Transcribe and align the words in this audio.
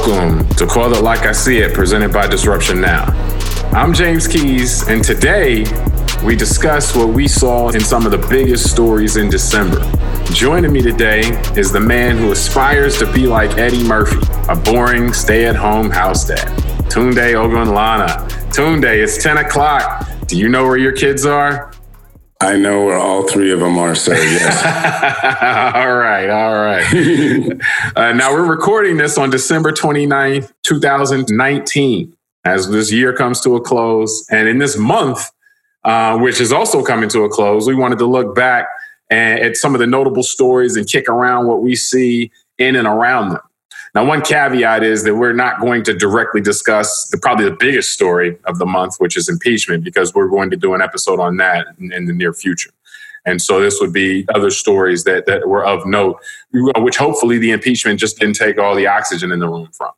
Welcome 0.00 0.48
to 0.56 0.66
Call 0.66 0.94
It 0.94 1.02
Like 1.02 1.26
I 1.26 1.32
See 1.32 1.58
It, 1.58 1.74
presented 1.74 2.10
by 2.10 2.26
Disruption 2.26 2.80
Now. 2.80 3.04
I'm 3.70 3.92
James 3.92 4.26
Keys, 4.26 4.88
and 4.88 5.04
today 5.04 5.66
we 6.24 6.34
discuss 6.36 6.96
what 6.96 7.08
we 7.08 7.28
saw 7.28 7.68
in 7.68 7.80
some 7.80 8.06
of 8.06 8.12
the 8.12 8.26
biggest 8.28 8.70
stories 8.70 9.18
in 9.18 9.28
December. 9.28 9.80
Joining 10.32 10.72
me 10.72 10.80
today 10.80 11.20
is 11.54 11.70
the 11.70 11.80
man 11.80 12.16
who 12.16 12.32
aspires 12.32 12.98
to 13.00 13.12
be 13.12 13.26
like 13.26 13.58
Eddie 13.58 13.86
Murphy, 13.86 14.26
a 14.48 14.56
boring 14.56 15.12
stay 15.12 15.44
at 15.44 15.54
home 15.54 15.90
house 15.90 16.26
dad. 16.26 16.48
Tunde 16.88 17.34
Ogunlana. 17.34 18.26
Tunde, 18.54 18.84
it's 18.84 19.22
10 19.22 19.36
o'clock. 19.36 20.08
Do 20.26 20.38
you 20.38 20.48
know 20.48 20.64
where 20.64 20.78
your 20.78 20.92
kids 20.92 21.26
are? 21.26 21.69
I 22.42 22.56
know 22.56 22.86
where 22.86 22.96
all 22.96 23.28
three 23.28 23.52
of 23.52 23.60
them 23.60 23.76
are, 23.76 23.94
so 23.94 24.12
Yes. 24.12 24.64
all 25.74 25.94
right, 25.94 26.30
all 26.30 26.54
right. 26.54 27.60
uh, 27.96 28.12
now 28.12 28.32
we're 28.32 28.46
recording 28.46 28.96
this 28.96 29.18
on 29.18 29.28
December 29.28 29.72
29th, 29.72 30.50
2019, 30.62 32.16
as 32.46 32.70
this 32.70 32.90
year 32.90 33.12
comes 33.12 33.42
to 33.42 33.56
a 33.56 33.60
close. 33.60 34.26
And 34.30 34.48
in 34.48 34.56
this 34.56 34.78
month, 34.78 35.30
uh, 35.84 36.16
which 36.18 36.40
is 36.40 36.50
also 36.50 36.82
coming 36.82 37.10
to 37.10 37.24
a 37.24 37.28
close, 37.28 37.66
we 37.66 37.74
wanted 37.74 37.98
to 37.98 38.06
look 38.06 38.34
back 38.34 38.68
at 39.10 39.56
some 39.56 39.74
of 39.74 39.80
the 39.80 39.86
notable 39.86 40.22
stories 40.22 40.76
and 40.76 40.88
kick 40.88 41.10
around 41.10 41.46
what 41.46 41.62
we 41.62 41.76
see 41.76 42.30
in 42.56 42.74
and 42.74 42.86
around 42.88 43.30
them. 43.30 43.40
Now, 43.94 44.04
one 44.04 44.22
caveat 44.22 44.84
is 44.84 45.02
that 45.04 45.16
we're 45.16 45.32
not 45.32 45.60
going 45.60 45.82
to 45.84 45.94
directly 45.94 46.40
discuss 46.40 47.08
the 47.10 47.18
probably 47.18 47.46
the 47.46 47.56
biggest 47.58 47.92
story 47.92 48.38
of 48.44 48.58
the 48.58 48.66
month, 48.66 48.96
which 48.98 49.16
is 49.16 49.28
impeachment, 49.28 49.82
because 49.82 50.14
we're 50.14 50.28
going 50.28 50.50
to 50.50 50.56
do 50.56 50.74
an 50.74 50.80
episode 50.80 51.18
on 51.18 51.36
that 51.38 51.66
in, 51.78 51.92
in 51.92 52.06
the 52.06 52.12
near 52.12 52.32
future. 52.32 52.70
And 53.26 53.40
so 53.40 53.60
this 53.60 53.78
would 53.80 53.92
be 53.92 54.26
other 54.34 54.50
stories 54.50 55.04
that, 55.04 55.26
that 55.26 55.48
were 55.48 55.64
of 55.64 55.86
note, 55.86 56.20
which 56.52 56.96
hopefully 56.96 57.38
the 57.38 57.50
impeachment 57.50 58.00
just 58.00 58.18
didn't 58.18 58.36
take 58.36 58.58
all 58.58 58.74
the 58.74 58.86
oxygen 58.86 59.30
in 59.32 59.38
the 59.38 59.48
room 59.48 59.68
from. 59.72 59.90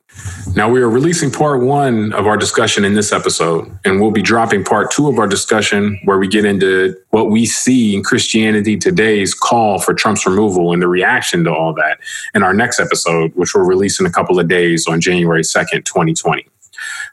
Now, 0.55 0.69
we 0.69 0.83
are 0.83 0.91
releasing 0.91 1.31
part 1.31 1.63
one 1.63 2.13
of 2.13 2.27
our 2.27 2.37
discussion 2.37 2.85
in 2.85 2.95
this 2.95 3.13
episode, 3.13 3.71
and 3.85 4.01
we'll 4.01 4.11
be 4.11 4.21
dropping 4.21 4.65
part 4.65 4.91
two 4.91 5.09
of 5.09 5.19
our 5.19 5.27
discussion 5.27 5.99
where 6.05 6.19
we 6.19 6.29
get 6.29 6.45
into 6.45 6.95
what 7.11 7.31
we 7.31 7.47
see 7.47 7.97
in 7.97 8.03
Christianity 8.03 8.77
today's 8.77 9.33
call 9.33 9.79
for 9.79 9.95
Trump's 9.95 10.27
removal 10.27 10.73
and 10.73 10.83
the 10.83 10.89
reaction 10.89 11.45
to 11.45 11.55
all 11.55 11.73
that 11.75 11.99
in 12.35 12.43
our 12.43 12.53
next 12.53 12.81
episode, 12.81 13.33
which 13.35 13.55
we'll 13.55 13.65
release 13.65 13.99
in 14.01 14.07
a 14.07 14.11
couple 14.11 14.39
of 14.39 14.49
days 14.49 14.87
on 14.87 15.01
January 15.01 15.43
2nd, 15.43 15.85
2020. 15.85 16.47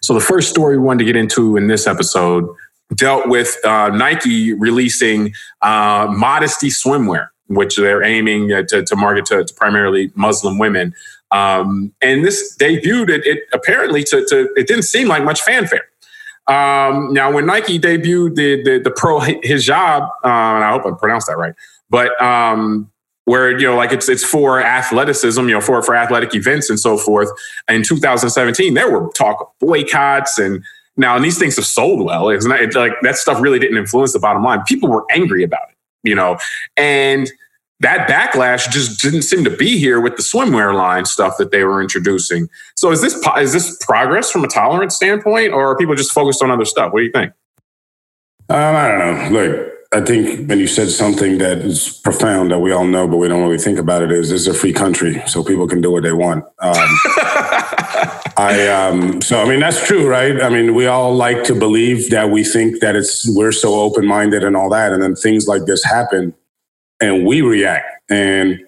So, 0.01 0.13
the 0.13 0.19
first 0.19 0.49
story 0.49 0.77
we 0.77 0.83
wanted 0.83 0.99
to 0.99 1.05
get 1.05 1.15
into 1.15 1.55
in 1.55 1.67
this 1.67 1.87
episode 1.87 2.49
dealt 2.95 3.27
with 3.27 3.57
uh, 3.65 3.89
Nike 3.89 4.53
releasing 4.53 5.33
uh, 5.61 6.07
modesty 6.09 6.69
swimwear, 6.69 7.29
which 7.47 7.77
they're 7.77 8.03
aiming 8.03 8.51
uh, 8.51 8.63
to, 8.69 8.83
to 8.83 8.95
market 8.95 9.25
to, 9.27 9.43
to, 9.43 9.53
primarily 9.53 10.11
Muslim 10.15 10.57
women. 10.57 10.93
Um, 11.31 11.93
and 12.01 12.25
this 12.25 12.55
debuted 12.57 13.09
it, 13.09 13.25
it 13.25 13.39
apparently 13.53 14.03
to, 14.05 14.25
to, 14.29 14.49
it 14.55 14.67
didn't 14.67 14.83
seem 14.83 15.07
like 15.07 15.23
much 15.23 15.41
fanfare. 15.41 15.85
Um, 16.47 17.13
now, 17.13 17.31
when 17.31 17.45
Nike 17.45 17.79
debuted 17.79 18.35
the 18.35 18.63
the, 18.63 18.79
the 18.83 18.91
pro 18.91 19.19
hijab, 19.19 20.01
uh, 20.01 20.07
and 20.23 20.63
I 20.63 20.71
hope 20.71 20.83
I 20.85 20.97
pronounced 20.97 21.27
that 21.27 21.37
right, 21.37 21.53
but 21.91 22.19
um, 22.19 22.89
where 23.29 23.51
you 23.59 23.67
know 23.67 23.75
like 23.75 23.91
it's 23.91 24.09
it's 24.09 24.23
for 24.23 24.59
athleticism 24.59 25.41
you 25.41 25.53
know 25.53 25.61
for 25.61 25.83
for 25.83 25.95
athletic 25.95 26.33
events 26.33 26.67
and 26.67 26.79
so 26.79 26.97
forth 26.97 27.29
in 27.69 27.83
2017 27.83 28.73
there 28.73 28.89
were 28.89 29.07
talk 29.11 29.39
of 29.39 29.47
boycotts 29.59 30.39
and 30.39 30.63
now, 30.99 31.15
and 31.15 31.23
these 31.23 31.39
things 31.39 31.55
have 31.55 31.65
sold 31.65 32.03
well. 32.05 32.29
It's 32.29 32.45
not 32.45 32.59
like 32.75 32.93
that 33.01 33.15
stuff 33.15 33.41
really 33.41 33.57
didn't 33.57 33.77
influence 33.77 34.13
the 34.13 34.19
bottom 34.19 34.43
line. 34.43 34.61
People 34.67 34.89
were 34.89 35.05
angry 35.11 35.43
about 35.43 35.69
it, 35.69 35.75
you 36.03 36.13
know, 36.13 36.37
and 36.77 37.31
that 37.79 38.09
backlash 38.09 38.69
just 38.69 39.01
didn't 39.01 39.21
seem 39.21 39.43
to 39.45 39.49
be 39.49 39.77
here 39.77 40.01
with 40.01 40.17
the 40.17 40.21
swimwear 40.21 40.75
line 40.75 41.05
stuff 41.05 41.37
that 41.37 41.51
they 41.51 41.63
were 41.63 41.81
introducing. 41.81 42.49
So 42.75 42.91
is 42.91 43.01
this 43.01 43.15
is 43.37 43.53
this 43.53 43.77
progress 43.85 44.29
from 44.29 44.43
a 44.43 44.47
tolerance 44.47 44.95
standpoint, 44.95 45.53
or 45.53 45.71
are 45.71 45.77
people 45.77 45.95
just 45.95 46.11
focused 46.11 46.43
on 46.43 46.51
other 46.51 46.65
stuff? 46.65 46.91
What 46.91 46.99
do 46.99 47.05
you 47.05 47.11
think? 47.11 47.31
Um, 48.49 48.75
I 48.75 48.87
don't 48.89 48.99
know. 48.99 49.39
Look, 49.39 49.73
I 49.91 50.01
think 50.01 50.47
when 50.47 50.59
you 50.59 50.67
said 50.67 50.89
something 50.89 51.39
that 51.39 51.59
is 51.59 51.99
profound 52.03 52.51
that 52.51 52.59
we 52.59 52.71
all 52.71 52.85
know, 52.85 53.07
but 53.07 53.17
we 53.17 53.27
don't 53.27 53.41
really 53.41 53.57
think 53.57 53.79
about 53.79 54.03
it, 54.03 54.11
is 54.11 54.29
this 54.29 54.41
is 54.41 54.47
a 54.47 54.53
free 54.53 54.71
country, 54.71 55.19
so 55.25 55.43
people 55.43 55.67
can 55.67 55.81
do 55.81 55.91
what 55.91 56.03
they 56.03 56.13
want. 56.13 56.45
Um, 56.59 56.73
I 58.37 58.67
um, 58.67 59.19
so 59.21 59.41
I 59.41 59.49
mean 59.49 59.59
that's 59.59 59.85
true, 59.87 60.07
right? 60.07 60.41
I 60.41 60.49
mean 60.49 60.75
we 60.75 60.85
all 60.85 61.15
like 61.15 61.43
to 61.45 61.55
believe 61.55 62.11
that 62.11 62.29
we 62.29 62.43
think 62.43 62.81
that 62.81 62.95
it's 62.95 63.27
we're 63.35 63.51
so 63.51 63.79
open 63.79 64.05
minded 64.05 64.43
and 64.43 64.55
all 64.55 64.69
that, 64.69 64.93
and 64.93 65.01
then 65.01 65.15
things 65.15 65.47
like 65.47 65.65
this 65.65 65.83
happen, 65.83 66.35
and 67.01 67.25
we 67.25 67.41
react, 67.41 67.87
and 68.11 68.59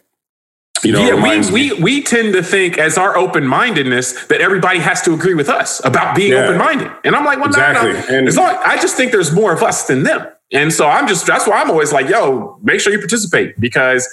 you 0.84 0.92
know, 0.92 1.06
yeah, 1.06 1.52
we, 1.52 1.52
we 1.52 1.82
we 1.84 2.02
tend 2.02 2.34
to 2.34 2.42
think 2.42 2.80
as 2.80 2.98
our 2.98 3.16
open 3.16 3.46
mindedness 3.46 4.26
that 4.26 4.42
everybody 4.42 4.80
has 4.80 5.04
to 5.04 5.14
agree 5.14 5.36
with 5.36 5.50
us 5.50 5.80
about 5.86 6.16
being 6.16 6.32
yeah. 6.32 6.46
open 6.46 6.58
minded, 6.58 6.92
and 7.04 7.16
I'm 7.16 7.26
like, 7.26 7.38
well, 7.38 7.48
exactly. 7.48 7.94
no, 7.94 8.00
no. 8.00 8.06
And 8.08 8.28
as 8.28 8.38
long, 8.38 8.58
I 8.66 8.78
just 8.78 8.98
think 8.98 9.12
there's 9.12 9.32
more 9.32 9.54
of 9.54 9.62
us 9.62 9.86
than 9.86 10.02
them, 10.02 10.28
and 10.52 10.72
so 10.74 10.88
I'm 10.88 11.08
just 11.08 11.26
that's 11.26 11.48
why 11.48 11.62
I'm 11.62 11.70
always 11.70 11.92
like, 11.94 12.10
yo, 12.10 12.58
make 12.62 12.80
sure 12.80 12.92
you 12.94 13.00
participate 13.00 13.60
because 13.60 14.08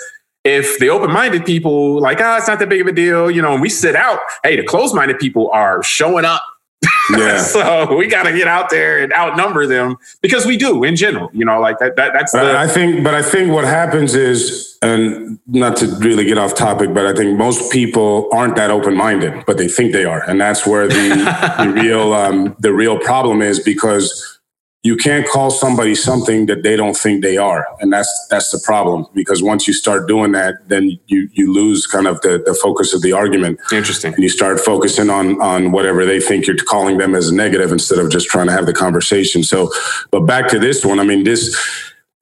if 0.45 0.79
the 0.79 0.89
open-minded 0.89 1.45
people 1.45 2.01
like, 2.01 2.19
ah, 2.21 2.35
oh, 2.35 2.37
it's 2.39 2.49
not 2.49 2.59
that 2.61 2.69
big 2.69 2.81
of 2.81 2.87
a 2.87 2.93
deal, 2.93 3.31
you 3.31 3.43
know, 3.43 3.53
and 3.53 3.61
we 3.63 3.69
sit 3.69 3.95
out, 3.97 4.21
hey, 4.45 4.57
the 4.57 4.63
closed-minded 4.63 5.19
people 5.19 5.51
are 5.53 5.83
showing 5.83 6.25
up. 6.25 6.43
Yeah. 7.11 7.39
so 7.39 7.97
we 7.97 8.07
got 8.07 8.25
to 8.25 8.33
get 8.33 8.47
out 8.49 8.69
there 8.69 9.03
and 9.03 9.13
outnumber 9.15 9.67
them 9.67 9.97
because 10.21 10.45
we 10.45 10.59
do 10.59 10.85
in 10.85 10.95
general, 10.95 11.31
you 11.33 11.43
know, 11.43 11.59
like 11.59 11.79
that, 11.79 11.97
that 11.97 12.13
that's 12.13 12.33
the- 12.33 12.57
I 12.57 12.69
think, 12.69 13.03
but 13.03 13.15
I 13.15 13.23
think 13.23 13.51
what 13.51 13.65
happens 13.65 14.15
is, 14.15 14.77
and 14.83 15.39
not 15.47 15.77
to 15.79 15.87
really 16.01 16.27
get 16.27 16.37
off 16.37 16.55
topic, 16.55 16.93
but 16.93 17.07
I 17.07 17.15
think 17.15 17.39
most 17.39 17.73
people 17.73 18.29
aren't 18.31 18.57
that 18.57 18.71
open-minded, 18.71 19.47
but 19.47 19.57
they 19.57 19.69
think 19.69 19.93
they 19.93 20.05
are. 20.05 20.23
And 20.29 20.39
that's 20.39 20.67
where 20.67 20.87
the, 20.87 20.95
the 21.65 21.73
real, 21.83 22.13
um, 22.13 22.55
the 22.59 22.75
real 22.75 22.99
problem 22.99 23.41
is 23.41 23.59
because 23.59 24.38
you 24.85 24.97
can't 24.97 25.29
call 25.29 25.51
somebody 25.51 25.95
something 25.95 26.47
that 26.47 26.63
they 26.63 26.77
don't 26.77 26.97
think 26.97 27.23
they 27.23 27.37
are. 27.37 27.67
And 27.81 27.93
that's 27.93 28.27
that's 28.31 28.51
the 28.51 28.61
problem 28.65 29.07
because 29.13 29.43
once 29.43 29.67
you 29.67 29.75
start 29.75 30.07
doing 30.07 30.33
that 30.33 30.55
then 30.69 30.99
you 31.07 31.29
you 31.33 31.53
lose 31.53 31.87
kind 31.87 32.07
of 32.07 32.21
the, 32.21 32.43
the 32.45 32.55
focus 32.55 32.95
of 32.95 33.03
the 33.03 33.13
argument. 33.13 33.59
Interesting. 33.73 34.15
And 34.15 34.23
you 34.23 34.29
start 34.29 34.61
focusing 34.61 35.11
on 35.11 35.41
on 35.43 35.73
whatever 35.73 36.05
they 36.05 36.21
think 36.21 36.47
you're 36.47 36.57
calling 36.57 36.99
them 36.99 37.15
as 37.15 37.29
a 37.29 37.35
negative 37.35 37.73
instead 37.73 37.99
of 37.99 38.11
just 38.11 38.29
trying 38.29 38.47
to 38.47 38.53
have 38.53 38.67
the 38.67 38.73
conversation. 38.73 39.43
So 39.43 39.73
but 40.11 40.21
back 40.21 40.49
to 40.49 40.59
this 40.59 40.85
one 40.85 41.01
i 41.01 41.05
mean 41.05 41.25
this 41.25 41.57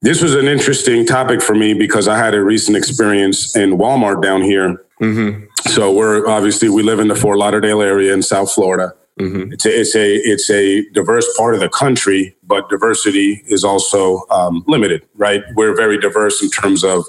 this 0.02 0.22
was 0.22 0.34
an 0.34 0.46
interesting 0.46 1.06
topic 1.06 1.42
for 1.42 1.54
me 1.54 1.74
because 1.74 2.08
i 2.08 2.16
had 2.16 2.34
a 2.34 2.42
recent 2.42 2.76
experience 2.76 3.56
in 3.56 3.78
walmart 3.78 4.22
down 4.22 4.42
here. 4.42 4.82
Mm-hmm. 5.00 5.44
so 5.68 5.92
we're 5.92 6.26
obviously 6.26 6.70
we 6.70 6.82
live 6.82 7.00
in 7.00 7.08
the 7.08 7.14
fort 7.14 7.36
lauderdale 7.36 7.82
area 7.82 8.14
in 8.14 8.22
south 8.22 8.50
florida 8.52 8.94
Mm-hmm. 9.18 9.52
It's, 9.52 9.64
a, 9.64 9.80
it's 9.80 9.96
a 9.96 10.14
it's 10.16 10.50
a 10.50 10.88
diverse 10.90 11.26
part 11.38 11.54
of 11.54 11.60
the 11.60 11.70
country, 11.70 12.36
but 12.42 12.68
diversity 12.68 13.42
is 13.46 13.64
also 13.64 14.26
um, 14.30 14.62
limited, 14.66 15.06
right? 15.14 15.42
We're 15.54 15.74
very 15.74 15.98
diverse 15.98 16.42
in 16.42 16.50
terms 16.50 16.84
of 16.84 17.04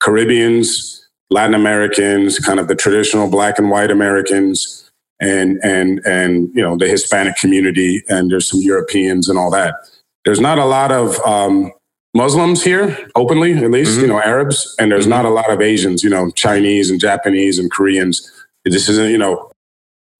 Caribbeans, 0.00 1.08
Latin 1.28 1.54
Americans, 1.54 2.38
kind 2.38 2.60
of 2.60 2.68
the 2.68 2.76
traditional 2.76 3.28
Black 3.28 3.58
and 3.58 3.68
White 3.68 3.90
Americans, 3.90 4.88
and 5.20 5.58
and 5.64 6.00
and 6.06 6.50
you 6.54 6.62
know 6.62 6.76
the 6.76 6.86
Hispanic 6.86 7.36
community, 7.36 8.04
and 8.08 8.30
there's 8.30 8.48
some 8.48 8.60
Europeans 8.60 9.28
and 9.28 9.36
all 9.36 9.50
that. 9.50 9.74
There's 10.24 10.40
not 10.40 10.58
a 10.58 10.64
lot 10.64 10.92
of 10.92 11.18
um, 11.20 11.72
Muslims 12.14 12.62
here, 12.62 12.96
openly 13.14 13.54
at 13.54 13.70
least, 13.70 13.92
mm-hmm. 13.92 14.02
you 14.02 14.06
know, 14.08 14.20
Arabs, 14.20 14.74
and 14.78 14.90
there's 14.90 15.04
mm-hmm. 15.04 15.10
not 15.10 15.24
a 15.24 15.30
lot 15.30 15.50
of 15.50 15.60
Asians, 15.60 16.02
you 16.02 16.10
know, 16.10 16.30
Chinese 16.30 16.90
and 16.90 17.00
Japanese 17.00 17.58
and 17.58 17.70
Koreans. 17.70 18.30
This 18.64 18.88
isn't, 18.88 19.10
you 19.10 19.18
know, 19.18 19.50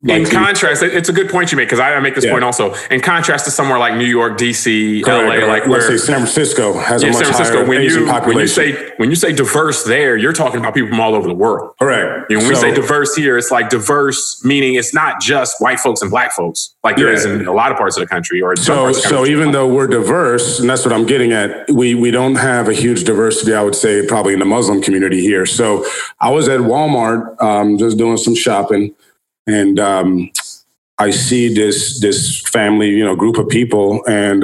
in 0.03 0.25
contrast, 0.25 0.83
it's 0.83 1.11
a 1.11 1.13
good 1.13 1.29
point 1.29 1.53
you 1.53 1.57
make 1.59 1.69
because 1.69 1.79
I 1.79 1.99
make 2.01 2.15
this 2.15 2.25
yeah. 2.25 2.33
point 2.33 2.43
also. 2.43 2.73
In 2.91 3.03
contrast 3.03 3.45
to 3.45 3.51
somewhere 3.51 3.79
like 3.79 3.95
New 3.97 4.07
York, 4.07 4.39
DC, 4.39 5.07
LA, 5.07 5.47
like 5.47 5.67
let's 5.67 5.87
say 5.87 5.99
San 5.99 6.17
Francisco 6.17 6.73
has 6.79 7.03
yeah, 7.03 7.11
a 7.11 7.13
much 7.13 7.25
San 7.25 7.35
Francisco, 7.35 7.59
higher 7.59 7.69
when 7.69 7.83
Asian 7.83 8.03
you, 8.05 8.09
population. 8.09 8.63
When 8.63 8.69
you 8.71 8.75
say 8.77 8.95
when 8.97 9.11
you 9.11 9.17
say 9.17 9.33
diverse 9.33 9.85
there, 9.85 10.17
you're 10.17 10.33
talking 10.33 10.59
about 10.59 10.73
people 10.73 10.89
from 10.89 11.01
all 11.01 11.15
over 11.15 11.29
the 11.29 11.35
world. 11.35 11.75
Correct. 11.79 12.31
You 12.31 12.39
know, 12.39 12.47
when 12.47 12.57
so, 12.57 12.67
we 12.67 12.75
say 12.75 12.81
diverse 12.81 13.15
here, 13.15 13.37
it's 13.37 13.51
like 13.51 13.69
diverse 13.69 14.43
meaning 14.43 14.77
it's 14.77 14.95
not 14.95 15.21
just 15.21 15.61
white 15.61 15.79
folks 15.79 16.01
and 16.01 16.11
black 16.11 16.33
folks 16.33 16.75
like 16.83 16.97
there 16.97 17.09
yeah. 17.09 17.19
is 17.19 17.25
in 17.27 17.47
a 17.47 17.53
lot 17.53 17.71
of 17.71 17.77
parts 17.77 17.99
of 17.99 18.01
the 18.01 18.07
country. 18.07 18.41
Or 18.41 18.57
so 18.57 18.93
so 18.93 19.27
even 19.27 19.51
though 19.51 19.69
we're 19.69 19.87
diverse, 19.87 20.61
and 20.61 20.71
that's 20.71 20.85
what 20.85 20.95
I'm 20.95 21.05
getting 21.05 21.33
at, 21.33 21.71
we 21.71 21.95
we 21.95 22.11
don't 22.11 22.37
have 22.37 22.69
a 22.69 22.73
huge 22.73 23.05
diversity. 23.05 23.55
I 23.55 23.63
would 23.63 23.75
say 23.75 24.07
probably 24.07 24.33
in 24.33 24.39
the 24.39 24.47
Muslim 24.47 24.81
community 24.81 25.21
here. 25.21 25.45
So 25.45 25.85
I 26.21 26.31
was 26.31 26.49
at 26.49 26.61
Walmart 26.61 27.41
um, 27.43 27.77
just 27.77 27.99
doing 27.99 28.17
some 28.17 28.35
shopping, 28.35 28.95
and 29.51 29.81
um, 29.81 30.31
I 31.01 31.11
see 31.11 31.53
this 31.53 31.99
this 32.01 32.41
family, 32.51 32.91
you 32.91 33.03
know, 33.03 33.17
group 33.17 33.39
of 33.39 33.49
people, 33.49 34.05
and 34.07 34.43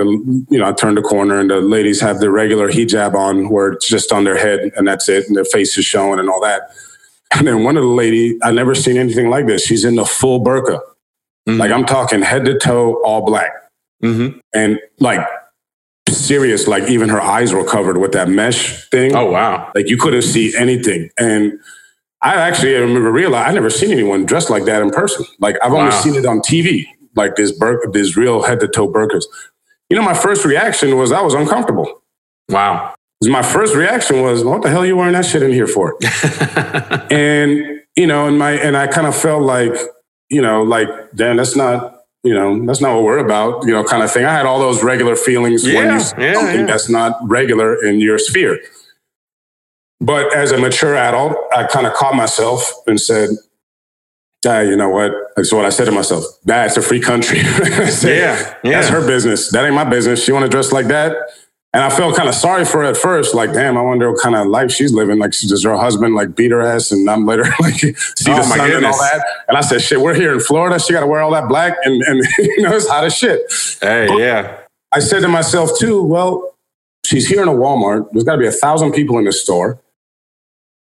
you 0.48 0.58
know, 0.58 0.66
I 0.66 0.72
turn 0.72 0.94
the 0.94 1.02
corner, 1.02 1.38
and 1.38 1.50
the 1.50 1.60
ladies 1.60 2.00
have 2.00 2.18
the 2.18 2.30
regular 2.30 2.70
hijab 2.70 3.14
on, 3.14 3.50
where 3.50 3.72
it's 3.72 3.86
just 3.86 4.10
on 4.10 4.24
their 4.24 4.38
head, 4.38 4.72
and 4.74 4.88
that's 4.88 5.06
it, 5.08 5.26
and 5.26 5.36
their 5.36 5.44
face 5.44 5.76
is 5.76 5.84
showing, 5.84 6.18
and 6.18 6.30
all 6.30 6.40
that. 6.40 6.62
And 7.32 7.46
then 7.46 7.62
one 7.62 7.76
of 7.76 7.82
the 7.82 7.90
lady, 7.90 8.38
I 8.42 8.52
never 8.52 8.74
seen 8.74 8.96
anything 8.96 9.28
like 9.28 9.46
this. 9.46 9.66
She's 9.66 9.84
in 9.84 9.96
the 9.96 10.06
full 10.06 10.42
burqa, 10.42 10.80
mm-hmm. 11.46 11.58
like 11.58 11.70
I'm 11.70 11.84
talking 11.84 12.22
head 12.22 12.46
to 12.46 12.58
toe, 12.58 13.02
all 13.04 13.26
black, 13.26 13.52
mm-hmm. 14.02 14.38
and 14.54 14.80
like 14.98 15.26
serious. 16.08 16.66
Like 16.66 16.84
even 16.84 17.10
her 17.10 17.20
eyes 17.20 17.52
were 17.52 17.64
covered 17.64 17.98
with 17.98 18.12
that 18.12 18.30
mesh 18.30 18.88
thing. 18.88 19.14
Oh 19.14 19.30
wow! 19.30 19.70
Like 19.74 19.90
you 19.90 19.98
couldn't 19.98 20.22
see 20.22 20.56
anything, 20.56 21.10
and 21.18 21.60
I 22.26 22.48
actually 22.48 22.74
remember 22.74 23.10
realize 23.12 23.48
I 23.48 23.52
never 23.52 23.70
seen 23.70 23.90
anyone 23.92 24.26
dressed 24.26 24.50
like 24.50 24.64
that 24.64 24.82
in 24.82 24.90
person. 24.90 25.24
Like 25.38 25.56
I've 25.62 25.72
only 25.72 25.90
Wow. 25.90 26.00
seen 26.02 26.14
it 26.16 26.26
on 26.26 26.40
TV, 26.40 26.86
like 27.14 27.36
this 27.36 27.52
bur- 27.52 27.82
this 27.92 28.16
real 28.16 28.42
head 28.42 28.60
to 28.60 28.68
toe 28.68 28.88
burkas. 28.92 29.24
You 29.90 29.96
know, 29.96 30.02
my 30.02 30.14
first 30.14 30.44
reaction 30.44 30.96
was 30.96 31.12
I 31.12 31.20
was 31.22 31.34
uncomfortable. 31.34 32.02
Wow. 32.50 32.94
My 33.24 33.42
first 33.42 33.74
reaction 33.74 34.22
was, 34.22 34.44
"What 34.44 34.62
the 34.62 34.68
hell 34.70 34.82
are 34.82 34.86
you 34.86 34.96
wearing 34.96 35.14
that 35.14 35.24
shit 35.24 35.42
in 35.42 35.52
here 35.52 35.66
for?" 35.66 35.96
and 37.10 37.80
you 37.96 38.06
know, 38.06 38.26
and 38.26 38.38
my 38.38 38.52
and 38.52 38.76
I 38.76 38.86
kind 38.88 39.06
of 39.06 39.16
felt 39.16 39.42
like, 39.42 39.74
you 40.28 40.42
know, 40.42 40.62
like, 40.62 40.88
damn, 41.14 41.36
that's 41.36 41.56
not, 41.56 42.02
you 42.24 42.34
know, 42.34 42.64
that's 42.66 42.80
not 42.80 42.94
what 42.94 43.04
we're 43.04 43.18
about, 43.18 43.64
you 43.66 43.72
know, 43.72 43.84
kind 43.84 44.02
of 44.02 44.10
thing. 44.12 44.24
I 44.26 44.32
had 44.32 44.44
all 44.46 44.58
those 44.58 44.82
regular 44.82 45.16
feelings 45.16 45.64
when 45.64 45.74
Yeah, 45.74 45.82
you 45.98 46.04
yeah, 46.24 46.34
something 46.34 46.60
yeah. 46.60 46.66
that's 46.66 46.88
not 46.90 47.16
regular 47.22 47.82
in 47.84 48.00
your 48.00 48.18
sphere. 48.18 48.58
But 50.00 50.34
as 50.34 50.52
a 50.52 50.58
mature 50.58 50.94
adult, 50.96 51.36
I 51.54 51.64
kind 51.66 51.86
of 51.86 51.94
caught 51.94 52.14
myself 52.14 52.70
and 52.86 53.00
said, 53.00 53.30
ah, 54.46 54.60
you 54.60 54.76
know 54.76 54.90
what? 54.90 55.12
That's 55.36 55.52
what 55.52 55.64
I 55.64 55.70
said 55.70 55.86
to 55.86 55.92
myself. 55.92 56.24
That's 56.44 56.76
a 56.76 56.82
free 56.82 57.00
country. 57.00 57.40
Said, 57.90 58.16
Yeah, 58.16 58.54
yeah. 58.62 58.70
That's 58.72 58.88
her 58.88 59.06
business. 59.06 59.50
That 59.52 59.64
ain't 59.64 59.74
my 59.74 59.84
business. 59.84 60.22
She 60.22 60.32
want 60.32 60.44
to 60.44 60.48
dress 60.50 60.72
like 60.72 60.86
that. 60.86 61.16
And 61.72 61.84
I 61.84 61.90
felt 61.90 62.16
kind 62.16 62.28
of 62.28 62.34
sorry 62.34 62.64
for 62.64 62.82
her 62.82 62.84
at 62.84 62.96
first. 62.96 63.34
Like, 63.34 63.52
damn, 63.52 63.76
I 63.76 63.82
wonder 63.82 64.10
what 64.10 64.22
kind 64.22 64.34
of 64.34 64.46
life 64.46 64.70
she's 64.70 64.92
living. 64.92 65.18
Like, 65.18 65.34
she 65.34 65.46
does 65.46 65.62
her 65.64 65.76
husband 65.76 66.14
like 66.14 66.34
beat 66.34 66.50
her 66.50 66.62
ass, 66.62 66.90
and 66.90 67.08
I'm 67.10 67.26
let 67.26 67.38
her 67.38 67.44
like 67.60 67.74
see 67.74 67.94
Oh, 68.28 68.36
the 68.36 68.42
sun 68.44 68.70
and 68.70 68.86
all 68.86 68.98
that. 68.98 69.26
And 69.48 69.58
I 69.58 69.60
said, 69.60 69.82
shit, 69.82 70.00
we're 70.00 70.14
here 70.14 70.32
in 70.32 70.40
Florida. 70.40 70.78
She 70.78 70.94
got 70.94 71.00
to 71.00 71.06
wear 71.06 71.20
all 71.20 71.32
that 71.32 71.48
black, 71.48 71.74
and 71.84 72.02
and 72.04 72.22
you 72.38 72.62
know 72.62 72.74
it's 72.74 72.88
hot 72.88 73.04
as 73.04 73.14
shit. 73.14 73.42
Hey, 73.82 74.08
yeah. 74.18 74.60
I 74.92 75.00
said 75.00 75.20
to 75.20 75.28
myself 75.28 75.78
too, 75.78 76.02
well, 76.02 76.54
she's 77.04 77.28
here 77.28 77.42
in 77.42 77.48
a 77.48 77.52
Walmart. 77.52 78.10
There's 78.12 78.24
got 78.24 78.32
to 78.34 78.38
be 78.38 78.46
a 78.46 78.52
thousand 78.52 78.92
people 78.92 79.18
in 79.18 79.24
the 79.24 79.32
store. 79.32 79.78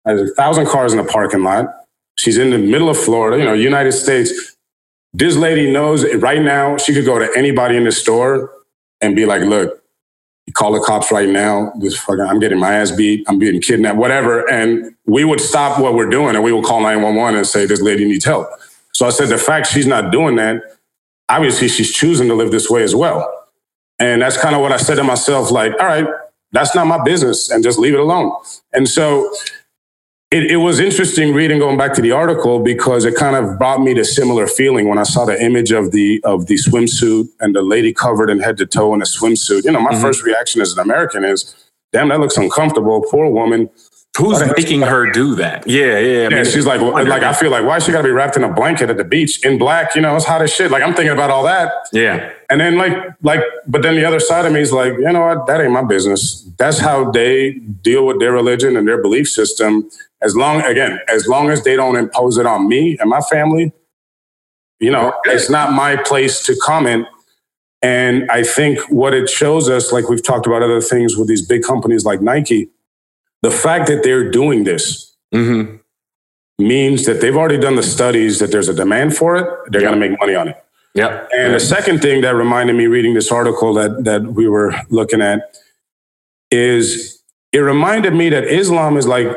There's 0.06 0.32
a 0.32 0.34
thousand 0.34 0.68
cars 0.68 0.94
in 0.94 0.98
the 0.98 1.10
parking 1.12 1.44
lot. 1.44 1.68
She's 2.16 2.38
in 2.38 2.52
the 2.52 2.58
middle 2.58 2.90
of 2.90 2.98
Florida, 2.98 3.38
you 3.38 3.46
know, 3.46 3.54
United 3.54 3.94
States. 3.94 4.56
This 5.14 5.36
lady 5.36 5.72
knows 5.72 6.06
right 6.16 6.42
now 6.42 6.78
she 6.78 6.94
could 6.94 7.06
go 7.06 7.20
to 7.20 7.30
anybody 7.36 7.78
in 7.78 7.84
the 7.84 7.92
store 7.92 8.52
and 9.02 9.16
be 9.16 9.26
like, 9.26 9.44
look, 9.44 9.82
call 10.54 10.74
the 10.74 10.80
cops 10.80 11.12
right 11.12 11.30
now. 11.30 11.72
This 11.80 11.98
fucking, 11.98 12.22
I'm 12.26 12.40
getting 12.40 12.60
my 12.60 12.74
ass 12.74 12.92
beat. 12.92 13.24
I'm 13.28 13.40
being 13.40 13.62
kidnapped, 13.62 13.98
whatever. 13.98 14.50
And 14.50 14.96
we 15.06 15.24
would 15.24 15.40
stop 15.40 15.80
what 15.80 15.94
we're 15.94 16.10
doing 16.10 16.36
and 16.36 16.44
we 16.44 16.52
would 16.52 16.66
call 16.66 16.82
911 16.82 17.38
and 17.38 17.48
say, 17.48 17.66
this 17.66 17.82
lady 17.82 18.06
needs 18.06 18.26
help. 18.26 18.50
So 18.94 19.06
I 19.06 19.10
said, 19.10 19.30
the 19.30 19.38
fact 19.38 19.68
she's 19.68 19.88
not 19.88 20.12
doing 20.12 20.36
that, 20.36 20.62
obviously 21.30 21.68
she's 21.68 21.92
choosing 21.92 22.28
to 22.28 22.36
live 22.36 22.52
this 22.52 22.70
way 22.70 22.84
as 22.84 22.96
well. 22.96 23.32
And 24.00 24.22
that's 24.22 24.38
kind 24.38 24.56
of 24.56 24.62
what 24.62 24.72
I 24.72 24.78
said 24.78 24.96
to 24.96 25.04
myself, 25.04 25.52
like, 25.52 25.72
all 25.80 25.88
right, 25.88 26.08
that's 26.52 26.76
not 26.76 26.88
my 26.88 27.04
business 27.04 27.50
and 27.50 27.64
just 27.64 27.80
leave 27.80 27.94
it 27.94 28.00
alone. 28.00 28.34
And 28.74 28.88
so 28.88 29.34
it, 30.34 30.52
it 30.52 30.58
was 30.58 30.80
interesting 30.80 31.34
reading 31.34 31.60
going 31.60 31.78
back 31.78 31.94
to 31.94 32.02
the 32.02 32.12
article 32.12 32.60
because 32.60 33.06
it 33.06 33.16
kind 33.16 33.36
of 33.36 33.58
brought 33.60 33.82
me 33.82 33.94
to 33.94 34.04
similar 34.06 34.48
feeling 34.48 34.90
when 34.90 34.98
I 34.98 35.04
saw 35.04 35.26
the 35.26 35.42
image 35.42 35.72
of 35.72 35.92
the 35.92 36.22
of 36.24 36.48
the 36.48 36.56
swimsuit 36.56 37.30
and 37.40 37.56
the 37.56 37.62
lady 37.62 37.94
covered 37.94 38.30
in 38.32 38.40
head 38.40 38.58
to 38.58 38.66
toe 38.66 38.94
in 38.96 39.02
a 39.02 39.06
swimsuit. 39.06 39.66
You 39.66 39.72
know, 39.72 39.82
my 39.82 39.94
Mhm. 39.94 40.02
first 40.02 40.24
reaction 40.24 40.62
as 40.62 40.74
an 40.74 40.80
American 40.80 41.24
is, 41.24 41.56
damn, 41.94 42.10
that 42.10 42.20
looks 42.20 42.38
uncomfortable. 42.38 43.02
Poor 43.12 43.28
woman. 43.30 43.70
Who's 44.18 44.40
the 44.40 44.54
making 44.58 44.82
her 44.84 45.12
do 45.12 45.36
that? 45.36 45.68
Yeah, 45.68 46.00
yeah. 46.00 46.20
I 46.20 46.22
Yeah, 46.24 46.30
mean, 46.30 46.46
she's 46.46 46.68
like, 46.68 46.82
like 46.82 47.24
I 47.24 47.34
feel 47.34 47.52
like, 47.52 47.66
why 47.66 47.80
she 47.80 47.92
got 47.92 48.00
to 48.04 48.08
be 48.08 48.12
wrapped 48.12 48.38
in 48.38 48.44
a 48.44 48.54
blanket 48.54 48.90
at 48.92 48.98
the 48.98 49.04
beach 49.06 49.44
in 49.46 49.58
black? 49.58 49.96
You 49.96 50.02
know, 50.02 50.16
it's 50.16 50.26
hot 50.26 50.42
as 50.44 50.54
shit. 50.54 50.72
Like 50.72 50.84
I'm 50.84 50.94
thinking 50.94 51.14
about 51.14 51.32
all 51.32 51.44
that. 51.46 51.72
yeah, 51.94 52.32
And 52.50 52.62
then 52.62 52.78
like 52.78 52.94
like, 53.24 53.42
but 53.68 53.82
then 53.84 53.96
the 53.96 54.06
other 54.06 54.20
side 54.20 54.46
of 54.46 54.54
me 54.54 54.62
is 54.62 54.72
like, 54.74 54.94
you 54.94 55.12
know 55.12 55.22
what? 55.26 55.48
That 55.48 55.62
ain't 55.62 55.72
my 55.72 55.84
business. 55.84 56.48
That's 56.60 56.80
how 56.80 57.12
they 57.12 57.54
deal 57.82 58.06
with 58.06 58.20
their 58.20 58.34
religion 58.34 58.78
and 58.78 58.88
their 58.88 59.02
belief 59.02 59.30
system. 59.30 59.90
As 60.22 60.36
long 60.36 60.62
again, 60.62 61.00
as 61.10 61.28
long 61.28 61.50
as 61.50 61.64
they 61.64 61.76
don't 61.76 61.96
impose 61.98 62.38
it 62.38 62.46
on 62.46 62.70
me 62.70 62.98
and 63.00 63.10
my 63.10 63.22
family, 63.22 63.74
you 64.80 64.92
know, 64.92 65.14
it's 65.26 65.50
not 65.50 65.74
my 65.74 65.98
place 65.98 66.44
to 66.46 66.56
comment. 66.58 67.08
And 67.84 68.30
I 68.32 68.44
think 68.44 68.80
what 68.90 69.14
it 69.14 69.30
shows 69.30 69.70
us, 69.70 69.92
like 69.94 70.10
we've 70.10 70.24
talked 70.24 70.48
about 70.48 70.64
other 70.64 70.82
things 70.82 71.18
with 71.18 71.28
these 71.30 71.46
big 71.48 71.64
companies 71.64 72.06
like 72.06 72.22
Nike, 72.22 72.70
the 73.44 73.52
fact 73.52 73.88
that 73.88 74.02
they're 74.04 74.30
doing 74.32 74.64
this 74.64 75.16
hmm 75.32 75.78
means 76.60 77.06
that 77.08 77.20
they've 77.20 77.36
already 77.36 77.58
done 77.60 77.76
the 77.76 77.84
studies 77.98 78.38
that 78.40 78.52
there's 78.52 78.70
a 78.70 78.74
demand 78.76 79.16
for 79.18 79.36
it. 79.36 79.46
They're 79.70 79.82
Yeah. 79.82 79.90
going 79.90 80.00
to 80.00 80.08
make 80.10 80.20
money 80.20 80.36
on 80.36 80.48
it. 80.50 80.58
yep. 80.94 81.28
And 81.36 81.54
the 81.54 81.60
second 81.60 81.98
thing 82.06 82.22
that 82.22 82.36
reminded 82.36 82.76
me 82.76 82.86
reading 82.86 83.16
this 83.16 83.32
article 83.32 83.74
that 83.80 84.04
that 84.10 84.22
we 84.40 84.46
were 84.48 84.70
looking 85.00 85.22
at 85.32 85.40
is 86.52 87.22
it 87.52 87.60
reminded 87.60 88.14
me 88.14 88.30
that 88.30 88.44
Islam 88.46 88.98
is 88.98 89.08
like 89.08 89.28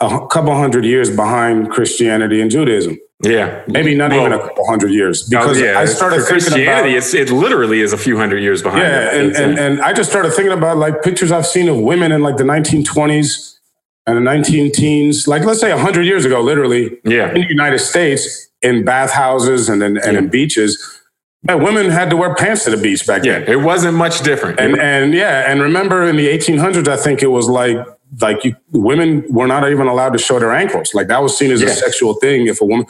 a 0.00 0.26
couple 0.34 0.54
hundred 0.54 0.84
years 0.84 1.08
behind 1.24 1.70
Christianity 1.70 2.40
and 2.42 2.50
Judaism. 2.50 2.98
Yeah. 3.22 3.62
Maybe 3.68 3.94
not 3.94 4.10
Well, 4.10 4.20
even 4.20 4.32
a 4.32 4.38
couple 4.38 4.66
hundred 4.66 4.92
years 4.92 5.24
oh, 5.24 5.28
because 5.30 5.60
oh, 5.60 5.64
yeah, 5.64 5.78
I 5.78 5.84
started 5.84 6.22
for 6.22 6.28
Christianity. 6.28 6.64
about 6.64 6.88
it's, 6.88 7.14
it 7.14 7.30
literally 7.30 7.80
is 7.80 7.92
a 7.92 7.98
few 7.98 8.16
hundred 8.16 8.42
years 8.42 8.62
behind. 8.62 8.82
yeah, 8.82 9.14
and, 9.14 9.36
and 9.36 9.58
and 9.58 9.82
I 9.82 9.92
just 9.92 10.10
started 10.10 10.32
thinking 10.32 10.52
about 10.52 10.78
like 10.78 11.02
pictures 11.02 11.30
I've 11.30 11.46
seen 11.46 11.68
of 11.68 11.78
women 11.78 12.12
in 12.12 12.22
like 12.22 12.36
the 12.36 12.44
1920s 12.44 13.58
and 14.06 14.16
the 14.16 14.22
19 14.22 14.72
teens, 14.72 15.28
like 15.28 15.44
let's 15.44 15.60
say 15.60 15.70
100 15.72 16.02
years 16.02 16.24
ago, 16.24 16.40
literally 16.40 16.98
yeah, 17.04 17.28
in 17.28 17.42
the 17.42 17.48
United 17.48 17.80
States 17.80 18.48
in 18.62 18.84
bathhouses 18.84 19.68
and 19.68 19.82
in, 19.82 19.98
and 19.98 20.16
in 20.16 20.28
beaches. 20.28 20.96
Man, 21.42 21.62
women 21.62 21.90
had 21.90 22.10
to 22.10 22.16
wear 22.16 22.34
pants 22.34 22.64
to 22.64 22.70
the 22.70 22.76
beach 22.76 23.06
back 23.06 23.24
yeah. 23.24 23.38
then. 23.38 23.48
It 23.48 23.60
wasn't 23.62 23.96
much 23.96 24.20
different. 24.22 24.60
And 24.60 24.78
and 24.78 25.14
yeah, 25.14 25.50
and 25.50 25.60
remember 25.60 26.04
in 26.04 26.16
the 26.16 26.28
1800s, 26.28 26.86
I 26.88 26.96
think 26.96 27.22
it 27.22 27.28
was 27.28 27.48
like 27.48 27.78
like 28.20 28.44
you, 28.44 28.56
women 28.72 29.24
were 29.32 29.46
not 29.46 29.68
even 29.70 29.86
allowed 29.86 30.12
to 30.14 30.18
show 30.18 30.38
their 30.38 30.52
ankles. 30.52 30.94
Like 30.94 31.08
that 31.08 31.22
was 31.22 31.36
seen 31.36 31.50
as 31.50 31.62
Yeah. 31.62 31.68
a 31.68 31.72
sexual 31.72 32.14
thing 32.14 32.46
if 32.46 32.60
a 32.60 32.64
woman. 32.64 32.86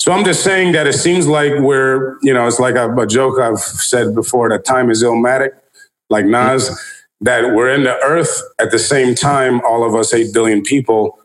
So 0.00 0.12
I'm 0.12 0.24
just 0.24 0.42
saying 0.42 0.72
that 0.72 0.86
it 0.86 0.94
seems 0.94 1.26
like 1.26 1.52
we're 1.60 2.18
you 2.22 2.32
know 2.34 2.46
it's 2.46 2.58
like 2.60 2.74
a, 2.74 2.94
a 2.96 3.06
joke 3.06 3.38
I've 3.38 3.58
said 3.58 4.14
before 4.14 4.48
that 4.50 4.64
time 4.64 4.90
is 4.90 5.02
illmatic, 5.02 5.50
like 6.10 6.24
Nas. 6.26 6.70
That 7.22 7.52
we're 7.54 7.68
in 7.68 7.84
the 7.84 7.98
earth 8.02 8.40
at 8.58 8.70
the 8.70 8.78
same 8.78 9.14
time, 9.14 9.60
all 9.60 9.84
of 9.84 9.94
us 9.94 10.14
eight 10.14 10.32
billion 10.32 10.62
people, 10.62 11.18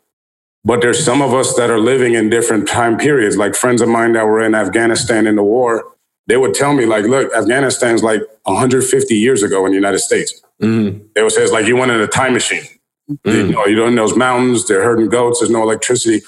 but 0.66 0.82
there's 0.82 1.02
some 1.04 1.22
of 1.22 1.34
us 1.34 1.56
that 1.56 1.70
are 1.70 1.80
living 1.80 2.16
in 2.16 2.30
different 2.30 2.68
time 2.68 2.98
periods. 2.98 3.38
Like 3.38 3.56
friends 3.56 3.82
of 3.82 3.88
mine 3.88 4.12
that 4.12 4.26
were 4.26 4.42
in 4.42 4.54
Afghanistan 4.56 5.26
in 5.26 5.38
the 5.38 5.44
war, 5.44 5.86
they 6.28 6.36
would 6.36 6.54
tell 6.54 6.74
me 6.74 6.86
like, 6.86 7.06
look, 7.06 7.32
Afghanistan's 7.34 8.04
like 8.04 8.20
150 8.44 9.16
years 9.16 9.42
ago 9.42 9.66
in 9.66 9.72
the 9.72 9.76
United 9.78 10.00
States. 10.00 10.42
Mhm. 10.62 11.00
They 11.16 11.24
would 11.24 11.32
say 11.32 11.44
it's 11.44 11.54
like 11.54 11.66
you 11.66 11.78
went 11.78 11.92
in 11.92 12.02
a 12.02 12.08
time 12.08 12.34
machine. 12.34 12.64
You 13.08 13.18
Mm. 13.24 13.52
know, 13.52 13.66
you're 13.68 13.88
in 13.88 13.96
those 13.96 14.16
mountains, 14.16 14.68
they're 14.68 14.84
herding 14.84 15.10
goats, 15.10 15.40
there's 15.40 15.52
no 15.52 15.62
electricity. 15.62 16.22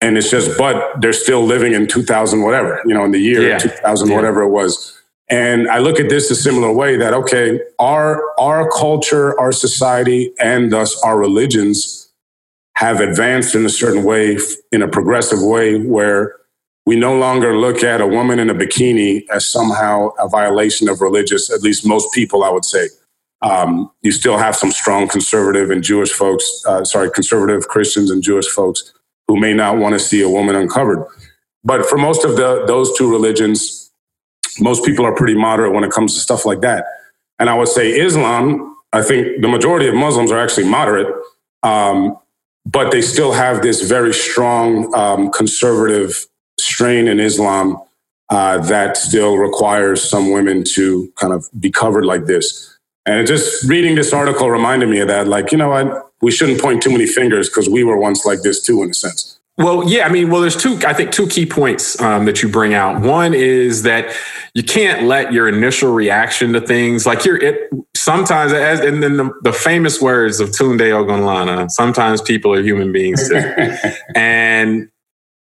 And 0.00 0.18
it's 0.18 0.30
just, 0.30 0.58
but 0.58 1.00
they're 1.00 1.12
still 1.12 1.44
living 1.44 1.72
in 1.74 1.86
2000, 1.86 2.42
whatever, 2.42 2.80
you 2.84 2.92
know, 2.92 3.04
in 3.04 3.12
the 3.12 3.20
year 3.20 3.42
Yeah. 3.48 3.58
2000, 3.58 4.08
Yeah. 4.08 4.16
whatever 4.16 4.42
it 4.42 4.48
was. 4.48 4.92
And 5.30 5.68
I 5.70 5.78
look 5.78 5.98
at 6.00 6.08
this 6.10 6.30
a 6.30 6.34
similar 6.34 6.72
way 6.72 6.96
that, 6.96 7.14
okay, 7.14 7.60
our, 7.78 8.22
our 8.38 8.68
culture, 8.70 9.38
our 9.40 9.52
society, 9.52 10.32
and 10.38 10.70
thus 10.72 11.00
our 11.02 11.16
religions 11.18 12.10
have 12.76 13.00
advanced 13.00 13.54
in 13.54 13.64
a 13.64 13.68
certain 13.70 14.02
way, 14.02 14.38
in 14.72 14.82
a 14.82 14.88
progressive 14.88 15.40
way, 15.40 15.78
where 15.78 16.34
we 16.84 16.96
no 16.96 17.16
longer 17.16 17.56
look 17.56 17.84
at 17.84 18.00
a 18.00 18.06
woman 18.06 18.38
in 18.40 18.50
a 18.50 18.54
bikini 18.54 19.22
as 19.30 19.46
somehow 19.46 20.10
a 20.18 20.28
violation 20.28 20.88
of 20.88 21.00
religious, 21.00 21.48
at 21.50 21.62
least 21.62 21.86
most 21.86 22.12
people, 22.12 22.42
I 22.44 22.50
would 22.50 22.64
say. 22.64 22.88
Um, 23.42 23.90
you 24.02 24.12
still 24.12 24.38
have 24.38 24.56
some 24.56 24.70
strong 24.70 25.08
conservative 25.08 25.70
and 25.70 25.82
Jewish 25.82 26.12
folks, 26.12 26.62
uh, 26.66 26.84
sorry, 26.84 27.10
conservative 27.10 27.68
Christians 27.68 28.10
and 28.10 28.22
Jewish 28.22 28.46
folks 28.48 28.92
who 29.26 29.36
may 29.38 29.52
not 29.52 29.78
want 29.78 29.94
to 29.94 29.98
see 29.98 30.22
a 30.22 30.28
woman 30.28 30.54
uncovered. 30.54 31.04
But 31.64 31.86
for 31.86 31.96
most 31.96 32.24
of 32.24 32.36
the, 32.36 32.64
those 32.66 32.96
two 32.96 33.10
religions, 33.10 33.90
most 34.60 34.84
people 34.84 35.04
are 35.04 35.14
pretty 35.14 35.34
moderate 35.34 35.72
when 35.72 35.84
it 35.84 35.90
comes 35.90 36.14
to 36.14 36.20
stuff 36.20 36.44
like 36.44 36.60
that. 36.60 36.84
And 37.38 37.48
I 37.48 37.54
would 37.54 37.68
say 37.68 37.90
Islam, 37.90 38.76
I 38.92 39.02
think 39.02 39.42
the 39.42 39.48
majority 39.48 39.88
of 39.88 39.94
Muslims 39.94 40.30
are 40.30 40.38
actually 40.38 40.68
moderate, 40.68 41.12
um, 41.62 42.18
but 42.66 42.92
they 42.92 43.02
still 43.02 43.32
have 43.32 43.62
this 43.62 43.82
very 43.82 44.12
strong 44.12 44.94
um, 44.94 45.30
conservative 45.30 46.26
strain 46.58 47.08
in 47.08 47.18
Islam 47.18 47.78
uh, 48.30 48.58
that 48.58 48.96
still 48.96 49.36
requires 49.36 50.08
some 50.08 50.30
women 50.30 50.64
to 50.64 51.12
kind 51.16 51.32
of 51.32 51.48
be 51.58 51.70
covered 51.70 52.04
like 52.04 52.26
this. 52.26 52.71
And 53.04 53.26
just 53.26 53.68
reading 53.68 53.96
this 53.96 54.12
article 54.12 54.48
reminded 54.48 54.88
me 54.88 55.00
of 55.00 55.08
that. 55.08 55.26
Like, 55.26 55.50
you 55.50 55.58
know 55.58 55.70
what? 55.70 56.12
We 56.20 56.30
shouldn't 56.30 56.60
point 56.60 56.82
too 56.82 56.90
many 56.90 57.06
fingers 57.06 57.48
because 57.48 57.68
we 57.68 57.82
were 57.82 57.98
once 57.98 58.24
like 58.24 58.42
this 58.42 58.62
too, 58.62 58.82
in 58.82 58.90
a 58.90 58.94
sense. 58.94 59.40
Well, 59.58 59.88
yeah, 59.88 60.06
I 60.06 60.08
mean, 60.08 60.30
well, 60.30 60.40
there's 60.40 60.56
two, 60.56 60.78
I 60.86 60.94
think, 60.94 61.12
two 61.12 61.26
key 61.26 61.44
points 61.44 62.00
um, 62.00 62.24
that 62.24 62.42
you 62.42 62.48
bring 62.48 62.72
out. 62.72 63.02
One 63.02 63.34
is 63.34 63.82
that 63.82 64.16
you 64.54 64.62
can't 64.62 65.04
let 65.06 65.32
your 65.32 65.46
initial 65.46 65.92
reaction 65.92 66.54
to 66.54 66.60
things 66.60 67.04
like 67.04 67.24
you're 67.26 67.36
it 67.36 67.70
sometimes, 67.94 68.52
as 68.52 68.80
and 68.80 69.02
then 69.02 69.18
the, 69.18 69.30
the 69.42 69.52
famous 69.52 70.00
words 70.00 70.40
of 70.40 70.50
Tunde 70.50 70.80
Ogunlana, 70.80 71.70
sometimes 71.70 72.22
people 72.22 72.54
are 72.54 72.62
human 72.62 72.92
beings 72.92 73.28
too. 73.28 73.36
and 74.14 74.88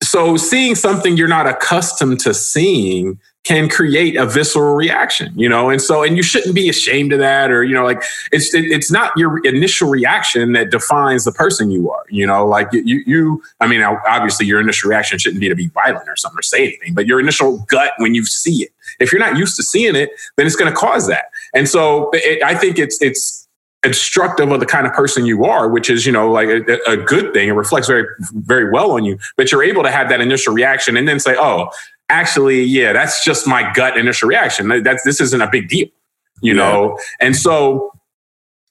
so 0.02 0.36
seeing 0.36 0.74
something 0.74 1.16
you're 1.16 1.28
not 1.28 1.46
accustomed 1.46 2.18
to 2.20 2.34
seeing 2.34 3.18
can 3.44 3.68
create 3.70 4.16
a 4.16 4.26
visceral 4.26 4.74
reaction, 4.74 5.32
you 5.34 5.48
know, 5.48 5.70
and 5.70 5.80
so 5.80 6.02
and 6.02 6.16
you 6.16 6.22
shouldn't 6.22 6.54
be 6.54 6.68
ashamed 6.68 7.12
of 7.12 7.18
that, 7.20 7.50
or 7.50 7.64
you 7.64 7.72
know, 7.72 7.84
like 7.84 8.02
it's 8.32 8.54
it, 8.54 8.66
it's 8.66 8.90
not 8.90 9.12
your 9.16 9.44
initial 9.46 9.88
reaction 9.88 10.52
that 10.52 10.70
defines 10.70 11.24
the 11.24 11.32
person 11.32 11.70
you 11.70 11.90
are, 11.90 12.04
you 12.10 12.26
know, 12.26 12.46
like 12.46 12.68
you 12.72 13.02
you 13.06 13.42
I 13.60 13.66
mean, 13.66 13.82
obviously 13.82 14.46
your 14.46 14.60
initial 14.60 14.90
reaction 14.90 15.18
shouldn't 15.18 15.40
be 15.40 15.48
to 15.48 15.54
be 15.54 15.68
violent 15.68 16.08
or 16.08 16.16
something 16.16 16.38
or 16.38 16.42
say 16.42 16.66
anything, 16.66 16.92
but 16.92 17.06
your 17.06 17.18
initial 17.18 17.58
gut 17.68 17.92
when 17.96 18.14
you 18.14 18.26
see 18.26 18.64
it, 18.64 18.72
if 19.00 19.10
you're 19.10 19.20
not 19.20 19.38
used 19.38 19.56
to 19.56 19.62
seeing 19.62 19.96
it, 19.96 20.10
then 20.36 20.46
it's 20.46 20.56
going 20.56 20.70
to 20.70 20.76
cause 20.76 21.08
that, 21.08 21.30
and 21.54 21.66
so 21.66 22.10
it, 22.12 22.42
I 22.42 22.54
think 22.54 22.78
it's 22.78 23.00
it's 23.00 23.48
instructive 23.82 24.50
of 24.50 24.60
the 24.60 24.66
kind 24.66 24.86
of 24.86 24.92
person 24.92 25.24
you 25.24 25.44
are, 25.46 25.66
which 25.68 25.88
is, 25.88 26.04
you 26.04 26.12
know, 26.12 26.30
like 26.30 26.48
a, 26.48 26.78
a, 26.86 26.98
good 26.98 27.32
thing. 27.32 27.48
It 27.48 27.52
reflects 27.52 27.86
very, 27.86 28.06
very 28.34 28.70
well 28.70 28.92
on 28.92 29.04
you, 29.04 29.18
but 29.38 29.50
you're 29.50 29.62
able 29.62 29.82
to 29.82 29.90
have 29.90 30.10
that 30.10 30.20
initial 30.20 30.52
reaction 30.52 30.98
and 30.98 31.08
then 31.08 31.18
say, 31.18 31.34
oh, 31.38 31.70
actually, 32.10 32.64
yeah, 32.64 32.92
that's 32.92 33.24
just 33.24 33.46
my 33.46 33.72
gut 33.72 33.96
initial 33.96 34.28
reaction. 34.28 34.82
That's 34.82 35.02
this 35.04 35.20
isn't 35.20 35.40
a 35.40 35.48
big 35.50 35.68
deal, 35.68 35.88
you 36.42 36.54
yeah. 36.54 36.62
know. 36.62 36.98
And 37.20 37.34
so 37.34 37.92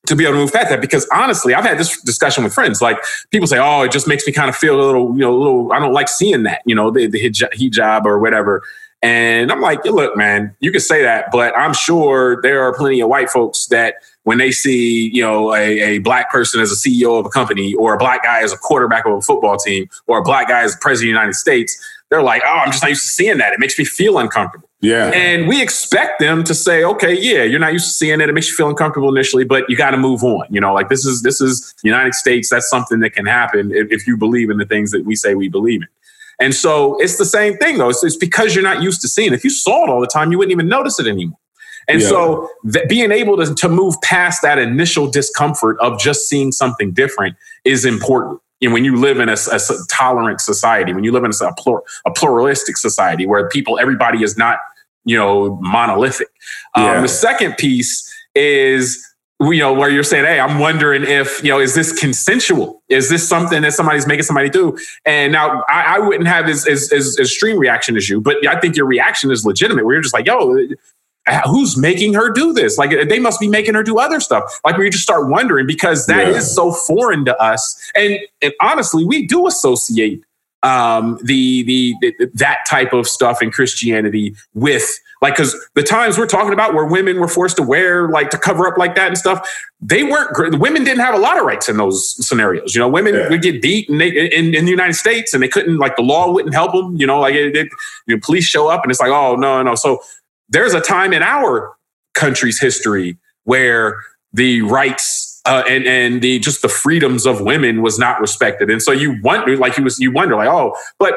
to 0.08 0.15
be 0.15 0.24
able 0.24 0.36
to 0.36 0.39
move 0.39 0.53
past 0.53 0.69
that, 0.69 0.81
because 0.81 1.08
honestly, 1.12 1.53
I've 1.53 1.65
had 1.65 1.77
this 1.77 2.00
discussion 2.01 2.43
with 2.43 2.53
friends. 2.53 2.81
Like 2.81 2.98
people 3.31 3.48
say, 3.48 3.58
"Oh, 3.60 3.81
it 3.84 3.91
just 3.91 4.08
makes 4.08 4.27
me 4.27 4.34
kind 4.34 4.50
of 4.50 4.55
feel 4.55 4.79
a 4.79 4.84
little, 4.84 5.13
you 5.13 5.22
know, 5.22 5.36
a 5.36 5.39
little. 5.39 5.74
I 5.74 5.79
don't 5.79 5.93
like 5.93 6.10
seeing 6.10 6.43
that, 6.43 6.62
you 6.65 6.75
know, 6.75 6.91
the, 6.91 7.08
the 7.08 7.19
hijab 7.19 8.05
or 8.05 8.19
whatever." 8.19 8.63
And 9.01 9.50
I'm 9.50 9.62
like, 9.62 9.86
look, 9.86 10.17
man, 10.17 10.53
you 10.60 10.72
can 10.72 10.81
say 10.81 11.01
that, 11.03 11.31
but 11.31 11.58
I'm 11.58 11.74
sure 11.74 12.41
there 12.41 12.62
are 12.63 12.74
plenty 12.74 13.00
of 13.00 13.08
white 13.08 13.29
folks 13.29 13.67
that 13.67 13.96
when 14.24 14.39
they 14.39 14.51
see, 14.51 15.10
you 15.13 15.22
know, 15.22 15.55
a, 15.55 15.79
a, 15.79 15.98
black 16.00 16.29
person 16.29 16.60
as 16.60 16.69
a 16.69 16.75
CEO 16.75 17.17
of 17.17 17.25
a 17.25 17.29
company 17.29 17.74
or 17.75 17.93
a 17.93 17.98
black 17.98 18.24
guy 18.24 18.41
as 18.41 18.51
a 18.51 18.58
quarterback 18.58 19.05
of 19.05 19.13
a 19.13 19.22
football 19.22 19.55
team 19.55 19.88
or 20.08 20.19
a 20.19 20.22
black 20.22 20.50
guy 20.50 20.63
as 20.63 20.75
president 20.81 20.96
of 20.96 21.01
the 21.01 21.08
United 21.08 21.36
States, 21.36 21.81
they're 22.10 22.24
like, 22.24 22.42
oh, 22.46 22.50
I'm 22.50 22.72
just 22.72 22.82
not 22.82 22.89
used 22.89 23.04
to 23.04 23.08
seeing 23.08 23.38
that. 23.38 23.54
It 23.54 23.60
makes 23.60 23.78
me 23.78 23.86
feel 23.86 24.18
uncomfortable. 24.18 24.68
Yeah. 24.82 25.12
And 25.13 25.48
we 25.48 25.62
expect 25.62 26.20
them 26.20 26.44
to 26.46 26.56
say, 26.56 26.84
okay, 26.84 27.13
yeah, 27.13 27.44
you're 27.44 27.60
not 27.60 27.74
used 27.74 27.86
to 27.86 27.92
seeing 27.92 28.22
it. 28.22 28.30
It 28.30 28.34
makes 28.34 28.48
you 28.48 28.56
feel 28.56 28.70
uncomfortable 28.70 29.10
initially, 29.10 29.44
but 29.44 29.70
you 29.70 29.75
got 29.75 29.92
to 29.92 29.98
move 29.98 30.24
on. 30.24 30.46
You 30.50 30.62
know, 30.62 30.74
like 30.74 30.89
this 30.89 31.06
is 31.06 31.22
this 31.22 31.42
is 31.42 31.75
United 31.84 32.16
States. 32.16 32.50
That's 32.50 32.70
something 32.70 33.00
that 33.00 33.12
can 33.12 33.25
happen 33.25 33.72
if, 33.72 33.92
if, 33.92 34.08
you 34.08 34.18
believe 34.18 34.50
in 34.50 34.58
the 34.58 34.66
things 34.66 34.92
that 34.92 35.06
we 35.06 35.16
say 35.16 35.36
we 35.36 35.50
believe 35.50 35.82
in. 35.82 35.88
And 36.39 36.56
so 36.56 37.00
it's 37.01 37.18
the 37.18 37.25
same 37.25 37.58
thing 37.58 37.78
though. 37.78 37.89
It's, 37.89 38.04
it's 38.04 38.16
because 38.16 38.56
you're 38.56 38.63
not 38.63 38.82
used 38.82 39.01
to 39.01 39.10
seeing 39.10 39.34
it. 39.34 39.36
If 39.36 39.44
you 39.44 39.50
saw 39.50 39.84
it 39.84 39.89
all 39.89 40.01
the 40.01 40.08
time, 40.08 40.32
you 40.32 40.38
wouldn't 40.38 40.54
even 40.54 40.70
notice 40.70 41.00
it 41.00 41.08
anymore. 41.08 41.38
And 41.89 42.01
yeah. 42.01 42.08
so 42.08 42.50
being 42.88 43.12
able 43.12 43.36
to, 43.38 43.54
to 43.54 43.68
move 43.68 43.96
past 44.01 44.42
that 44.44 44.60
initial 44.60 45.10
discomfort 45.10 45.78
of 45.80 46.00
just 46.00 46.30
seeing 46.30 46.51
something 46.51 46.92
different 46.92 47.36
is 47.66 47.84
important 47.84 48.39
you 48.60 48.70
know, 48.70 48.74
when 48.74 48.84
you 48.84 48.96
live 48.96 49.20
in 49.20 49.30
a, 49.30 49.34
a, 49.51 49.60
tolerant 49.89 50.42
society, 50.42 50.94
when 50.94 51.04
you 51.04 51.12
live 51.12 51.24
in 51.24 51.32
a, 51.42 51.54
plur, 51.54 51.82
a, 52.06 52.12
pluralistic 52.12 52.78
society 52.78 53.25
where 53.25 53.48
people, 53.50 53.80
everybody 53.80 54.24
is 54.24 54.38
not, 54.38 54.60
you 55.06 55.18
know, 55.18 55.58
monolithic. 55.62 56.28
Um, 56.75 56.84
yeah. 56.84 56.96
Um, 56.98 57.01
the 57.01 57.08
second 57.08 57.58
piece 57.58 58.13
is, 58.36 59.06
you 59.39 59.60
know, 59.60 59.72
where 59.72 59.89
you're 59.89 60.04
saying, 60.04 60.25
hey, 60.25 60.39
I'm 60.39 60.60
wondering 60.60 61.04
if, 61.04 61.42
you 61.42 61.50
know, 61.50 61.60
is 61.60 61.74
this 61.74 61.98
consensual? 61.98 62.84
Is 62.89 63.10
this 63.10 63.28
something 63.28 63.62
that 63.62 63.72
somebody's 63.72 64.06
making 64.06 64.24
somebody 64.24 64.50
do? 64.50 64.78
And 65.06 65.32
now 65.32 65.63
I, 65.70 65.96
I 65.96 66.00
wouldn't 66.00 66.28
have 66.28 66.50
as, 66.50 66.68
as, 66.68 66.92
as, 66.92 67.18
as 67.18 67.20
extreme 67.20 67.58
reaction 67.58 67.96
as 67.96 68.10
you, 68.10 68.20
but 68.20 68.46
I 68.46 68.60
think 68.60 68.75
your 68.75 68.86
reaction 68.86 69.32
is 69.32 69.46
legitimate 69.46 69.86
where 69.86 69.96
you're 69.96 70.04
just 70.04 70.13
like, 70.13 70.28
yo, 70.28 70.58
who's 71.45 71.77
making 71.77 72.13
her 72.13 72.29
do 72.31 72.53
this? 72.53 72.77
Like 72.77 72.91
they 73.07 73.19
must 73.19 73.39
be 73.39 73.48
making 73.48 73.75
her 73.75 73.83
do 73.83 74.00
other 74.00 74.19
stuff. 74.19 74.59
Like 74.63 74.77
we 74.77 74.89
just 74.89 75.03
start 75.03 75.29
wondering 75.29 75.67
because 75.67 76.05
that 76.07 76.27
yeah. 76.27 76.38
is 76.38 76.53
so 76.53 76.71
foreign 76.71 77.25
to 77.25 77.41
us. 77.41 77.91
And, 77.95 78.19
and 78.41 78.53
honestly, 78.62 79.05
we 79.05 79.27
do 79.27 79.48
associate 79.48 80.24
um, 80.62 81.17
the, 81.24 81.63
the, 81.63 81.95
the 82.01 82.31
that 82.36 82.59
type 82.69 82.91
of 82.93 83.07
stuff 83.07 83.41
in 83.41 83.51
Christianity 83.51 84.36
with 84.53 85.00
like 85.21 85.36
because 85.36 85.55
the 85.75 85.83
times 85.83 86.17
we're 86.17 86.27
talking 86.27 86.53
about 86.53 86.74
where 86.74 86.86
women 86.86 87.19
were 87.19 87.27
forced 87.27 87.57
to 87.57 87.63
wear 87.63 88.09
like 88.09 88.29
to 88.29 88.38
cover 88.38 88.67
up 88.67 88.77
like 88.77 88.95
that 88.95 89.07
and 89.07 89.17
stuff, 89.17 89.48
they 89.81 90.03
weren't. 90.03 90.59
Women 90.59 90.83
didn't 90.83 91.01
have 91.01 91.13
a 91.13 91.17
lot 91.17 91.38
of 91.38 91.45
rights 91.45 91.67
in 91.67 91.77
those 91.77 92.15
scenarios. 92.25 92.74
You 92.74 92.79
know, 92.79 92.88
women 92.88 93.15
yeah. 93.15 93.29
would 93.29 93.41
get 93.41 93.62
beat 93.62 93.89
and 93.89 94.00
they, 94.00 94.09
in, 94.09 94.53
in 94.53 94.65
the 94.65 94.71
United 94.71 94.93
States, 94.93 95.33
and 95.33 95.43
they 95.43 95.50
couldn't 95.50 95.77
like 95.77 95.95
the 95.98 96.03
law 96.03 96.31
wouldn't 96.31 96.53
help 96.53 96.71
them. 96.71 96.95
You 96.95 97.05
know, 97.05 97.19
like 97.19 97.36
it, 97.36 97.55
it, 97.55 97.69
you 98.07 98.15
know, 98.15 98.21
police 98.24 98.45
show 98.45 98.69
up 98.69 98.83
and 98.83 98.91
it's 98.91 99.00
like, 99.00 99.12
oh 99.12 99.36
no, 99.36 99.62
no. 99.62 99.75
So 99.75 100.01
there's 100.50 100.74
a 100.74 100.82
time 100.82 101.13
in 101.13 101.24
our 101.24 101.74
country's 102.13 102.60
history 102.60 103.18
where 103.44 104.03
the 104.34 104.62
rights 104.63 105.41
uh, 105.46 105.63
and 105.68 105.86
and 105.86 106.22
the 106.22 106.39
just 106.39 106.62
the 106.62 106.70
freedoms 106.70 107.25
of 107.25 107.41
women 107.41 107.82
was 107.82 107.98
not 107.98 108.20
respected, 108.20 108.70
and 108.70 108.82
so 108.82 108.91
you 108.91 109.20
wonder, 109.24 109.56
like 109.58 109.77
you 109.77 109.84
was 109.84 110.00
you 110.00 110.12
wonder, 110.12 110.36
like 110.36 110.50
oh, 110.50 110.75
but 111.00 111.15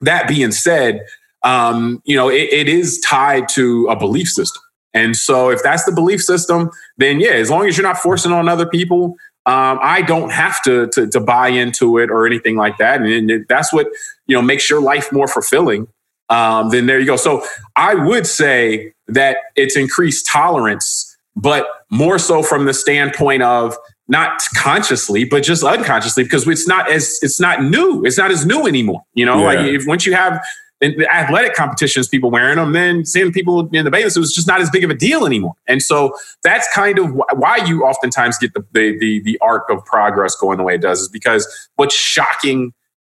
that 0.00 0.28
being 0.28 0.50
said, 0.50 1.00
um, 1.42 2.02
you 2.04 2.16
know, 2.16 2.28
it, 2.28 2.48
it 2.52 2.68
is 2.68 3.00
tied 3.00 3.48
to 3.50 3.86
a 3.86 3.96
belief 3.96 4.28
system, 4.28 4.62
and 4.92 5.16
so 5.16 5.50
if 5.50 5.62
that's 5.62 5.84
the 5.84 5.92
belief 5.92 6.20
system, 6.22 6.70
then 6.98 7.20
yeah, 7.20 7.30
as 7.30 7.50
long 7.50 7.66
as 7.66 7.76
you're 7.78 7.86
not 7.86 7.98
forcing 7.98 8.32
on 8.32 8.48
other 8.48 8.66
people, 8.66 9.16
um, 9.46 9.78
I 9.80 10.02
don't 10.02 10.30
have 10.30 10.62
to, 10.64 10.88
to, 10.88 11.06
to 11.08 11.20
buy 11.20 11.48
into 11.48 11.98
it 11.98 12.10
or 12.10 12.26
anything 12.26 12.56
like 12.56 12.76
that, 12.78 13.00
and 13.00 13.46
that's 13.48 13.72
what 13.72 13.86
you 14.26 14.36
know 14.36 14.42
makes 14.42 14.68
your 14.68 14.82
life 14.82 15.12
more 15.12 15.28
fulfilling 15.28 15.86
um, 16.30 16.70
then 16.70 16.86
there 16.86 16.98
you 16.98 17.06
go. 17.06 17.16
So 17.16 17.44
I 17.76 17.94
would 17.94 18.26
say 18.26 18.92
that 19.08 19.38
it's 19.56 19.76
increased 19.76 20.26
tolerance, 20.26 21.16
but 21.36 21.66
more 21.90 22.18
so 22.18 22.42
from 22.42 22.64
the 22.64 22.74
standpoint 22.74 23.42
of 23.42 23.76
not 24.08 24.42
consciously, 24.56 25.24
but 25.24 25.42
just 25.42 25.62
unconsciously, 25.62 26.24
because 26.24 26.46
it's 26.48 26.66
not 26.66 26.90
as 26.90 27.18
it's 27.22 27.40
not 27.40 27.62
new. 27.62 28.02
It's 28.04 28.18
not 28.18 28.30
as 28.30 28.46
new 28.46 28.66
anymore. 28.66 29.02
You 29.14 29.26
know, 29.26 29.38
yeah. 29.38 29.44
like 29.44 29.58
if 29.68 29.86
once 29.86 30.06
you 30.06 30.14
have 30.14 30.44
in 30.80 30.96
the 30.96 31.12
athletic 31.14 31.54
competitions, 31.54 32.08
people 32.08 32.30
wearing 32.30 32.56
them, 32.56 32.72
then 32.72 33.04
seeing 33.04 33.32
people 33.32 33.68
in 33.72 33.84
the 33.84 33.90
bathing, 33.90 34.10
it 34.14 34.18
was 34.18 34.32
just 34.32 34.46
not 34.46 34.60
as 34.60 34.70
big 34.70 34.82
of 34.82 34.90
a 34.90 34.94
deal 34.94 35.26
anymore. 35.26 35.54
And 35.66 35.82
so 35.82 36.14
that's 36.42 36.66
kind 36.72 36.98
of 36.98 37.12
why 37.34 37.58
you 37.58 37.84
oftentimes 37.84 38.38
get 38.38 38.54
the, 38.54 38.64
the 38.72 38.98
the 38.98 39.20
the 39.20 39.38
arc 39.40 39.68
of 39.70 39.84
progress 39.84 40.34
going 40.34 40.58
the 40.58 40.64
way 40.64 40.74
it 40.74 40.80
does, 40.80 41.00
is 41.00 41.08
because 41.08 41.46
what's 41.76 41.94
shocking 41.94 42.72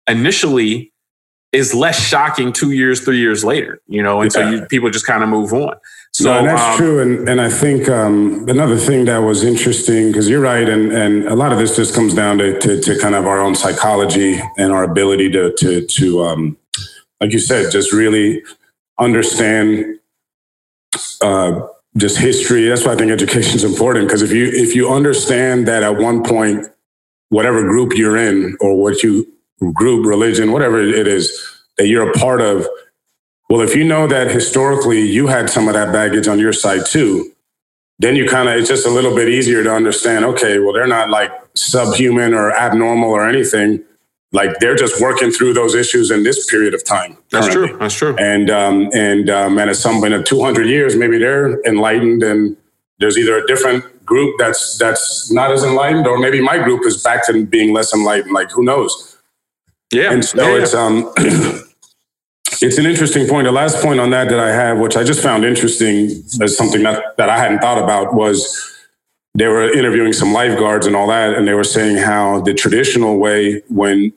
initially 0.08 0.89
is 1.52 1.74
less 1.74 2.00
shocking 2.00 2.52
two 2.52 2.70
years, 2.70 3.00
three 3.00 3.18
years 3.18 3.44
later, 3.44 3.80
you 3.88 4.02
know, 4.02 4.20
and 4.20 4.32
yeah. 4.34 4.40
so 4.40 4.50
you, 4.50 4.66
people 4.66 4.90
just 4.90 5.06
kind 5.06 5.22
of 5.22 5.28
move 5.28 5.52
on. 5.52 5.74
So 6.12 6.24
no, 6.24 6.44
that's 6.44 6.62
um, 6.62 6.76
true, 6.76 7.00
and 7.00 7.28
and 7.28 7.40
I 7.40 7.48
think 7.48 7.88
um, 7.88 8.48
another 8.48 8.76
thing 8.76 9.04
that 9.04 9.18
was 9.18 9.44
interesting 9.44 10.08
because 10.08 10.28
you're 10.28 10.40
right, 10.40 10.68
and 10.68 10.92
and 10.92 11.26
a 11.28 11.36
lot 11.36 11.52
of 11.52 11.58
this 11.58 11.76
just 11.76 11.94
comes 11.94 12.14
down 12.14 12.38
to, 12.38 12.58
to, 12.58 12.80
to 12.80 12.98
kind 12.98 13.14
of 13.14 13.26
our 13.26 13.40
own 13.40 13.54
psychology 13.54 14.40
and 14.56 14.72
our 14.72 14.82
ability 14.82 15.30
to 15.30 15.52
to 15.58 15.86
to 15.86 16.22
um, 16.24 16.56
like 17.20 17.32
you 17.32 17.38
said, 17.38 17.70
just 17.70 17.92
really 17.92 18.42
understand 18.98 19.98
uh, 21.22 21.60
just 21.96 22.18
history. 22.18 22.68
That's 22.68 22.84
why 22.84 22.92
I 22.92 22.96
think 22.96 23.10
education 23.10 23.54
is 23.54 23.64
important 23.64 24.08
because 24.08 24.22
if 24.22 24.32
you 24.32 24.46
if 24.46 24.74
you 24.74 24.90
understand 24.90 25.68
that 25.68 25.82
at 25.82 25.96
one 25.96 26.24
point, 26.24 26.66
whatever 27.28 27.62
group 27.62 27.92
you're 27.94 28.16
in 28.16 28.56
or 28.60 28.80
what 28.80 29.02
you 29.02 29.32
group, 29.74 30.06
religion, 30.06 30.52
whatever 30.52 30.80
it 30.80 31.06
is 31.06 31.60
that 31.78 31.86
you're 31.86 32.08
a 32.08 32.12
part 32.12 32.40
of. 32.40 32.66
Well, 33.48 33.60
if 33.60 33.74
you 33.74 33.84
know 33.84 34.06
that 34.06 34.30
historically 34.30 35.00
you 35.02 35.26
had 35.26 35.50
some 35.50 35.68
of 35.68 35.74
that 35.74 35.92
baggage 35.92 36.28
on 36.28 36.38
your 36.38 36.52
side 36.52 36.86
too, 36.86 37.32
then 37.98 38.16
you 38.16 38.26
kind 38.28 38.48
of, 38.48 38.56
it's 38.56 38.68
just 38.68 38.86
a 38.86 38.90
little 38.90 39.14
bit 39.14 39.28
easier 39.28 39.62
to 39.62 39.72
understand, 39.72 40.24
okay, 40.24 40.58
well, 40.58 40.72
they're 40.72 40.86
not 40.86 41.10
like 41.10 41.30
subhuman 41.54 42.32
or 42.32 42.52
abnormal 42.52 43.10
or 43.10 43.28
anything. 43.28 43.82
Like 44.32 44.58
they're 44.60 44.76
just 44.76 45.00
working 45.00 45.32
through 45.32 45.54
those 45.54 45.74
issues 45.74 46.10
in 46.10 46.22
this 46.22 46.48
period 46.48 46.72
of 46.72 46.84
time. 46.84 47.18
That's 47.30 47.48
currently. 47.48 47.68
true. 47.70 47.78
That's 47.78 47.94
true. 47.94 48.16
And 48.16 48.48
um, 48.48 48.88
and 48.94 49.28
um, 49.28 49.58
and 49.58 49.68
at 49.68 49.76
some 49.76 50.00
point 50.00 50.14
in 50.14 50.22
200 50.22 50.68
years, 50.68 50.94
maybe 50.94 51.18
they're 51.18 51.60
enlightened, 51.62 52.22
and 52.22 52.56
there's 53.00 53.18
either 53.18 53.36
a 53.36 53.46
different 53.48 53.84
group 54.06 54.36
that's 54.38 54.78
that's 54.78 55.32
not 55.32 55.50
as 55.50 55.64
enlightened, 55.64 56.06
or 56.06 56.16
maybe 56.16 56.40
my 56.40 56.58
group 56.58 56.86
is 56.86 57.02
back 57.02 57.26
to 57.26 57.44
being 57.44 57.72
less 57.72 57.92
enlightened. 57.92 58.32
Like 58.32 58.52
who 58.52 58.62
knows? 58.62 59.09
Yeah. 59.92 60.12
And 60.12 60.24
so 60.24 60.42
yeah, 60.42 60.62
it's 60.62 60.74
um 60.74 61.12
it's 62.62 62.78
an 62.78 62.86
interesting 62.86 63.28
point. 63.28 63.46
The 63.46 63.52
last 63.52 63.82
point 63.82 64.00
on 64.00 64.10
that 64.10 64.28
that 64.28 64.40
I 64.40 64.50
have, 64.52 64.78
which 64.78 64.96
I 64.96 65.04
just 65.04 65.22
found 65.22 65.44
interesting 65.44 66.10
as 66.40 66.56
something 66.56 66.82
that, 66.82 67.16
that 67.16 67.28
I 67.28 67.38
hadn't 67.38 67.60
thought 67.60 67.82
about 67.82 68.14
was 68.14 68.66
they 69.34 69.46
were 69.46 69.70
interviewing 69.72 70.12
some 70.12 70.32
lifeguards 70.32 70.86
and 70.86 70.96
all 70.96 71.06
that, 71.08 71.34
and 71.34 71.46
they 71.46 71.54
were 71.54 71.64
saying 71.64 71.96
how 71.98 72.40
the 72.40 72.54
traditional 72.54 73.18
way 73.18 73.62
when 73.68 74.12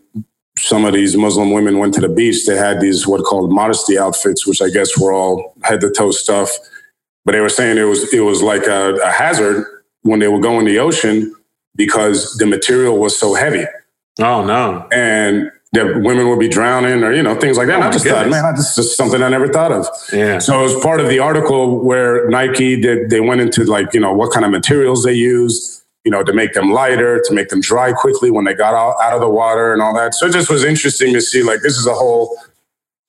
some 0.57 0.85
of 0.85 0.93
these 0.93 1.15
Muslim 1.17 1.51
women 1.51 1.79
went 1.79 1.93
to 1.95 2.01
the 2.01 2.09
beach, 2.09 2.45
they 2.45 2.55
had 2.55 2.79
these 2.79 3.07
what 3.07 3.23
called 3.23 3.51
modesty 3.51 3.97
outfits, 3.97 4.45
which 4.45 4.61
I 4.61 4.69
guess 4.69 4.97
were 4.99 5.13
all 5.13 5.55
head 5.63 5.81
to 5.81 5.89
toe 5.89 6.11
stuff. 6.11 6.49
But 7.25 7.31
they 7.31 7.39
were 7.39 7.49
saying 7.49 7.77
it 7.77 7.83
was 7.83 8.13
it 8.13 8.19
was 8.19 8.41
like 8.41 8.67
a, 8.67 8.95
a 8.95 9.11
hazard 9.11 9.65
when 10.01 10.19
they 10.19 10.27
would 10.27 10.43
go 10.43 10.59
in 10.59 10.65
the 10.65 10.79
ocean 10.79 11.33
because 11.75 12.35
the 12.37 12.45
material 12.45 12.99
was 12.99 13.17
so 13.17 13.33
heavy. 13.33 13.65
Oh 14.19 14.45
no! 14.45 14.87
And 14.91 15.51
that 15.73 16.01
women 16.01 16.29
would 16.29 16.39
be 16.39 16.47
drowning 16.47 17.03
or 17.03 17.11
you 17.11 17.23
know 17.23 17.35
things 17.35 17.57
like 17.57 17.67
that. 17.67 17.81
Oh, 17.81 17.87
I 17.87 17.91
just 17.91 18.05
goodness. 18.05 18.23
thought, 18.23 18.43
man, 18.43 18.55
this 18.55 18.77
is 18.77 18.95
something 18.95 19.21
I 19.21 19.29
never 19.29 19.47
thought 19.47 19.71
of. 19.71 19.87
Yeah. 20.11 20.37
So 20.37 20.59
it 20.59 20.63
was 20.63 20.83
part 20.83 20.99
of 20.99 21.09
the 21.09 21.19
article 21.19 21.83
where 21.83 22.29
Nike 22.29 22.79
did. 22.79 23.09
They 23.09 23.19
went 23.19 23.41
into 23.41 23.63
like 23.65 23.93
you 23.93 23.99
know 23.99 24.13
what 24.13 24.31
kind 24.31 24.45
of 24.45 24.51
materials 24.51 25.03
they 25.03 25.13
used, 25.13 25.83
you 26.05 26.11
know, 26.11 26.23
to 26.23 26.31
make 26.31 26.53
them 26.53 26.71
lighter, 26.71 27.21
to 27.25 27.33
make 27.33 27.49
them 27.49 27.59
dry 27.59 27.91
quickly 27.91 28.29
when 28.29 28.45
they 28.45 28.53
got 28.53 28.75
out, 28.75 28.95
out 29.01 29.13
of 29.13 29.21
the 29.21 29.29
water 29.29 29.73
and 29.73 29.81
all 29.81 29.95
that. 29.95 30.13
So 30.13 30.27
it 30.27 30.33
just 30.33 30.49
was 30.49 30.63
interesting 30.63 31.11
to 31.13 31.21
see 31.21 31.43
like 31.43 31.61
this 31.61 31.77
is 31.77 31.87
a 31.87 31.93
whole. 31.93 32.37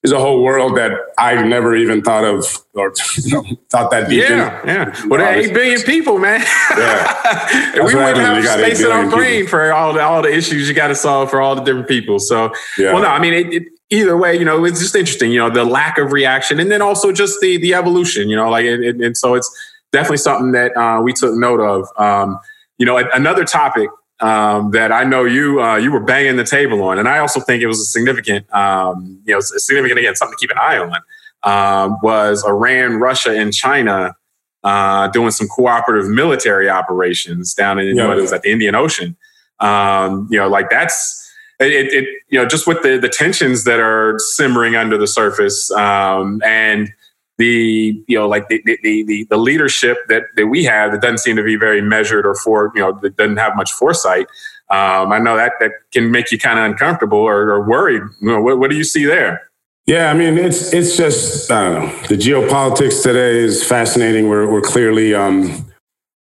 Is 0.05 0.13
a 0.13 0.19
whole 0.19 0.43
world 0.43 0.77
that 0.77 0.93
I 1.17 1.43
never 1.43 1.75
even 1.75 2.03
thought 2.03 2.25
of 2.25 2.45
or 2.75 2.93
you 3.17 3.33
know, 3.33 3.45
thought 3.71 3.91
that 3.91 4.11
deep 4.11 4.23
yeah, 4.23 4.61
in. 4.63 4.69
Yeah, 4.69 5.07
Well, 5.07 5.19
there 5.19 5.29
are 5.29 5.35
8 5.35 5.55
billion 5.55 5.81
people, 5.81 6.19
man. 6.19 6.45
Yeah. 6.77 7.73
we 7.75 7.95
wouldn't 7.95 8.19
have 8.19 8.45
space 8.45 8.81
in 8.81 8.93
our 8.93 9.09
brain 9.09 9.41
people. 9.41 9.51
for 9.51 9.73
all 9.73 9.95
the, 9.95 10.03
all 10.03 10.21
the 10.21 10.33
issues 10.33 10.69
you 10.69 10.75
got 10.75 10.89
to 10.89 10.95
solve 10.95 11.31
for 11.31 11.41
all 11.41 11.55
the 11.55 11.63
different 11.63 11.89
people. 11.89 12.19
So, 12.19 12.53
yeah. 12.77 12.93
well, 12.93 13.03
no, 13.03 13.09
I 13.09 13.19
mean, 13.19 13.33
it, 13.33 13.55
it, 13.55 13.63
either 13.89 14.17
way, 14.17 14.37
you 14.37 14.45
know, 14.45 14.65
it's 14.67 14.81
just 14.81 14.95
interesting, 14.95 15.33
you 15.33 15.39
know, 15.39 15.49
the 15.49 15.65
lack 15.65 15.97
of 15.97 16.13
reaction 16.13 16.61
and 16.61 16.71
then 16.71 16.83
also 16.83 17.11
just 17.11 17.41
the 17.41 17.57
the 17.57 17.73
evolution, 17.73 18.29
you 18.29 18.37
know, 18.37 18.51
like, 18.51 18.67
and, 18.67 18.85
and 19.03 19.17
so 19.17 19.35
it's 19.35 19.51
definitely 19.91 20.19
something 20.19 20.53
that 20.53 20.77
uh, 20.77 21.01
we 21.01 21.15
took 21.15 21.35
note 21.35 21.61
of. 21.61 21.89
Um, 21.97 22.39
you 22.77 22.85
know, 22.85 22.99
another 23.15 23.45
topic 23.45 23.89
um, 24.21 24.71
that 24.71 24.93
I 24.93 25.05
know 25.05 25.25
you 25.25 25.63
uh, 25.63 25.77
you 25.77 25.91
were 25.91 26.01
banging 26.01 26.37
the 26.37 26.45
table 26.45 26.83
on, 26.83 26.99
and 26.99 27.09
I 27.09 27.19
also 27.19 27.41
think 27.41 27.63
it 27.63 27.67
was 27.67 27.81
a 27.81 27.85
significant, 27.85 28.53
um, 28.55 29.21
you 29.25 29.35
know, 29.35 29.41
significant 29.41 29.99
again, 29.99 30.15
something 30.15 30.37
to 30.37 30.41
keep 30.41 30.51
an 30.51 30.59
eye 30.59 30.79
on. 30.79 31.01
Um, 31.43 31.99
was 32.03 32.45
Iran, 32.45 32.97
Russia, 32.97 33.37
and 33.39 33.53
China 33.53 34.17
uh, 34.63 35.09
doing 35.09 35.31
some 35.31 35.47
cooperative 35.49 36.09
military 36.09 36.71
operations 36.71 37.53
down 37.53 37.79
in 37.79 37.97
yeah. 37.97 38.09
what 38.09 38.19
it 38.19 38.23
was 38.23 38.33
at 38.33 38.43
the 38.43 38.51
Indian 38.51 38.75
Ocean. 38.75 39.17
Um, 39.61 40.27
you 40.31 40.39
know, 40.39 40.49
like 40.49 40.71
that's 40.71 41.21
it, 41.61 41.93
it, 41.93 42.09
You 42.31 42.41
know, 42.41 42.47
just 42.47 42.67
with 42.67 42.83
the 42.83 42.99
the 42.99 43.09
tensions 43.09 43.65
that 43.65 43.81
are 43.81 44.19
simmering 44.19 44.75
under 44.75 44.97
the 44.97 45.07
surface, 45.07 45.71
um, 45.73 46.41
and 46.45 46.93
the 47.39 48.03
you 48.07 48.19
know 48.19 48.29
like 48.29 48.49
the 48.49 48.63
the 48.65 49.05
the, 49.05 49.27
the 49.29 49.37
leadership 49.37 49.99
that 50.09 50.25
that 50.37 50.47
we 50.47 50.65
have 50.65 50.93
that 50.93 51.03
doesn't 51.03 51.19
seem 51.19 51.37
to 51.37 51.43
be 51.43 51.57
very 51.57 51.83
measured 51.83 52.27
or 52.27 52.35
for 52.35 52.71
you 52.75 52.81
know 52.81 52.99
that 53.03 53.17
doesn't 53.17 53.39
have 53.39 53.57
much 53.57 53.73
foresight. 53.73 54.27
Um, 54.71 55.13
I 55.13 55.19
know 55.19 55.37
that 55.37 55.53
that 55.61 55.73
can 55.93 56.11
make 56.11 56.31
you 56.33 56.39
kind 56.39 56.59
of 56.59 56.65
uncomfortable 56.65 57.19
or, 57.19 57.51
or 57.51 57.69
worried. 57.69 58.03
You 58.21 58.29
know, 58.29 58.41
what, 58.41 58.59
what 58.59 58.71
do 58.71 58.77
you 58.77 58.85
see 58.85 59.05
there? 59.05 59.51
Yeah, 59.87 60.11
I 60.11 60.15
mean 60.15 60.39
it's 60.39 60.73
it's 60.73 60.97
just 60.97 61.51
I 61.51 61.65
don't 61.65 61.75
know. 61.75 62.07
The 62.09 62.17
geopolitics 62.17 63.03
today 63.03 63.37
is 63.37 63.67
fascinating. 63.67 64.29
We're 64.29 64.51
we're 64.51 64.63
clearly 64.63 65.15
um, 65.15 65.67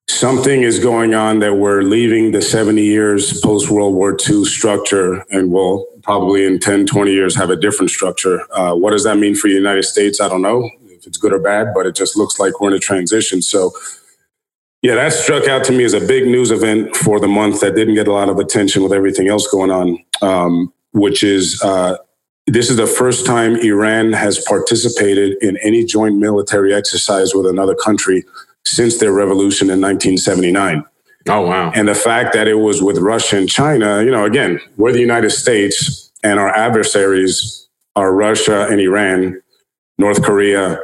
something 0.09 0.63
is 0.63 0.79
going 0.79 1.13
on 1.13 1.39
that 1.39 1.55
we're 1.55 1.81
leaving 1.81 2.31
the 2.31 2.41
70 2.41 2.81
years 2.81 3.41
post 3.41 3.69
World 3.69 3.93
War 3.95 4.15
II 4.29 4.45
structure 4.45 5.25
and 5.29 5.51
we'll 5.51 5.85
probably 6.03 6.45
in 6.45 6.59
10, 6.59 6.85
20 6.85 7.11
years 7.11 7.35
have 7.35 7.49
a 7.49 7.55
different 7.55 7.89
structure. 7.89 8.39
Uh, 8.53 8.75
what 8.75 8.91
does 8.91 9.03
that 9.03 9.17
mean 9.17 9.35
for 9.35 9.47
the 9.47 9.55
United 9.55 9.83
States? 9.83 10.21
I 10.21 10.29
don't 10.29 10.43
know 10.43 10.69
if 11.05 11.09
it's 11.09 11.17
good 11.17 11.33
or 11.33 11.39
bad, 11.39 11.67
but 11.75 11.85
it 11.85 11.95
just 11.95 12.17
looks 12.17 12.39
like 12.39 12.59
we're 12.59 12.69
in 12.69 12.75
a 12.75 12.79
transition. 12.79 13.41
So, 13.41 13.71
yeah, 14.81 14.95
that 14.95 15.13
struck 15.13 15.47
out 15.47 15.63
to 15.65 15.71
me 15.71 15.83
as 15.83 15.93
a 15.93 15.99
big 15.99 16.25
news 16.25 16.49
event 16.49 16.95
for 16.95 17.19
the 17.19 17.27
month 17.27 17.61
that 17.61 17.75
didn't 17.75 17.93
get 17.93 18.07
a 18.07 18.11
lot 18.11 18.27
of 18.27 18.39
attention 18.39 18.81
with 18.81 18.91
everything 18.91 19.27
else 19.27 19.47
going 19.47 19.69
on, 19.69 19.99
um, 20.21 20.73
which 20.93 21.23
is 21.23 21.61
uh, 21.61 21.97
this 22.47 22.69
is 22.69 22.77
the 22.77 22.87
first 22.87 23.25
time 23.25 23.55
Iran 23.57 24.13
has 24.13 24.43
participated 24.47 25.37
in 25.41 25.57
any 25.57 25.85
joint 25.85 26.17
military 26.17 26.73
exercise 26.73 27.33
with 27.35 27.45
another 27.45 27.75
country 27.75 28.23
since 28.65 28.97
their 28.97 29.13
revolution 29.13 29.69
in 29.69 29.79
1979. 29.81 30.83
Oh, 31.27 31.41
wow. 31.41 31.71
And 31.75 31.87
the 31.87 31.95
fact 31.95 32.33
that 32.33 32.47
it 32.47 32.55
was 32.55 32.81
with 32.81 32.97
Russia 32.97 33.37
and 33.37 33.49
China, 33.49 34.03
you 34.03 34.11
know, 34.11 34.25
again, 34.25 34.59
we're 34.77 34.91
the 34.91 34.99
United 34.99 35.31
States 35.31 36.11
and 36.23 36.39
our 36.39 36.49
adversaries 36.49 37.67
are 37.95 38.13
Russia 38.13 38.67
and 38.69 38.79
Iran, 38.79 39.41
North 39.97 40.21
Korea, 40.23 40.79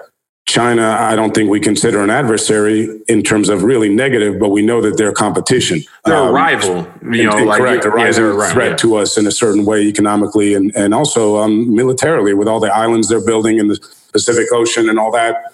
China, 0.51 0.97
I 0.99 1.15
don't 1.15 1.33
think 1.33 1.49
we 1.49 1.61
consider 1.61 2.03
an 2.03 2.09
adversary 2.09 3.01
in 3.07 3.23
terms 3.23 3.47
of 3.47 3.63
really 3.63 3.87
negative, 3.87 4.37
but 4.37 4.49
we 4.49 4.61
know 4.61 4.81
that 4.81 4.97
they're 4.97 5.13
competition. 5.13 5.79
They're 6.03 6.17
um, 6.17 6.27
a 6.27 6.31
rival, 6.33 6.85
you 7.09 7.23
know, 7.23 7.37
like 7.37 7.61
correct, 7.61 7.85
a 7.85 7.89
rising 7.89 8.25
yeah, 8.25 8.51
threat 8.51 8.71
yeah. 8.71 8.75
to 8.75 8.95
us 8.97 9.17
in 9.17 9.25
a 9.27 9.31
certain 9.31 9.63
way 9.63 9.83
economically 9.83 10.53
and, 10.53 10.75
and 10.75 10.93
also 10.93 11.37
um, 11.37 11.73
militarily 11.73 12.33
with 12.33 12.49
all 12.49 12.59
the 12.59 12.67
islands 12.67 13.07
they're 13.07 13.25
building 13.25 13.59
in 13.59 13.69
the 13.69 13.79
Pacific 14.11 14.47
Ocean 14.51 14.89
and 14.89 14.99
all 14.99 15.09
that. 15.11 15.53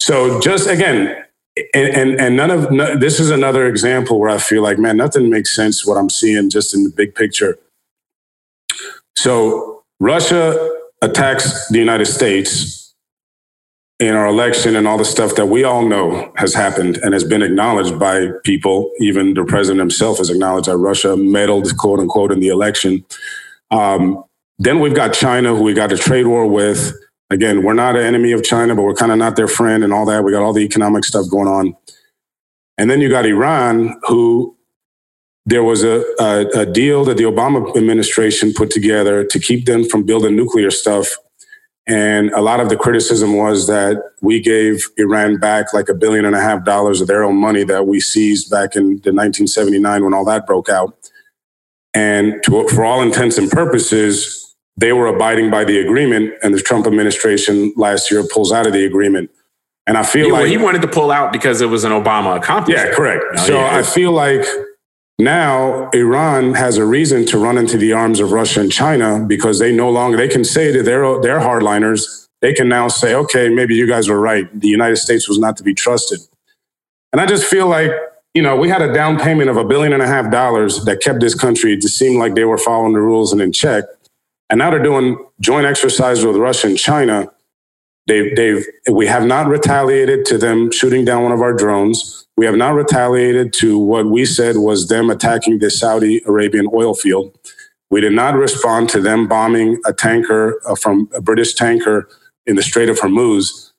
So 0.00 0.40
just 0.40 0.66
again, 0.66 1.22
and, 1.74 1.88
and, 1.94 2.18
and 2.18 2.36
none 2.36 2.50
of 2.50 2.70
no, 2.72 2.96
this 2.96 3.20
is 3.20 3.30
another 3.30 3.66
example 3.66 4.18
where 4.18 4.30
I 4.30 4.38
feel 4.38 4.62
like, 4.62 4.78
man, 4.78 4.96
nothing 4.96 5.28
makes 5.28 5.54
sense 5.54 5.84
what 5.84 5.98
I'm 5.98 6.08
seeing 6.08 6.48
just 6.48 6.74
in 6.74 6.84
the 6.84 6.90
big 6.90 7.14
picture. 7.14 7.58
So 9.14 9.84
Russia 10.00 10.74
attacks 11.02 11.68
the 11.68 11.78
United 11.78 12.06
States 12.06 12.85
in 13.98 14.14
our 14.14 14.26
election 14.26 14.76
and 14.76 14.86
all 14.86 14.98
the 14.98 15.04
stuff 15.04 15.36
that 15.36 15.46
we 15.46 15.64
all 15.64 15.86
know 15.86 16.30
has 16.36 16.52
happened 16.52 16.98
and 16.98 17.14
has 17.14 17.24
been 17.24 17.42
acknowledged 17.42 17.98
by 17.98 18.28
people. 18.44 18.90
Even 19.00 19.34
the 19.34 19.44
president 19.44 19.80
himself 19.80 20.18
has 20.18 20.28
acknowledged 20.28 20.68
that 20.68 20.76
Russia 20.76 21.16
meddled, 21.16 21.74
quote 21.78 22.00
unquote, 22.00 22.30
in 22.30 22.40
the 22.40 22.48
election. 22.48 23.04
Um, 23.70 24.22
then 24.58 24.80
we've 24.80 24.94
got 24.94 25.14
China, 25.14 25.54
who 25.54 25.62
we 25.62 25.72
got 25.72 25.92
a 25.92 25.96
trade 25.96 26.26
war 26.26 26.46
with. 26.46 26.92
Again, 27.30 27.62
we're 27.62 27.74
not 27.74 27.96
an 27.96 28.04
enemy 28.04 28.32
of 28.32 28.44
China, 28.44 28.74
but 28.74 28.82
we're 28.82 28.94
kind 28.94 29.12
of 29.12 29.18
not 29.18 29.36
their 29.36 29.48
friend 29.48 29.82
and 29.82 29.92
all 29.92 30.06
that. 30.06 30.24
We 30.24 30.32
got 30.32 30.42
all 30.42 30.52
the 30.52 30.60
economic 30.60 31.04
stuff 31.04 31.28
going 31.30 31.48
on. 31.48 31.74
And 32.78 32.90
then 32.90 33.00
you 33.00 33.08
got 33.08 33.24
Iran, 33.24 33.98
who 34.02 34.56
there 35.46 35.64
was 35.64 35.82
a, 35.82 36.04
a, 36.20 36.46
a 36.60 36.66
deal 36.66 37.04
that 37.06 37.16
the 37.16 37.24
Obama 37.24 37.74
administration 37.76 38.52
put 38.52 38.70
together 38.70 39.24
to 39.24 39.38
keep 39.38 39.64
them 39.64 39.88
from 39.88 40.04
building 40.04 40.36
nuclear 40.36 40.70
stuff 40.70 41.08
and 41.86 42.30
a 42.30 42.40
lot 42.40 42.58
of 42.58 42.68
the 42.68 42.76
criticism 42.76 43.36
was 43.36 43.68
that 43.68 44.02
we 44.20 44.40
gave 44.40 44.88
Iran 44.96 45.38
back 45.38 45.72
like 45.72 45.88
a 45.88 45.94
billion 45.94 46.24
and 46.24 46.34
a 46.34 46.40
half 46.40 46.64
dollars 46.64 47.00
of 47.00 47.06
their 47.06 47.22
own 47.22 47.36
money 47.36 47.62
that 47.64 47.86
we 47.86 48.00
seized 48.00 48.50
back 48.50 48.74
in 48.74 49.00
the 49.04 49.12
1979 49.12 50.02
when 50.02 50.12
all 50.12 50.24
that 50.24 50.46
broke 50.46 50.68
out. 50.68 50.96
And 51.94 52.42
to, 52.44 52.66
for 52.68 52.84
all 52.84 53.02
intents 53.02 53.38
and 53.38 53.48
purposes, 53.48 54.56
they 54.76 54.92
were 54.92 55.06
abiding 55.06 55.50
by 55.50 55.64
the 55.64 55.78
agreement, 55.78 56.34
and 56.42 56.52
the 56.52 56.60
Trump 56.60 56.86
administration 56.86 57.72
last 57.76 58.10
year 58.10 58.22
pulls 58.30 58.52
out 58.52 58.66
of 58.66 58.72
the 58.72 58.84
agreement. 58.84 59.30
And 59.86 59.96
I 59.96 60.02
feel 60.02 60.30
like 60.30 60.40
well, 60.40 60.50
he 60.50 60.56
wanted 60.58 60.82
to 60.82 60.88
pull 60.88 61.12
out 61.12 61.32
because 61.32 61.60
it 61.60 61.66
was 61.66 61.84
an 61.84 61.92
Obama 61.92 62.36
accomplishment. 62.36 62.88
Yeah, 62.90 62.94
correct. 62.94 63.38
So 63.38 63.54
yeah. 63.54 63.78
I 63.78 63.82
feel 63.82 64.10
like 64.10 64.44
now, 65.18 65.88
Iran 65.90 66.54
has 66.54 66.76
a 66.76 66.84
reason 66.84 67.24
to 67.26 67.38
run 67.38 67.56
into 67.56 67.78
the 67.78 67.92
arms 67.92 68.20
of 68.20 68.32
Russia 68.32 68.60
and 68.60 68.70
China 68.70 69.24
because 69.26 69.58
they 69.58 69.74
no 69.74 69.90
longer 69.90 70.16
they 70.16 70.28
can 70.28 70.44
say 70.44 70.72
to 70.72 70.82
their 70.82 71.20
their 71.22 71.40
hardliners, 71.40 72.28
they 72.42 72.52
can 72.52 72.68
now 72.68 72.88
say, 72.88 73.14
okay, 73.14 73.48
maybe 73.48 73.74
you 73.74 73.86
guys 73.86 74.08
were 74.08 74.20
right. 74.20 74.48
The 74.60 74.68
United 74.68 74.96
States 74.96 75.26
was 75.26 75.38
not 75.38 75.56
to 75.56 75.62
be 75.62 75.72
trusted. 75.72 76.20
And 77.12 77.20
I 77.20 77.26
just 77.26 77.44
feel 77.46 77.66
like, 77.66 77.90
you 78.34 78.42
know, 78.42 78.56
we 78.56 78.68
had 78.68 78.82
a 78.82 78.92
down 78.92 79.18
payment 79.18 79.48
of 79.48 79.56
a 79.56 79.64
billion 79.64 79.94
and 79.94 80.02
a 80.02 80.06
half 80.06 80.30
dollars 80.30 80.84
that 80.84 81.00
kept 81.00 81.20
this 81.20 81.34
country 81.34 81.78
to 81.78 81.88
seem 81.88 82.18
like 82.18 82.34
they 82.34 82.44
were 82.44 82.58
following 82.58 82.92
the 82.92 83.00
rules 83.00 83.32
and 83.32 83.40
in 83.40 83.52
check. 83.52 83.84
And 84.50 84.58
now 84.58 84.70
they're 84.70 84.82
doing 84.82 85.16
joint 85.40 85.66
exercises 85.66 86.26
with 86.26 86.36
Russia 86.36 86.66
and 86.66 86.78
China. 86.78 87.30
They've, 88.06 88.36
they've, 88.36 88.64
we 88.90 89.06
have 89.06 89.24
not 89.24 89.48
retaliated 89.48 90.24
to 90.26 90.38
them 90.38 90.70
shooting 90.70 91.04
down 91.04 91.24
one 91.24 91.32
of 91.32 91.40
our 91.40 91.52
drones. 91.52 92.26
We 92.36 92.46
have 92.46 92.54
not 92.54 92.74
retaliated 92.74 93.52
to 93.54 93.78
what 93.78 94.06
we 94.06 94.24
said 94.24 94.58
was 94.58 94.88
them 94.88 95.10
attacking 95.10 95.58
the 95.58 95.70
Saudi 95.70 96.22
Arabian 96.26 96.68
oil 96.72 96.94
field. 96.94 97.36
We 97.90 98.00
did 98.00 98.12
not 98.12 98.34
respond 98.34 98.88
to 98.90 99.00
them 99.00 99.26
bombing 99.26 99.80
a 99.86 99.92
tanker 99.92 100.60
uh, 100.68 100.76
from 100.76 101.08
a 101.14 101.20
British 101.20 101.54
tanker 101.54 102.08
in 102.46 102.56
the 102.56 102.62
Strait 102.62 102.88
of 102.88 102.98
Hormuz. 102.98 103.72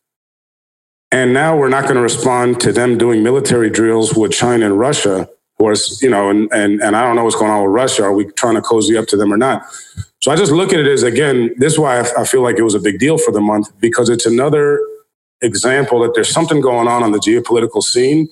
And 1.11 1.33
now 1.33 1.57
we're 1.57 1.69
not 1.69 1.83
going 1.83 1.95
to 1.95 2.01
respond 2.01 2.59
to 2.61 2.73
them 2.73 2.97
doing 2.97 3.23
military 3.23 3.69
drills 3.69 4.13
with 4.13 4.33
China 4.33 4.65
and 4.65 4.77
Russia, 4.77 5.29
are, 5.59 5.75
you 6.01 6.09
know, 6.09 6.29
and, 6.29 6.51
and, 6.51 6.81
and 6.81 6.95
I 6.95 7.03
don't 7.03 7.15
know 7.15 7.23
what's 7.23 7.35
going 7.35 7.51
on 7.51 7.63
with 7.63 7.71
Russia. 7.71 8.03
Are 8.03 8.13
we 8.13 8.25
trying 8.25 8.55
to 8.55 8.61
cozy 8.61 8.97
up 8.97 9.07
to 9.07 9.17
them 9.17 9.31
or 9.31 9.37
not? 9.37 9.65
So 10.19 10.31
I 10.31 10.35
just 10.35 10.51
look 10.51 10.73
at 10.73 10.79
it 10.79 10.87
as, 10.87 11.03
again, 11.03 11.53
this 11.57 11.73
is 11.73 11.79
why 11.79 11.99
I, 11.99 12.21
I 12.21 12.25
feel 12.25 12.41
like 12.41 12.57
it 12.57 12.63
was 12.63 12.75
a 12.75 12.79
big 12.79 12.99
deal 12.99 13.17
for 13.17 13.31
the 13.31 13.41
month, 13.41 13.67
because 13.79 14.09
it's 14.09 14.25
another 14.25 14.81
example 15.41 15.99
that 16.01 16.13
there's 16.15 16.29
something 16.29 16.61
going 16.61 16.87
on 16.87 17.03
on 17.03 17.11
the 17.11 17.19
geopolitical 17.19 17.83
scene 17.83 18.27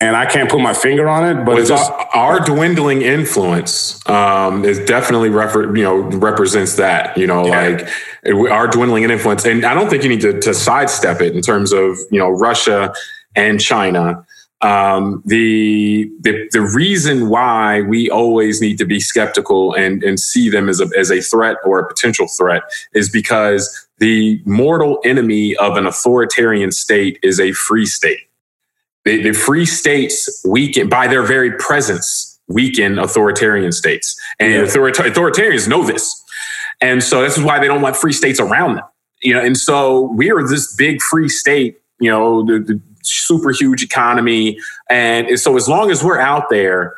and 0.00 0.14
I 0.14 0.26
can't 0.26 0.48
put 0.48 0.60
my 0.60 0.74
finger 0.74 1.08
on 1.08 1.24
it, 1.24 1.44
but 1.44 1.58
it's 1.58 1.68
just, 1.68 1.90
our, 2.14 2.38
dwindling 2.38 3.02
influence 3.02 4.06
um, 4.08 4.64
is 4.64 4.78
definitely 4.84 5.28
refer, 5.28 5.74
you 5.76 5.82
know 5.82 5.98
represents 6.18 6.76
that 6.76 7.16
you 7.16 7.26
know 7.26 7.46
yeah. 7.46 7.68
like 7.68 7.88
our 8.50 8.68
dwindling 8.68 9.02
influence, 9.02 9.44
and 9.44 9.64
I 9.64 9.74
don't 9.74 9.90
think 9.90 10.04
you 10.04 10.08
need 10.08 10.20
to, 10.20 10.40
to 10.40 10.54
sidestep 10.54 11.20
it 11.20 11.34
in 11.34 11.42
terms 11.42 11.72
of 11.72 11.98
you 12.12 12.18
know 12.20 12.30
Russia 12.30 12.92
and 13.34 13.60
China. 13.60 14.24
Um, 14.60 15.22
the, 15.24 16.10
the 16.20 16.48
the 16.50 16.60
reason 16.60 17.28
why 17.28 17.82
we 17.82 18.10
always 18.10 18.60
need 18.60 18.76
to 18.78 18.84
be 18.84 18.98
skeptical 18.98 19.72
and 19.74 20.02
and 20.02 20.18
see 20.18 20.50
them 20.50 20.68
as 20.68 20.80
a 20.80 20.88
as 20.98 21.12
a 21.12 21.20
threat 21.20 21.58
or 21.64 21.78
a 21.78 21.86
potential 21.86 22.26
threat 22.26 22.62
is 22.92 23.08
because 23.08 23.86
the 23.98 24.42
mortal 24.44 24.98
enemy 25.04 25.54
of 25.56 25.76
an 25.76 25.86
authoritarian 25.86 26.72
state 26.72 27.20
is 27.22 27.38
a 27.38 27.52
free 27.52 27.86
state 27.86 28.28
the, 29.08 29.22
the 29.22 29.32
free 29.32 29.64
states 29.64 30.42
weaken 30.46 30.90
by 30.90 31.06
their 31.06 31.22
very 31.22 31.52
presence, 31.52 32.38
weaken 32.46 32.98
authoritarian 32.98 33.72
states. 33.72 34.20
And 34.38 34.52
yeah. 34.52 34.82
authoritarians 34.82 35.66
know 35.66 35.82
this. 35.82 36.22
And 36.82 37.02
so 37.02 37.22
this 37.22 37.38
is 37.38 37.42
why 37.42 37.58
they 37.58 37.66
don't 37.66 37.80
want 37.80 37.96
free 37.96 38.12
states 38.12 38.38
around 38.38 38.76
them. 38.76 38.84
You 39.22 39.32
know, 39.34 39.40
and 39.42 39.56
so 39.56 40.12
we 40.14 40.30
are 40.30 40.46
this 40.46 40.74
big 40.76 41.00
free 41.00 41.28
state, 41.28 41.78
you 41.98 42.10
know, 42.10 42.44
the, 42.44 42.58
the 42.58 42.80
super 43.10 43.50
huge 43.50 43.82
economy. 43.82 44.58
And 44.88 45.38
so 45.38 45.56
as 45.56 45.68
long 45.68 45.90
as 45.90 46.02
we're 46.02 46.20
out 46.20 46.50
there, 46.50 46.94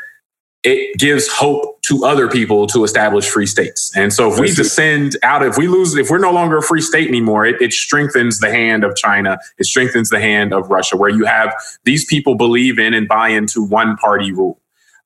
it 0.63 0.99
gives 0.99 1.27
hope 1.29 1.81
to 1.83 2.05
other 2.05 2.29
people 2.29 2.67
to 2.67 2.85
establish 2.85 3.27
free 3.27 3.47
states. 3.47 3.97
And 3.97 4.13
so 4.13 4.31
if 4.31 4.39
we 4.39 4.53
descend 4.53 5.17
out, 5.23 5.43
if 5.43 5.57
we 5.57 5.69
lose, 5.69 5.97
if 5.97 6.11
we're 6.11 6.19
no 6.19 6.33
longer 6.33 6.59
a 6.59 6.63
free 6.63 6.83
state 6.83 7.09
anymore, 7.09 7.47
it, 7.47 7.61
it 7.63 7.73
strengthens 7.73 8.41
the 8.41 8.51
hand 8.51 8.85
of 8.85 8.95
China. 8.95 9.39
It 9.59 9.65
strengthens 9.65 10.11
the 10.11 10.21
hand 10.21 10.53
of 10.53 10.69
Russia, 10.71 10.99
where 10.99 11.09
you 11.09 11.25
have 11.25 11.55
these 11.85 12.05
people 12.05 12.35
believe 12.35 12.79
in 12.79 12.93
and 12.93 13.09
buy 13.09 13.29
into 13.29 13.65
one 13.65 13.97
party 13.97 14.33
rule. 14.33 14.61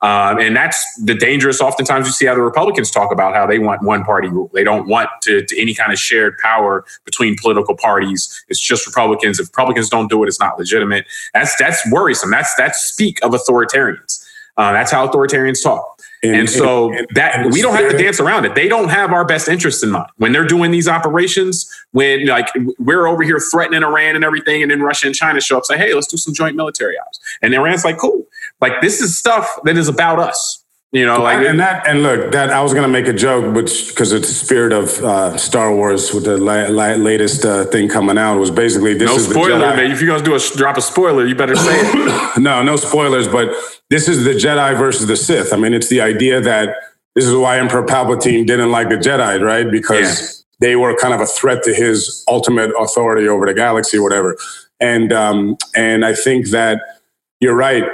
Um, 0.04 0.38
and 0.38 0.54
that's 0.54 0.84
the 1.02 1.14
dangerous. 1.14 1.62
Oftentimes, 1.62 2.06
you 2.06 2.12
see 2.12 2.26
how 2.26 2.34
the 2.34 2.42
Republicans 2.42 2.90
talk 2.90 3.10
about 3.10 3.34
how 3.34 3.46
they 3.46 3.58
want 3.58 3.82
one 3.82 4.04
party 4.04 4.28
rule. 4.28 4.50
They 4.52 4.62
don't 4.62 4.86
want 4.86 5.08
to, 5.22 5.42
to, 5.46 5.58
any 5.60 5.72
kind 5.72 5.94
of 5.94 5.98
shared 5.98 6.36
power 6.42 6.84
between 7.06 7.36
political 7.40 7.74
parties. 7.74 8.44
It's 8.50 8.60
just 8.60 8.86
Republicans. 8.86 9.40
If 9.40 9.48
Republicans 9.48 9.88
don't 9.88 10.10
do 10.10 10.22
it, 10.22 10.26
it's 10.26 10.38
not 10.38 10.58
legitimate. 10.58 11.06
That's 11.32 11.56
that's 11.56 11.90
worrisome. 11.90 12.30
That's 12.30 12.54
that's 12.56 12.84
speak 12.84 13.18
of 13.24 13.30
authoritarians. 13.30 14.22
Uh, 14.58 14.72
that's 14.72 14.92
how 14.92 15.08
authoritarians 15.08 15.62
talk. 15.62 15.98
And, 16.22 16.36
and 16.36 16.50
so 16.50 16.92
and, 16.92 17.06
that 17.14 17.36
and 17.36 17.50
we 17.50 17.62
don't 17.62 17.74
have 17.74 17.90
to 17.90 17.96
dance 17.96 18.20
around 18.20 18.44
it. 18.44 18.54
They 18.54 18.68
don't 18.68 18.90
have 18.90 19.10
our 19.10 19.24
best 19.24 19.48
interests 19.48 19.82
in 19.82 19.90
mind 19.90 20.10
when 20.18 20.32
they're 20.32 20.46
doing 20.46 20.70
these 20.70 20.86
operations. 20.86 21.66
When 21.92 22.26
like 22.26 22.48
we're 22.78 23.06
over 23.06 23.22
here 23.22 23.40
threatening 23.40 23.82
Iran 23.82 24.16
and 24.16 24.24
everything, 24.24 24.60
and 24.60 24.70
then 24.70 24.82
Russia 24.82 25.06
and 25.06 25.14
China 25.14 25.40
show 25.40 25.56
up, 25.56 25.64
say, 25.64 25.78
"Hey, 25.78 25.94
let's 25.94 26.08
do 26.08 26.18
some 26.18 26.34
joint 26.34 26.56
military 26.56 26.98
ops," 26.98 27.18
and 27.40 27.54
Iran's 27.54 27.86
like, 27.86 27.96
"Cool." 27.96 28.23
Like 28.64 28.80
this 28.80 29.02
is 29.02 29.18
stuff 29.18 29.46
that 29.64 29.76
is 29.76 29.88
about 29.88 30.18
us. 30.18 30.64
You 30.90 31.04
know, 31.04 31.20
like 31.20 31.44
and 31.44 31.60
that 31.60 31.86
and 31.86 32.02
look 32.02 32.32
that 32.32 32.48
I 32.48 32.62
was 32.62 32.72
gonna 32.72 32.88
make 32.88 33.06
a 33.08 33.12
joke, 33.12 33.54
which 33.54 33.88
because 33.88 34.10
it's 34.12 34.28
the 34.28 34.34
spirit 34.34 34.72
of 34.72 34.86
uh, 35.04 35.36
Star 35.36 35.74
Wars 35.74 36.14
with 36.14 36.24
the 36.24 36.38
la- 36.38 36.68
la- 36.68 36.94
latest 36.94 37.44
uh, 37.44 37.66
thing 37.66 37.90
coming 37.90 38.16
out 38.16 38.38
was 38.38 38.50
basically 38.50 38.94
this 38.94 39.10
no 39.10 39.16
is 39.16 39.28
spoiler, 39.28 39.58
man. 39.58 39.90
If 39.90 40.00
you're 40.00 40.10
gonna 40.10 40.24
do 40.24 40.34
a 40.34 40.56
drop 40.56 40.78
a 40.78 40.80
spoiler, 40.80 41.26
you 41.26 41.34
better 41.34 41.56
say 41.56 41.74
it. 41.76 42.38
no, 42.48 42.62
no 42.62 42.76
spoilers, 42.76 43.28
but 43.28 43.50
this 43.90 44.08
is 44.08 44.24
the 44.24 44.30
Jedi 44.30 44.78
versus 44.78 45.06
the 45.06 45.16
Sith. 45.16 45.52
I 45.52 45.56
mean, 45.56 45.74
it's 45.74 45.88
the 45.88 46.00
idea 46.00 46.40
that 46.40 46.74
this 47.14 47.26
is 47.26 47.36
why 47.36 47.58
Emperor 47.58 47.84
Palpatine 47.84 48.46
didn't 48.46 48.70
like 48.70 48.88
the 48.88 48.96
Jedi, 48.96 49.42
right? 49.42 49.70
Because 49.70 50.46
yeah. 50.60 50.68
they 50.68 50.76
were 50.76 50.96
kind 50.96 51.12
of 51.12 51.20
a 51.20 51.26
threat 51.26 51.62
to 51.64 51.74
his 51.74 52.24
ultimate 52.28 52.70
authority 52.78 53.28
over 53.28 53.44
the 53.44 53.54
galaxy, 53.54 53.98
or 53.98 54.02
whatever. 54.04 54.38
And 54.80 55.12
um, 55.12 55.58
and 55.74 56.04
I 56.04 56.14
think 56.14 56.50
that 56.50 56.80
you're 57.40 57.56
right, 57.56 57.84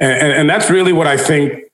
and, 0.00 0.12
and, 0.12 0.32
and 0.32 0.50
that's 0.50 0.70
really 0.70 0.92
what 0.92 1.06
I 1.06 1.16
think 1.16 1.64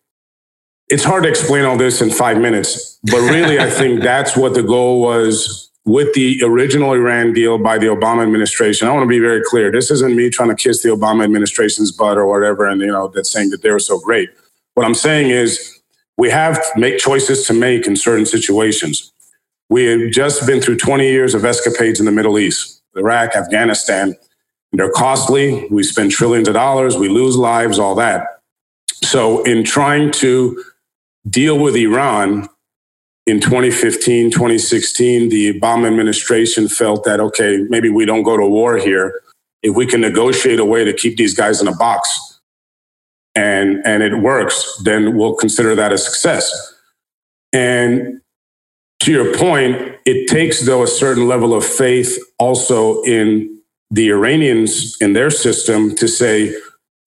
it's 0.88 1.04
hard 1.04 1.22
to 1.22 1.28
explain 1.28 1.64
all 1.64 1.76
this 1.76 2.02
in 2.02 2.10
five 2.10 2.38
minutes, 2.38 2.98
but 3.04 3.20
really, 3.20 3.58
I 3.58 3.70
think 3.70 4.02
that's 4.02 4.36
what 4.36 4.54
the 4.54 4.62
goal 4.62 5.00
was 5.00 5.70
with 5.84 6.12
the 6.14 6.40
original 6.44 6.92
Iran 6.92 7.32
deal 7.32 7.58
by 7.58 7.78
the 7.78 7.86
Obama 7.86 8.22
administration. 8.22 8.86
I 8.86 8.92
want 8.92 9.04
to 9.04 9.08
be 9.08 9.18
very 9.18 9.42
clear. 9.42 9.72
This 9.72 9.90
isn't 9.90 10.14
me 10.14 10.30
trying 10.30 10.50
to 10.50 10.54
kiss 10.54 10.82
the 10.82 10.90
Obama 10.90 11.24
administration's 11.24 11.90
butt 11.90 12.18
or 12.18 12.26
whatever, 12.26 12.68
and 12.68 12.80
you 12.80 12.88
know 12.88 13.08
that's 13.08 13.30
saying 13.30 13.50
that 13.50 13.62
they 13.62 13.70
were 13.70 13.78
so 13.78 13.98
great. 14.00 14.30
What 14.74 14.86
I'm 14.86 14.94
saying 14.94 15.30
is 15.30 15.80
we 16.16 16.30
have 16.30 16.56
to 16.56 16.80
make 16.80 16.98
choices 16.98 17.46
to 17.46 17.54
make 17.54 17.86
in 17.86 17.96
certain 17.96 18.26
situations. 18.26 19.12
We 19.68 19.86
have 19.86 20.10
just 20.10 20.46
been 20.46 20.60
through 20.60 20.76
20 20.76 21.08
years 21.08 21.34
of 21.34 21.44
escapades 21.44 21.98
in 21.98 22.06
the 22.06 22.12
Middle 22.12 22.38
East, 22.38 22.82
Iraq, 22.94 23.34
Afghanistan. 23.34 24.14
They're 24.72 24.90
costly. 24.90 25.66
We 25.70 25.82
spend 25.82 26.10
trillions 26.10 26.48
of 26.48 26.54
dollars. 26.54 26.96
We 26.96 27.08
lose 27.08 27.36
lives, 27.36 27.78
all 27.78 27.94
that. 27.96 28.26
So, 29.02 29.42
in 29.42 29.64
trying 29.64 30.10
to 30.12 30.64
deal 31.28 31.58
with 31.58 31.76
Iran 31.76 32.48
in 33.26 33.40
2015, 33.40 34.30
2016, 34.30 35.28
the 35.28 35.58
Obama 35.58 35.86
administration 35.86 36.68
felt 36.68 37.04
that, 37.04 37.20
okay, 37.20 37.58
maybe 37.68 37.88
we 37.88 38.04
don't 38.04 38.22
go 38.22 38.36
to 38.36 38.46
war 38.46 38.76
here. 38.78 39.20
If 39.62 39.76
we 39.76 39.86
can 39.86 40.00
negotiate 40.00 40.58
a 40.58 40.64
way 40.64 40.84
to 40.84 40.92
keep 40.92 41.16
these 41.16 41.34
guys 41.34 41.60
in 41.60 41.68
a 41.68 41.76
box 41.76 42.40
and, 43.34 43.80
and 43.84 44.02
it 44.02 44.18
works, 44.18 44.80
then 44.84 45.16
we'll 45.16 45.34
consider 45.34 45.74
that 45.76 45.92
a 45.92 45.98
success. 45.98 46.50
And 47.52 48.20
to 49.00 49.12
your 49.12 49.36
point, 49.36 49.96
it 50.06 50.28
takes, 50.28 50.64
though, 50.64 50.82
a 50.82 50.88
certain 50.88 51.28
level 51.28 51.54
of 51.54 51.64
faith 51.64 52.18
also 52.38 53.02
in 53.02 53.51
the 53.92 54.08
Iranians 54.10 54.96
in 55.00 55.12
their 55.12 55.30
system 55.30 55.94
to 55.96 56.08
say, 56.08 56.54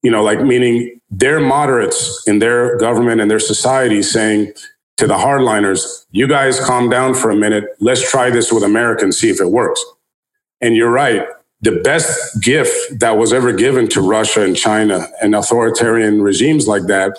you 0.04 0.12
know, 0.12 0.24
like 0.24 0.41
meaning 0.41 1.02
they're 1.10 1.39
moderates 1.39 2.24
in 2.28 2.39
their 2.39 2.78
government 2.78 3.19
and 3.19 3.30
their 3.30 3.39
society 3.39 4.04
saying 4.04 4.54
to 4.98 5.08
the 5.08 5.15
hardliners, 5.15 6.06
you 6.12 6.28
guys 6.28 6.60
calm 6.60 6.89
down 6.89 7.15
for 7.15 7.32
a 7.32 7.36
minute. 7.36 7.65
Let's 7.80 8.10
try 8.10 8.30
this 8.30 8.52
with 8.52 8.63
Americans, 8.63 9.17
see 9.17 9.30
if 9.30 9.41
it 9.41 9.50
works. 9.50 9.84
And 10.62 10.76
you're 10.76 10.91
right. 10.91 11.26
The 11.62 11.82
best 11.84 12.41
gift 12.41 13.00
that 13.00 13.17
was 13.17 13.34
ever 13.34 13.52
given 13.52 13.88
to 13.89 14.02
Russia 14.02 14.43
and 14.43 14.56
China 14.56 15.08
and 15.21 15.34
authoritarian 15.34 16.21
regimes 16.21 16.67
like 16.67 16.84
that 16.84 17.17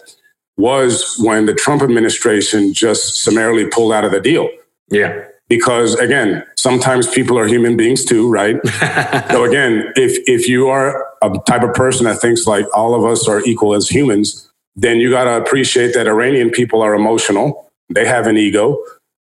was 0.57 1.17
when 1.19 1.47
the 1.47 1.55
Trump 1.55 1.83
administration 1.83 2.73
just 2.73 3.17
summarily 3.17 3.67
pulled 3.69 3.93
out 3.93 4.05
of 4.05 4.13
the 4.13 4.21
deal. 4.21 4.49
Yeah 4.89 5.25
because 5.49 5.95
again 5.97 6.45
sometimes 6.57 7.09
people 7.09 7.39
are 7.39 7.47
human 7.47 7.77
beings 7.77 8.05
too 8.05 8.29
right? 8.31 8.57
So 9.31 9.45
again 9.45 9.93
if 9.97 10.19
if 10.29 10.49
you 10.49 10.69
are 10.69 11.07
a 11.23 11.31
type 11.47 11.63
of 11.63 11.75
person 11.75 12.05
that 12.07 12.21
thinks 12.21 12.47
like 12.47 12.67
all 12.75 12.95
of 12.95 13.05
us 13.05 13.29
are 13.29 13.43
equal 13.45 13.75
as 13.75 13.89
humans 13.89 14.51
then 14.77 14.99
you 14.99 15.11
got 15.11 15.25
to 15.25 15.37
appreciate 15.37 15.95
that 15.95 16.07
iranian 16.07 16.51
people 16.51 16.83
are 16.83 16.95
emotional. 16.95 17.71
They 17.89 18.05
have 18.07 18.27
an 18.27 18.37
ego 18.37 18.83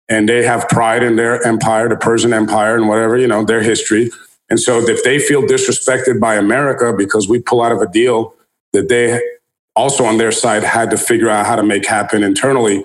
and 0.07 0.27
they 0.29 0.43
have 0.43 0.67
pride 0.69 1.03
in 1.03 1.15
their 1.15 1.45
empire 1.45 1.89
the 1.89 1.97
persian 1.97 2.33
empire 2.33 2.75
and 2.75 2.87
whatever 2.87 3.17
you 3.17 3.27
know 3.27 3.43
their 3.43 3.61
history. 3.61 4.11
And 4.49 4.59
so 4.59 4.79
if 4.79 5.03
they 5.03 5.17
feel 5.17 5.41
disrespected 5.43 6.19
by 6.19 6.35
america 6.35 6.93
because 6.93 7.27
we 7.27 7.39
pull 7.39 7.61
out 7.61 7.71
of 7.71 7.81
a 7.81 7.87
deal 7.87 8.33
that 8.73 8.89
they 8.89 9.19
also 9.75 10.05
on 10.05 10.17
their 10.17 10.31
side 10.31 10.63
had 10.63 10.89
to 10.91 10.97
figure 10.97 11.29
out 11.29 11.45
how 11.45 11.55
to 11.55 11.63
make 11.63 11.85
happen 11.85 12.23
internally 12.23 12.83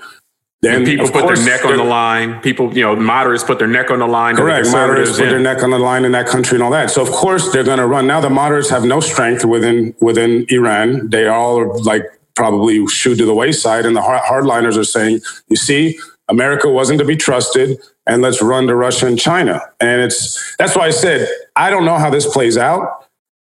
then 0.63 0.85
people 0.85 1.09
put 1.09 1.27
their 1.27 1.45
neck 1.45 1.65
on 1.65 1.77
the 1.77 1.85
line. 1.85 2.41
People, 2.41 2.75
you 2.77 2.83
know, 2.83 2.97
moderates 2.97 3.45
put 3.45 3.59
their 3.59 3.69
neck 3.69 3.91
on 3.91 3.99
the 3.99 4.07
line. 4.07 4.37
Correct. 4.37 4.67
Moderates 4.71 5.11
put 5.11 5.29
their 5.29 5.39
neck 5.39 5.63
on 5.63 5.71
the 5.71 5.79
line 5.79 6.05
in 6.05 6.13
that 6.13 6.27
country 6.27 6.57
and 6.57 6.63
all 6.63 6.71
that. 6.71 6.91
So 6.91 7.03
of 7.03 7.11
course 7.11 7.53
they're 7.53 7.65
going 7.65 7.79
to 7.79 7.87
run. 7.87 8.07
Now 8.07 8.21
the 8.21 8.31
moderates 8.31 8.71
have 8.71 8.85
no 8.85 9.01
strength 9.01 9.45
within 9.45 9.95
within 10.01 10.47
Iran. 10.49 11.11
They 11.11 11.29
all 11.29 11.59
are 11.59 11.79
like 11.81 12.05
probably 12.35 12.87
shoot 12.87 13.17
to 13.17 13.27
the 13.27 13.35
wayside, 13.35 13.85
and 13.87 13.95
the 13.95 14.01
hardliners 14.01 14.79
are 14.79 14.85
saying, 14.85 15.21
"You 15.49 15.57
see, 15.57 15.99
America 16.29 16.71
wasn't 16.71 17.01
to 17.01 17.05
be 17.05 17.17
trusted, 17.17 17.79
and 18.07 18.23
let's 18.23 18.41
run 18.41 18.67
to 18.69 18.75
Russia 18.75 19.07
and 19.07 19.19
China." 19.19 19.61
And 19.79 20.01
it's 20.01 20.57
that's 20.57 20.75
why 20.75 20.87
I 20.87 20.91
said 20.91 21.29
I 21.55 21.69
don't 21.69 21.85
know 21.85 21.99
how 21.99 22.09
this 22.09 22.27
plays 22.27 22.57
out. 22.57 23.07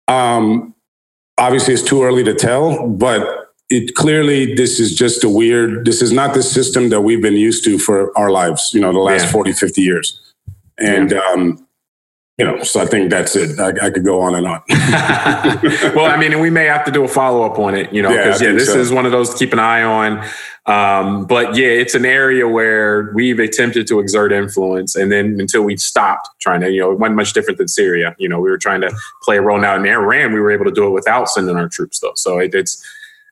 Um, 0.09 0.75
obviously, 1.37 1.75
it's 1.75 1.83
too 1.83 2.03
early 2.03 2.25
to 2.25 2.35
tell, 2.35 2.89
but 2.89 3.44
it 3.71 3.95
clearly 3.95 4.55
this 4.55 4.79
is 4.79 4.95
just 4.95 5.25
a 5.25 5.29
weird 5.29 5.85
this 5.85 6.03
is 6.03 6.13
not 6.13 6.35
the 6.35 6.43
system 6.43 6.91
that 6.91 7.01
we've 7.01 7.23
been 7.23 7.35
used 7.35 7.65
to 7.65 7.79
for 7.79 8.17
our 8.17 8.31
lives 8.31 8.73
you 8.75 8.81
know 8.81 8.93
the 8.93 8.99
last 8.99 9.27
yeah. 9.27 9.33
40 9.33 9.53
50 9.53 9.83
years. 9.83 10.21
And 10.79 11.13
yeah. 11.13 11.21
um 11.33 11.67
you 12.37 12.45
know 12.45 12.63
so 12.63 12.81
i 12.81 12.87
think 12.87 13.11
that's 13.11 13.37
it. 13.37 13.59
I, 13.59 13.87
I 13.87 13.91
could 13.91 14.05
go 14.05 14.21
on 14.21 14.35
and 14.35 14.47
on. 14.47 14.63
Well 15.95 16.07
i 16.07 16.17
mean 16.17 16.41
we 16.41 16.51
may 16.51 16.65
have 16.67 16.85
to 16.85 16.91
do 16.91 17.05
a 17.05 17.09
follow-up 17.09 17.59
on 17.59 17.75
it 17.75 17.93
you 17.93 18.03
know 18.03 18.11
because 18.11 18.43
yeah, 18.43 18.49
yeah 18.49 18.55
this 18.55 18.73
so. 18.73 18.79
is 18.79 18.93
one 18.93 19.07
of 19.07 19.13
those 19.13 19.31
to 19.31 19.39
keep 19.39 19.53
an 19.53 19.59
eye 19.59 19.83
on. 19.83 20.25
Um, 20.67 21.27
but 21.27 21.57
yeah 21.57 21.69
it's 21.69 21.95
an 21.95 22.05
area 22.05 22.49
where 22.49 23.13
we've 23.15 23.39
attempted 23.39 23.87
to 23.89 24.01
exert 24.01 24.33
influence 24.33 24.95
and 24.97 25.13
then 25.13 25.39
until 25.39 25.63
we 25.63 25.77
stopped 25.77 26.29
trying 26.41 26.61
to 26.61 26.71
you 26.71 26.81
know 26.81 26.93
it 26.93 26.99
wasn't 26.99 27.17
much 27.17 27.33
different 27.33 27.59
than 27.59 27.69
syria. 27.69 28.15
You 28.19 28.29
know 28.29 28.41
we 28.41 28.51
were 28.51 28.59
trying 28.59 28.83
to 28.83 28.95
play 29.23 29.39
a 29.39 29.43
role. 29.43 29.59
Now 29.59 29.77
in 29.77 29.87
iran 29.87 30.35
we 30.35 30.41
were 30.41 30.51
able 30.51 30.67
to 30.67 30.73
do 30.73 30.87
it 30.87 30.91
without 30.91 31.29
sending 31.31 31.57
our 31.57 31.69
troops 31.69 32.01
though. 32.01 32.15
So 32.15 32.39
it, 32.39 32.55
it's 32.55 32.85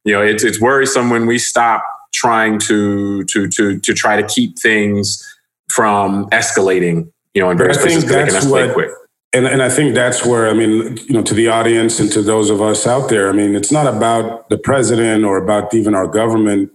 you 0.05 0.13
know, 0.13 0.23
it's 0.23 0.45
it's 0.45 0.61
worrisome 0.61 1.11
when 1.11 1.27
we 1.27 1.39
stop 1.39 1.85
trying 2.13 2.59
to 2.61 3.25
to 3.25 3.49
to 3.49 3.79
to 3.79 3.95
try 3.95 4.21
to 4.21 4.27
keep 4.27 4.59
things 4.59 5.23
from 5.71 6.29
escalating. 6.31 7.11
You 7.35 7.43
know, 7.43 7.51
in 7.51 7.57
various 7.57 7.79
places 7.79 8.05
because 8.05 8.17
they 8.17 8.31
can 8.31 8.43
escalate 8.43 8.75
quick. 8.75 8.91
And, 9.35 9.47
and 9.47 9.63
I 9.63 9.71
think 9.71 9.95
that's 9.95 10.27
where, 10.27 10.51
I 10.51 10.53
mean, 10.53 10.99
you 11.09 11.15
know, 11.15 11.23
to 11.23 11.33
the 11.33 11.49
audience 11.49 11.99
and 11.99 12.13
to 12.13 12.21
those 12.21 12.51
of 12.51 12.61
us 12.61 12.87
out 12.87 13.09
there, 13.09 13.31
I 13.31 13.33
mean, 13.33 13.55
it's 13.55 13.73
not 13.73 13.87
about 13.87 14.51
the 14.51 14.59
president 14.59 15.25
or 15.25 15.39
about 15.39 15.73
even 15.73 15.95
our 15.95 16.07
government 16.07 16.71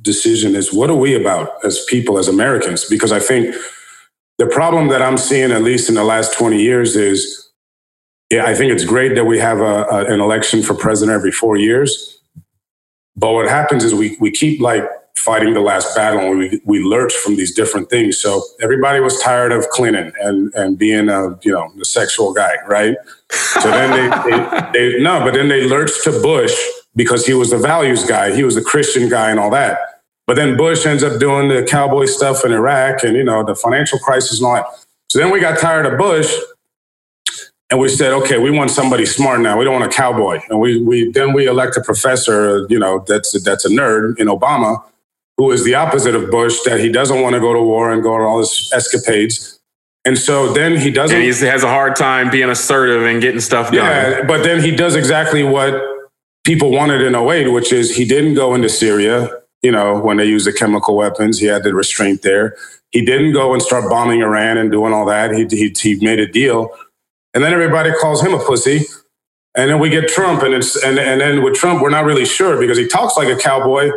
decision. 0.00 0.54
Is 0.54 0.72
what 0.72 0.88
are 0.88 0.94
we 0.94 1.20
about 1.20 1.64
as 1.64 1.84
people, 1.86 2.16
as 2.16 2.28
Americans? 2.28 2.84
Because 2.84 3.10
I 3.10 3.18
think 3.18 3.56
the 4.38 4.46
problem 4.46 4.86
that 4.88 5.02
I'm 5.02 5.18
seeing, 5.18 5.50
at 5.50 5.62
least 5.62 5.88
in 5.88 5.96
the 5.96 6.04
last 6.04 6.38
20 6.38 6.62
years, 6.62 6.94
is 6.94 7.50
yeah, 8.30 8.44
I 8.44 8.54
think 8.54 8.72
it's 8.72 8.84
great 8.84 9.16
that 9.16 9.24
we 9.24 9.40
have 9.40 9.58
a, 9.58 9.84
a, 9.90 10.04
an 10.12 10.20
election 10.20 10.62
for 10.62 10.74
president 10.74 11.16
every 11.16 11.32
four 11.32 11.56
years. 11.56 12.19
But 13.20 13.32
what 13.32 13.48
happens 13.48 13.84
is 13.84 13.94
we 13.94 14.16
we 14.18 14.30
keep 14.30 14.60
like 14.60 14.84
fighting 15.14 15.52
the 15.52 15.60
last 15.60 15.94
battle 15.94 16.20
and 16.20 16.38
we, 16.38 16.60
we 16.64 16.82
lurch 16.82 17.12
from 17.12 17.36
these 17.36 17.54
different 17.54 17.90
things. 17.90 18.18
So 18.18 18.42
everybody 18.62 19.00
was 19.00 19.20
tired 19.20 19.52
of 19.52 19.68
Clinton 19.68 20.12
and, 20.22 20.52
and 20.54 20.78
being 20.78 21.10
a, 21.10 21.38
you 21.42 21.52
know, 21.52 21.70
the 21.76 21.84
sexual 21.84 22.32
guy, 22.32 22.54
right? 22.66 22.96
So 23.30 23.70
then 23.70 23.90
they, 23.90 24.72
they, 24.72 24.92
they, 24.92 25.02
no, 25.02 25.20
but 25.20 25.34
then 25.34 25.48
they 25.48 25.68
lurched 25.68 26.04
to 26.04 26.12
Bush 26.22 26.56
because 26.96 27.26
he 27.26 27.34
was 27.34 27.50
the 27.50 27.58
values 27.58 28.04
guy. 28.04 28.34
He 28.34 28.44
was 28.44 28.54
the 28.54 28.62
Christian 28.62 29.10
guy 29.10 29.30
and 29.30 29.38
all 29.38 29.50
that. 29.50 29.78
But 30.26 30.36
then 30.36 30.56
Bush 30.56 30.86
ends 30.86 31.02
up 31.02 31.20
doing 31.20 31.48
the 31.48 31.64
cowboy 31.64 32.06
stuff 32.06 32.44
in 32.44 32.52
Iraq 32.52 33.02
and, 33.02 33.14
you 33.14 33.24
know, 33.24 33.44
the 33.44 33.54
financial 33.54 33.98
crisis 33.98 34.38
and 34.38 34.46
all 34.46 34.54
that. 34.54 34.66
So 35.10 35.18
then 35.18 35.30
we 35.30 35.40
got 35.40 35.58
tired 35.58 35.86
of 35.86 35.98
Bush 35.98 36.32
and 37.70 37.78
we 37.78 37.88
said, 37.88 38.12
okay, 38.12 38.38
we 38.38 38.50
want 38.50 38.70
somebody 38.70 39.06
smart 39.06 39.40
now. 39.40 39.56
We 39.56 39.64
don't 39.64 39.80
want 39.80 39.92
a 39.92 39.96
cowboy. 39.96 40.40
And 40.48 40.58
we 40.58 40.82
we 40.82 41.10
then 41.12 41.32
we 41.32 41.46
elect 41.46 41.76
a 41.76 41.80
professor, 41.80 42.66
you 42.68 42.78
know, 42.78 43.04
that's 43.06 43.40
that's 43.42 43.64
a 43.64 43.68
nerd 43.68 44.18
in 44.18 44.26
Obama, 44.26 44.82
who 45.36 45.52
is 45.52 45.64
the 45.64 45.76
opposite 45.76 46.14
of 46.16 46.30
Bush, 46.30 46.58
that 46.64 46.80
he 46.80 46.90
doesn't 46.90 47.22
want 47.22 47.34
to 47.34 47.40
go 47.40 47.52
to 47.52 47.62
war 47.62 47.92
and 47.92 48.02
go 48.02 48.14
on 48.14 48.22
all 48.22 48.38
his 48.38 48.70
escapades. 48.74 49.60
And 50.04 50.18
so 50.18 50.52
then 50.52 50.76
he 50.76 50.90
doesn't. 50.90 51.14
And 51.14 51.22
he 51.22 51.46
has 51.46 51.62
a 51.62 51.68
hard 51.68 51.94
time 51.94 52.30
being 52.30 52.48
assertive 52.48 53.04
and 53.04 53.20
getting 53.20 53.40
stuff 53.40 53.70
done. 53.70 53.76
Yeah, 53.76 54.22
but 54.24 54.42
then 54.42 54.62
he 54.62 54.70
does 54.74 54.96
exactly 54.96 55.44
what 55.44 55.74
people 56.44 56.72
wanted 56.72 57.02
in 57.02 57.14
08, 57.14 57.48
which 57.48 57.72
is 57.72 57.94
he 57.94 58.04
didn't 58.04 58.34
go 58.34 58.54
into 58.54 58.68
Syria, 58.68 59.28
you 59.62 59.70
know, 59.70 60.00
when 60.00 60.16
they 60.16 60.24
used 60.24 60.46
the 60.46 60.52
chemical 60.52 60.96
weapons. 60.96 61.38
He 61.38 61.46
had 61.46 61.64
the 61.64 61.74
restraint 61.74 62.22
there. 62.22 62.56
He 62.90 63.04
didn't 63.04 63.34
go 63.34 63.52
and 63.52 63.62
start 63.62 63.88
bombing 63.88 64.22
Iran 64.22 64.56
and 64.56 64.72
doing 64.72 64.92
all 64.92 65.04
that. 65.06 65.32
He, 65.32 65.46
he, 65.50 65.72
he 65.78 66.04
made 66.04 66.18
a 66.18 66.26
deal. 66.26 66.70
And 67.34 67.44
then 67.44 67.52
everybody 67.52 67.92
calls 68.00 68.22
him 68.22 68.34
a 68.34 68.38
pussy. 68.44 68.86
And 69.56 69.70
then 69.70 69.80
we 69.80 69.90
get 69.90 70.08
Trump, 70.08 70.42
and 70.42 70.54
it's 70.54 70.76
and, 70.82 70.98
and 70.98 71.20
then 71.20 71.42
with 71.42 71.54
Trump, 71.54 71.82
we're 71.82 71.90
not 71.90 72.04
really 72.04 72.24
sure 72.24 72.58
because 72.60 72.78
he 72.78 72.86
talks 72.86 73.16
like 73.16 73.28
a 73.28 73.36
cowboy, 73.36 73.90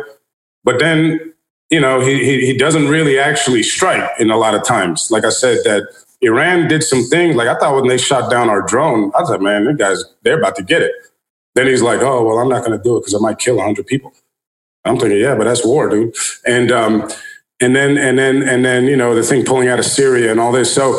but 0.64 0.80
then 0.80 1.32
you 1.70 1.80
know 1.80 2.00
he, 2.00 2.24
he 2.24 2.46
he 2.46 2.58
doesn't 2.58 2.88
really 2.88 3.18
actually 3.18 3.62
strike 3.62 4.10
in 4.18 4.30
a 4.30 4.36
lot 4.36 4.54
of 4.54 4.64
times. 4.64 5.10
Like 5.10 5.24
I 5.24 5.30
said, 5.30 5.58
that 5.64 5.88
Iran 6.22 6.68
did 6.68 6.82
some 6.82 7.04
things. 7.04 7.36
Like 7.36 7.48
I 7.48 7.58
thought 7.58 7.76
when 7.76 7.88
they 7.88 7.98
shot 7.98 8.30
down 8.30 8.50
our 8.50 8.62
drone, 8.62 9.12
I 9.14 9.24
thought, 9.24 9.42
man, 9.42 9.66
these 9.66 9.76
guys 9.76 10.04
they're 10.22 10.38
about 10.38 10.56
to 10.56 10.64
get 10.64 10.82
it. 10.82 10.92
Then 11.54 11.68
he's 11.68 11.82
like, 11.82 12.00
oh 12.02 12.24
well, 12.24 12.38
I'm 12.38 12.48
not 12.48 12.64
going 12.64 12.76
to 12.76 12.82
do 12.82 12.96
it 12.96 13.02
because 13.02 13.14
I 13.14 13.18
might 13.18 13.38
kill 13.38 13.60
hundred 13.60 13.86
people. 13.86 14.12
I'm 14.84 14.98
thinking, 14.98 15.20
yeah, 15.20 15.36
but 15.36 15.44
that's 15.44 15.64
war, 15.64 15.88
dude. 15.88 16.14
And 16.46 16.72
um, 16.72 17.10
and 17.60 17.76
then 17.76 17.98
and 17.98 18.18
then 18.18 18.42
and 18.42 18.64
then 18.64 18.84
you 18.86 18.96
know 18.96 19.14
the 19.14 19.22
thing 19.22 19.44
pulling 19.44 19.68
out 19.68 19.78
of 19.78 19.86
Syria 19.86 20.30
and 20.30 20.40
all 20.40 20.52
this. 20.52 20.74
So 20.74 20.92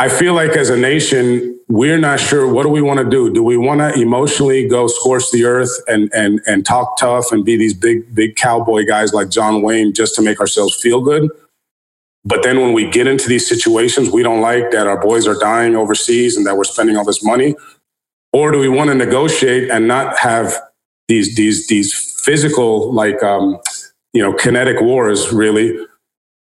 I 0.00 0.08
feel 0.08 0.34
like 0.34 0.52
as 0.52 0.70
a 0.70 0.76
nation, 0.76 1.58
we're 1.68 1.98
not 1.98 2.20
sure 2.20 2.50
what 2.50 2.62
do 2.62 2.68
we 2.68 2.80
want 2.80 3.00
to 3.00 3.08
do. 3.08 3.32
Do 3.32 3.42
we 3.42 3.56
want 3.56 3.80
to 3.80 4.00
emotionally 4.00 4.68
go 4.68 4.86
scorch 4.86 5.30
the 5.32 5.44
earth 5.44 5.70
and 5.88 6.10
and 6.14 6.40
and 6.46 6.64
talk 6.64 6.96
tough 6.98 7.32
and 7.32 7.44
be 7.44 7.56
these 7.56 7.74
big 7.74 8.14
big 8.14 8.36
cowboy 8.36 8.84
guys 8.86 9.12
like 9.12 9.28
John 9.28 9.60
Wayne 9.62 9.92
just 9.92 10.14
to 10.14 10.22
make 10.22 10.40
ourselves 10.40 10.74
feel 10.80 11.00
good? 11.00 11.30
But 12.24 12.42
then 12.42 12.60
when 12.60 12.74
we 12.74 12.88
get 12.88 13.06
into 13.06 13.28
these 13.28 13.48
situations, 13.48 14.10
we 14.10 14.22
don't 14.22 14.40
like 14.40 14.70
that 14.70 14.86
our 14.86 15.00
boys 15.00 15.26
are 15.26 15.38
dying 15.38 15.74
overseas 15.74 16.36
and 16.36 16.46
that 16.46 16.56
we're 16.56 16.64
spending 16.64 16.96
all 16.96 17.04
this 17.04 17.24
money. 17.24 17.54
Or 18.32 18.52
do 18.52 18.58
we 18.58 18.68
want 18.68 18.90
to 18.90 18.94
negotiate 18.94 19.70
and 19.70 19.88
not 19.88 20.18
have 20.18 20.54
these 21.08 21.34
these 21.34 21.66
these 21.66 21.92
physical 22.22 22.92
like 22.92 23.22
um, 23.22 23.58
you 24.12 24.22
know 24.22 24.32
kinetic 24.32 24.80
wars 24.80 25.32
really 25.32 25.76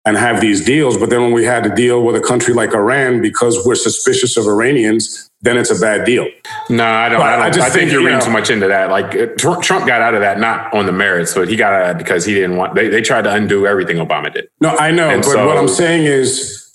and 0.06 0.16
have 0.16 0.40
these 0.40 0.64
deals. 0.64 0.96
But 0.96 1.10
then 1.10 1.20
when 1.20 1.32
we 1.32 1.44
had 1.44 1.64
to 1.64 1.70
deal 1.70 2.02
with 2.04 2.14
a 2.14 2.20
country 2.20 2.54
like 2.54 2.72
Iran 2.72 3.20
because 3.20 3.66
we're 3.66 3.74
suspicious 3.74 4.36
of 4.36 4.46
Iranians, 4.46 5.28
then 5.42 5.58
it's 5.58 5.70
a 5.70 5.78
bad 5.78 6.06
deal. 6.06 6.26
No, 6.70 6.84
I 6.84 7.08
don't. 7.08 7.20
I, 7.20 7.32
don't, 7.32 7.42
I, 7.42 7.50
just 7.50 7.60
I 7.60 7.64
think, 7.64 7.74
think 7.74 7.92
you're 7.92 8.00
reading 8.00 8.20
know, 8.20 8.24
too 8.24 8.30
much 8.30 8.48
into 8.48 8.68
that. 8.68 8.88
Like 8.88 9.14
uh, 9.14 9.26
Trump 9.36 9.86
got 9.86 10.00
out 10.00 10.14
of 10.14 10.20
that 10.20 10.38
not 10.38 10.72
on 10.72 10.86
the 10.86 10.92
merits, 10.92 11.34
but 11.34 11.48
he 11.48 11.56
got 11.56 11.72
out 11.72 11.82
of 11.82 11.88
that 11.88 11.98
because 11.98 12.24
he 12.24 12.34
didn't 12.34 12.56
want. 12.56 12.74
They, 12.76 12.88
they 12.88 13.02
tried 13.02 13.22
to 13.22 13.32
undo 13.32 13.66
everything 13.66 13.96
Obama 13.96 14.32
did. 14.32 14.48
No, 14.60 14.70
I 14.70 14.92
know, 14.92 15.10
and 15.10 15.22
but 15.22 15.32
so, 15.32 15.46
what 15.46 15.58
I'm 15.58 15.68
saying 15.68 16.04
is, 16.04 16.72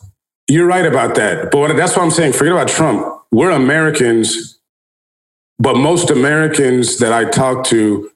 you're 0.47 0.67
right 0.67 0.85
about 0.85 1.15
that. 1.15 1.51
But 1.51 1.59
what, 1.59 1.75
that's 1.75 1.95
what 1.95 2.03
I'm 2.03 2.11
saying. 2.11 2.33
Forget 2.33 2.51
about 2.51 2.67
Trump. 2.67 3.07
We're 3.31 3.51
Americans, 3.51 4.59
but 5.57 5.75
most 5.77 6.09
Americans 6.09 6.97
that 6.99 7.13
I 7.13 7.25
talk 7.25 7.65
to 7.67 8.11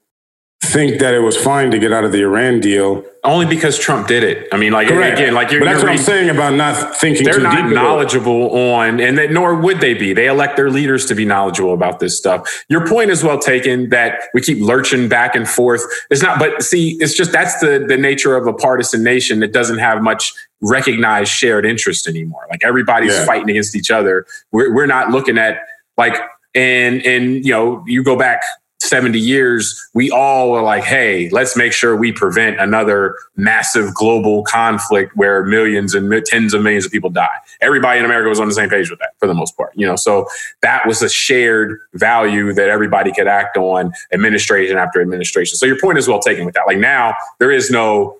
think 0.66 1.00
that 1.00 1.14
it 1.14 1.20
was 1.20 1.38
fine 1.38 1.72
to 1.72 1.80
get 1.80 1.94
out 1.94 2.04
of 2.04 2.12
the 2.12 2.22
Iran 2.22 2.60
deal. 2.60 3.04
Only 3.24 3.46
because 3.46 3.80
Trump 3.80 4.08
did 4.08 4.24
it. 4.24 4.48
I 4.52 4.58
mean, 4.58 4.72
like 4.72 4.88
Correct. 4.88 5.18
again, 5.18 5.34
like 5.34 5.50
you're. 5.50 5.62
But 5.62 5.66
that's 5.66 5.82
you're 5.82 5.92
what 5.92 6.00
I'm 6.00 6.06
saying 6.06 6.30
about 6.30 6.54
not 6.54 6.96
thinking. 6.98 7.24
They're 7.24 7.40
not 7.40 7.72
knowledgeable 7.72 8.52
on, 8.52 9.00
and 9.00 9.18
they, 9.18 9.28
nor 9.28 9.56
would 9.56 9.80
they 9.80 9.94
be. 9.94 10.14
They 10.14 10.28
elect 10.28 10.58
their 10.58 10.70
leaders 10.70 11.06
to 11.08 11.16
be 11.16 11.26
knowledgeable 11.26 11.74
about 11.74 12.00
this 12.00 12.18
stuff. 12.18 12.66
Your 12.70 12.88
point 12.88 13.10
is 13.10 13.24
well 13.24 13.40
taken 13.40 13.90
that 13.90 14.24
we 14.34 14.42
keep 14.42 14.60
lurching 14.60 15.10
back 15.10 15.36
and 15.36 15.48
forth. 15.48 15.82
It's 16.10 16.22
not, 16.22 16.38
but 16.38 16.62
see, 16.62 16.98
it's 17.00 17.16
just 17.16 17.32
that's 17.32 17.60
the 17.60 17.84
the 17.88 17.98
nature 17.98 18.36
of 18.36 18.46
a 18.46 18.54
partisan 18.54 19.04
nation 19.04 19.40
that 19.40 19.54
doesn't 19.54 19.80
have 19.80 20.04
much 20.04 20.34
recognized 20.62 21.32
shared 21.32 21.66
interest 21.66 22.08
anymore. 22.08 22.46
Like 22.50 22.64
everybody's 22.64 23.14
yeah. 23.14 23.26
fighting 23.26 23.50
against 23.50 23.76
each 23.76 23.90
other. 23.90 24.28
We're 24.52 24.74
we're 24.74 24.86
not 24.86 25.10
looking 25.10 25.38
at 25.38 25.60
like 25.98 26.16
and 26.54 27.02
and 27.06 27.46
you 27.46 27.52
know 27.52 27.84
you 27.88 28.04
go 28.04 28.16
back 28.16 28.42
70 28.86 29.20
years, 29.20 29.90
we 29.94 30.12
all 30.12 30.52
were 30.52 30.62
like, 30.62 30.84
hey, 30.84 31.30
let's 31.30 31.58
make 31.58 31.74
sure 31.74 31.96
we 31.96 32.12
prevent 32.12 32.60
another 32.60 33.16
massive 33.36 33.94
global 33.94 34.44
conflict 34.44 35.16
where 35.16 35.44
millions 35.44 35.94
and 35.94 36.12
tens 36.26 36.54
of 36.54 36.62
millions 36.62 36.86
of 36.86 36.92
people 36.92 37.10
die. 37.10 37.38
Everybody 37.62 38.00
in 38.00 38.06
America 38.06 38.30
was 38.30 38.40
on 38.40 38.48
the 38.48 38.54
same 38.54 38.70
page 38.70 38.90
with 38.90 39.00
that 39.00 39.12
for 39.20 39.28
the 39.28 39.34
most 39.34 39.58
part, 39.58 39.72
you 39.76 39.86
know. 39.86 39.96
So 39.96 40.28
that 40.62 40.86
was 40.88 41.02
a 41.02 41.10
shared 41.10 41.80
value 41.94 42.54
that 42.54 42.70
everybody 42.70 43.12
could 43.12 43.28
act 43.28 43.58
on 43.58 43.92
administration 44.14 44.78
after 44.78 45.02
administration. 45.02 45.58
So 45.58 45.66
your 45.66 45.80
point 45.80 45.98
is 45.98 46.08
well 46.08 46.20
taken 46.20 46.46
with 46.46 46.56
that. 46.56 46.68
Like 46.68 46.78
now, 46.78 47.16
there 47.40 47.52
is 47.52 47.70
no 47.72 48.20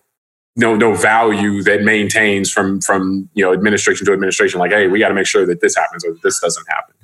no 0.56 0.76
no 0.76 0.94
value 0.94 1.62
that 1.64 1.84
maintains 1.84 2.52
from 2.52 2.82
from 2.82 3.30
you 3.34 3.44
know 3.44 3.52
administration 3.54 4.06
to 4.06 4.14
administration 4.14 4.60
like 4.60 4.72
hey 4.72 4.88
we 4.88 5.00
got 5.00 5.10
to 5.10 5.14
make 5.14 5.28
sure 5.28 5.46
that 5.46 5.62
this 5.62 5.76
happens 5.76 6.06
or 6.06 6.16
this 6.24 6.40
doesn't 6.40 6.66
happen 6.70 6.96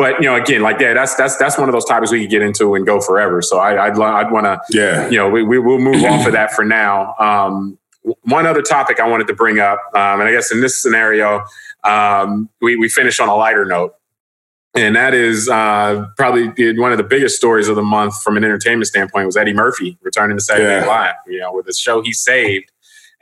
but 0.00 0.18
you 0.18 0.26
know, 0.26 0.34
again, 0.34 0.62
like 0.62 0.80
yeah, 0.80 0.94
that's 0.94 1.14
that's 1.14 1.36
that's 1.36 1.58
one 1.58 1.68
of 1.68 1.74
those 1.74 1.84
topics 1.84 2.10
we 2.10 2.22
could 2.22 2.30
get 2.30 2.40
into 2.40 2.74
and 2.74 2.86
go 2.86 3.02
forever. 3.02 3.42
So 3.42 3.58
I, 3.58 3.86
I'd 3.86 4.00
I'd 4.00 4.30
want 4.30 4.46
to 4.46 4.58
yeah, 4.70 5.06
you 5.10 5.18
know, 5.18 5.28
we, 5.28 5.42
we 5.42 5.58
will 5.58 5.78
move 5.78 6.02
off 6.04 6.26
of 6.26 6.32
that 6.40 6.52
for 6.52 6.64
now. 6.64 7.14
Um, 7.18 7.78
one 8.22 8.46
other 8.46 8.62
topic 8.62 8.98
I 8.98 9.06
wanted 9.06 9.26
to 9.26 9.34
bring 9.34 9.58
up, 9.58 9.78
um, 9.94 10.20
and 10.20 10.22
I 10.22 10.32
guess 10.32 10.50
in 10.50 10.62
this 10.62 10.80
scenario, 10.80 11.44
um, 11.84 12.48
we 12.62 12.76
we 12.76 12.88
finish 12.88 13.20
on 13.20 13.28
a 13.28 13.36
lighter 13.36 13.66
note. 13.66 13.94
And 14.74 14.96
that 14.96 15.12
is 15.12 15.50
uh, 15.50 16.06
probably 16.16 16.46
one 16.78 16.92
of 16.92 16.96
the 16.96 17.04
biggest 17.04 17.36
stories 17.36 17.68
of 17.68 17.76
the 17.76 17.82
month 17.82 18.22
from 18.22 18.38
an 18.38 18.44
entertainment 18.44 18.86
standpoint 18.86 19.26
was 19.26 19.36
Eddie 19.36 19.52
Murphy 19.52 19.98
returning 20.00 20.38
to 20.38 20.42
Saturday 20.42 20.80
Night 20.80 20.86
Live. 20.86 21.14
You 21.26 21.40
know, 21.40 21.52
with 21.52 21.66
the 21.66 21.74
show 21.74 22.00
he 22.00 22.14
saved, 22.14 22.70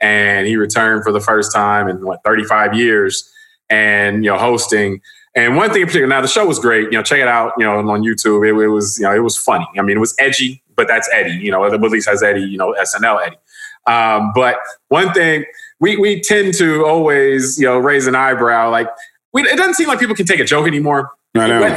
and 0.01 0.47
he 0.47 0.55
returned 0.55 1.03
for 1.03 1.11
the 1.11 1.19
first 1.21 1.53
time 1.53 1.87
in 1.87 2.05
what 2.05 2.23
35 2.23 2.73
years, 2.73 3.31
and 3.69 4.23
you 4.23 4.31
know, 4.31 4.37
hosting 4.37 5.01
and 5.35 5.55
one 5.55 5.71
thing 5.71 5.81
in 5.81 5.87
particular, 5.87 6.07
now 6.07 6.21
the 6.21 6.27
show 6.27 6.45
was 6.45 6.59
great. 6.59 6.85
You 6.85 6.91
know, 6.91 7.03
check 7.03 7.19
it 7.19 7.27
out. 7.27 7.53
You 7.57 7.65
know, 7.65 7.77
on 7.77 8.01
YouTube, 8.01 8.47
it, 8.47 8.59
it, 8.61 8.67
was 8.67 8.97
you 8.99 9.05
know 9.05 9.13
it 9.13 9.19
was 9.19 9.37
funny. 9.37 9.67
I 9.77 9.81
mean, 9.81 9.97
it 9.97 9.99
was 9.99 10.15
edgy, 10.19 10.63
but 10.75 10.87
that's 10.87 11.09
Eddie. 11.13 11.33
You 11.33 11.51
know, 11.51 11.63
at 11.63 11.79
least 11.79 12.09
has 12.09 12.23
Eddie. 12.23 12.41
You 12.41 12.57
know, 12.57 12.73
SNL 12.73 13.25
Eddie. 13.25 13.37
Um, 13.85 14.31
but 14.33 14.57
one 14.89 15.13
thing 15.13 15.45
we 15.79 15.97
we 15.97 16.21
tend 16.21 16.55
to 16.55 16.85
always 16.85 17.59
you 17.59 17.65
know 17.65 17.77
raise 17.77 18.07
an 18.07 18.15
eyebrow. 18.15 18.69
Like 18.71 18.87
we, 19.31 19.43
it 19.43 19.55
doesn't 19.55 19.75
seem 19.75 19.87
like 19.87 19.99
people 19.99 20.15
can 20.15 20.25
take 20.25 20.39
a 20.39 20.45
joke 20.45 20.67
anymore. 20.67 21.11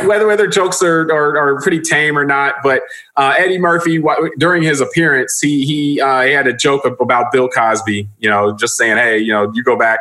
Whether 0.07 0.27
whether 0.27 0.47
jokes 0.47 0.83
are, 0.83 1.03
are, 1.13 1.37
are 1.37 1.61
pretty 1.61 1.81
tame 1.81 2.17
or 2.17 2.25
not, 2.25 2.55
but 2.63 2.83
uh, 3.17 3.35
Eddie 3.37 3.59
Murphy 3.59 4.03
during 4.39 4.63
his 4.63 4.81
appearance, 4.81 5.41
he 5.41 5.67
he 5.67 6.01
uh, 6.01 6.23
he 6.23 6.33
had 6.33 6.47
a 6.47 6.55
joke 6.55 6.87
about 7.01 7.33
Bill 7.33 7.49
Cosby. 7.49 8.09
You 8.19 8.31
know, 8.31 8.57
just 8.57 8.77
saying, 8.77 8.97
hey, 8.97 9.19
you 9.19 9.31
know, 9.33 9.53
you 9.55 9.63
go 9.63 9.77
back 9.77 10.01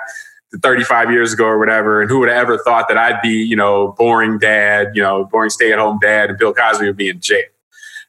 35 0.61 1.11
years 1.11 1.33
ago 1.33 1.45
or 1.45 1.59
whatever, 1.59 2.01
and 2.01 2.09
who 2.09 2.19
would 2.19 2.29
have 2.29 2.37
ever 2.37 2.57
thought 2.59 2.87
that 2.87 2.97
I'd 2.97 3.21
be, 3.21 3.43
you 3.43 3.55
know, 3.55 3.93
boring 3.97 4.39
dad, 4.39 4.91
you 4.93 5.01
know, 5.01 5.25
boring 5.25 5.49
stay 5.49 5.73
at 5.73 5.79
home 5.79 5.99
dad, 5.99 6.29
and 6.29 6.39
Bill 6.39 6.53
Cosby 6.53 6.85
would 6.85 6.97
be 6.97 7.09
in 7.09 7.19
jail. 7.19 7.43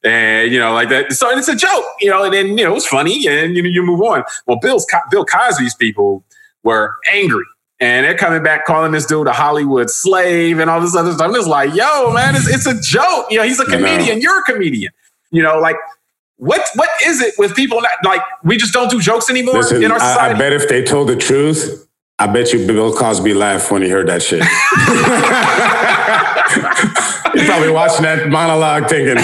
And 0.04 0.52
you 0.52 0.58
know, 0.60 0.72
like 0.72 0.88
that. 0.90 1.12
So 1.12 1.28
it's 1.30 1.48
a 1.48 1.56
joke, 1.56 1.84
you 2.00 2.10
know, 2.10 2.24
and 2.24 2.32
then 2.32 2.58
you 2.58 2.64
know, 2.64 2.76
it's 2.76 2.86
funny, 2.86 3.26
and 3.26 3.56
you 3.56 3.62
know, 3.62 3.68
you 3.68 3.82
move 3.82 4.00
on. 4.00 4.22
Well, 4.46 4.58
Bill's 4.60 4.86
Bill 5.10 5.24
Cosby's 5.24 5.74
people 5.74 6.24
were 6.62 6.94
angry. 7.12 7.44
And 7.82 8.06
they're 8.06 8.16
coming 8.16 8.44
back 8.44 8.64
calling 8.64 8.92
this 8.92 9.06
dude 9.06 9.26
a 9.26 9.32
Hollywood 9.32 9.90
slave 9.90 10.60
and 10.60 10.70
all 10.70 10.80
this 10.80 10.94
other 10.94 11.12
stuff. 11.12 11.26
I'm 11.26 11.34
just 11.34 11.48
like, 11.48 11.74
yo, 11.74 12.12
man, 12.12 12.36
it's, 12.36 12.48
it's 12.48 12.64
a 12.64 12.80
joke. 12.80 13.26
You 13.28 13.38
know, 13.38 13.42
he's 13.42 13.58
a 13.58 13.64
comedian. 13.64 14.20
You're 14.20 14.38
a 14.38 14.44
comedian. 14.44 14.92
You 15.32 15.42
know, 15.42 15.58
like 15.58 15.74
what 16.36 16.64
what 16.76 16.88
is 17.04 17.20
it 17.20 17.34
with 17.38 17.56
people 17.56 17.80
that 17.80 17.96
like 18.04 18.20
we 18.44 18.56
just 18.56 18.72
don't 18.72 18.88
do 18.88 19.00
jokes 19.00 19.28
annie-more 19.28 19.54
Listen, 19.54 19.82
in 19.82 19.90
our 19.90 19.98
society? 19.98 20.34
I, 20.34 20.36
I 20.36 20.38
bet 20.38 20.52
if 20.52 20.68
they 20.68 20.84
told 20.84 21.08
the 21.08 21.16
truth, 21.16 21.88
I 22.20 22.28
bet 22.28 22.52
you 22.52 22.64
Bill 22.64 22.94
Cosby 22.94 23.34
laughed 23.34 23.72
when 23.72 23.82
he 23.82 23.88
heard 23.88 24.08
that 24.08 24.22
shit. 24.22 24.42
He's 27.32 27.48
probably 27.48 27.70
watching 27.70 28.02
that 28.02 28.28
monologue 28.28 28.88
thinking, 28.88 29.16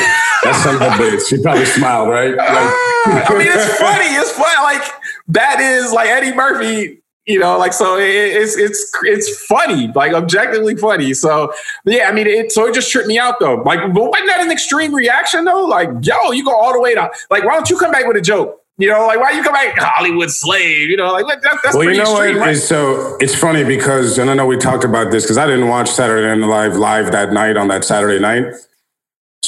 that's 0.43 0.65
a 0.65 0.71
bitch. 0.99 1.29
He 1.29 1.41
probably 1.41 1.65
smiled, 1.65 2.09
right? 2.09 2.35
Like, 2.35 2.49
ah, 2.49 3.25
I 3.29 3.39
mean, 3.39 3.47
it's 3.47 3.79
funny. 3.79 4.07
It's 4.07 4.33
funny. 4.33 4.63
Like, 4.63 4.83
that 5.29 5.61
is 5.61 5.93
like 5.93 6.09
Eddie 6.09 6.35
Murphy 6.35 7.03
you 7.29 7.39
know, 7.39 7.59
like 7.59 7.75
so 7.75 7.99
it's 7.99 8.57
it's 8.57 8.91
it's 9.03 9.45
funny, 9.45 9.89
like 9.95 10.13
objectively 10.15 10.75
funny. 10.77 11.13
So 11.13 11.53
yeah, 11.85 12.09
I 12.09 12.13
mean, 12.13 12.27
it 12.27 12.51
so 12.51 12.67
it 12.67 12.75
just 12.75 12.91
tripped 12.91 13.07
me 13.07 13.19
out 13.19 13.39
though. 13.39 13.57
Like, 13.57 13.81
wasn't 13.93 14.27
that 14.29 14.41
an 14.41 14.51
extreme 14.51 14.95
reaction 14.95 15.45
though? 15.45 15.67
Like, 15.67 15.91
yo, 16.01 16.33
you 16.33 16.43
go 16.43 16.57
all 16.57 16.73
the 16.73 16.81
way 16.81 16.95
to 16.95 17.11
like, 17.31 17.45
why 17.45 17.55
don't 17.55 17.69
you 17.69 17.79
come 17.79 17.93
back 17.93 18.07
with 18.07 18.17
a 18.17 18.23
joke? 18.23 18.63
You 18.79 18.89
know, 18.89 19.07
like 19.09 19.21
why 19.21 19.33
you 19.33 19.43
come 19.43 19.53
back 19.53 19.77
Hollywood 19.77 20.31
slave? 20.31 20.89
You 20.89 20.97
know, 20.97 21.13
like 21.13 21.27
that, 21.27 21.59
that's 21.63 21.75
well, 21.75 21.85
pretty 21.85 21.99
you 21.99 22.05
know 22.05 22.13
extreme, 22.13 22.37
what? 22.39 22.47
Right? 22.47 22.57
So 22.57 23.17
it's 23.21 23.35
funny 23.35 23.65
because, 23.65 24.19
and 24.19 24.31
I 24.31 24.35
know 24.35 24.47
we 24.47 24.57
talked 24.57 24.85
about 24.85 25.11
this 25.11 25.25
because 25.25 25.37
I 25.37 25.47
didn't 25.47 25.69
watch 25.69 25.91
Saturday 25.91 26.41
Night 26.41 26.47
Live 26.47 26.77
live 26.77 27.13
that 27.13 27.33
night 27.33 27.57
on 27.57 27.69
that 27.69 27.85
Saturday 27.85 28.21
night. 28.21 28.55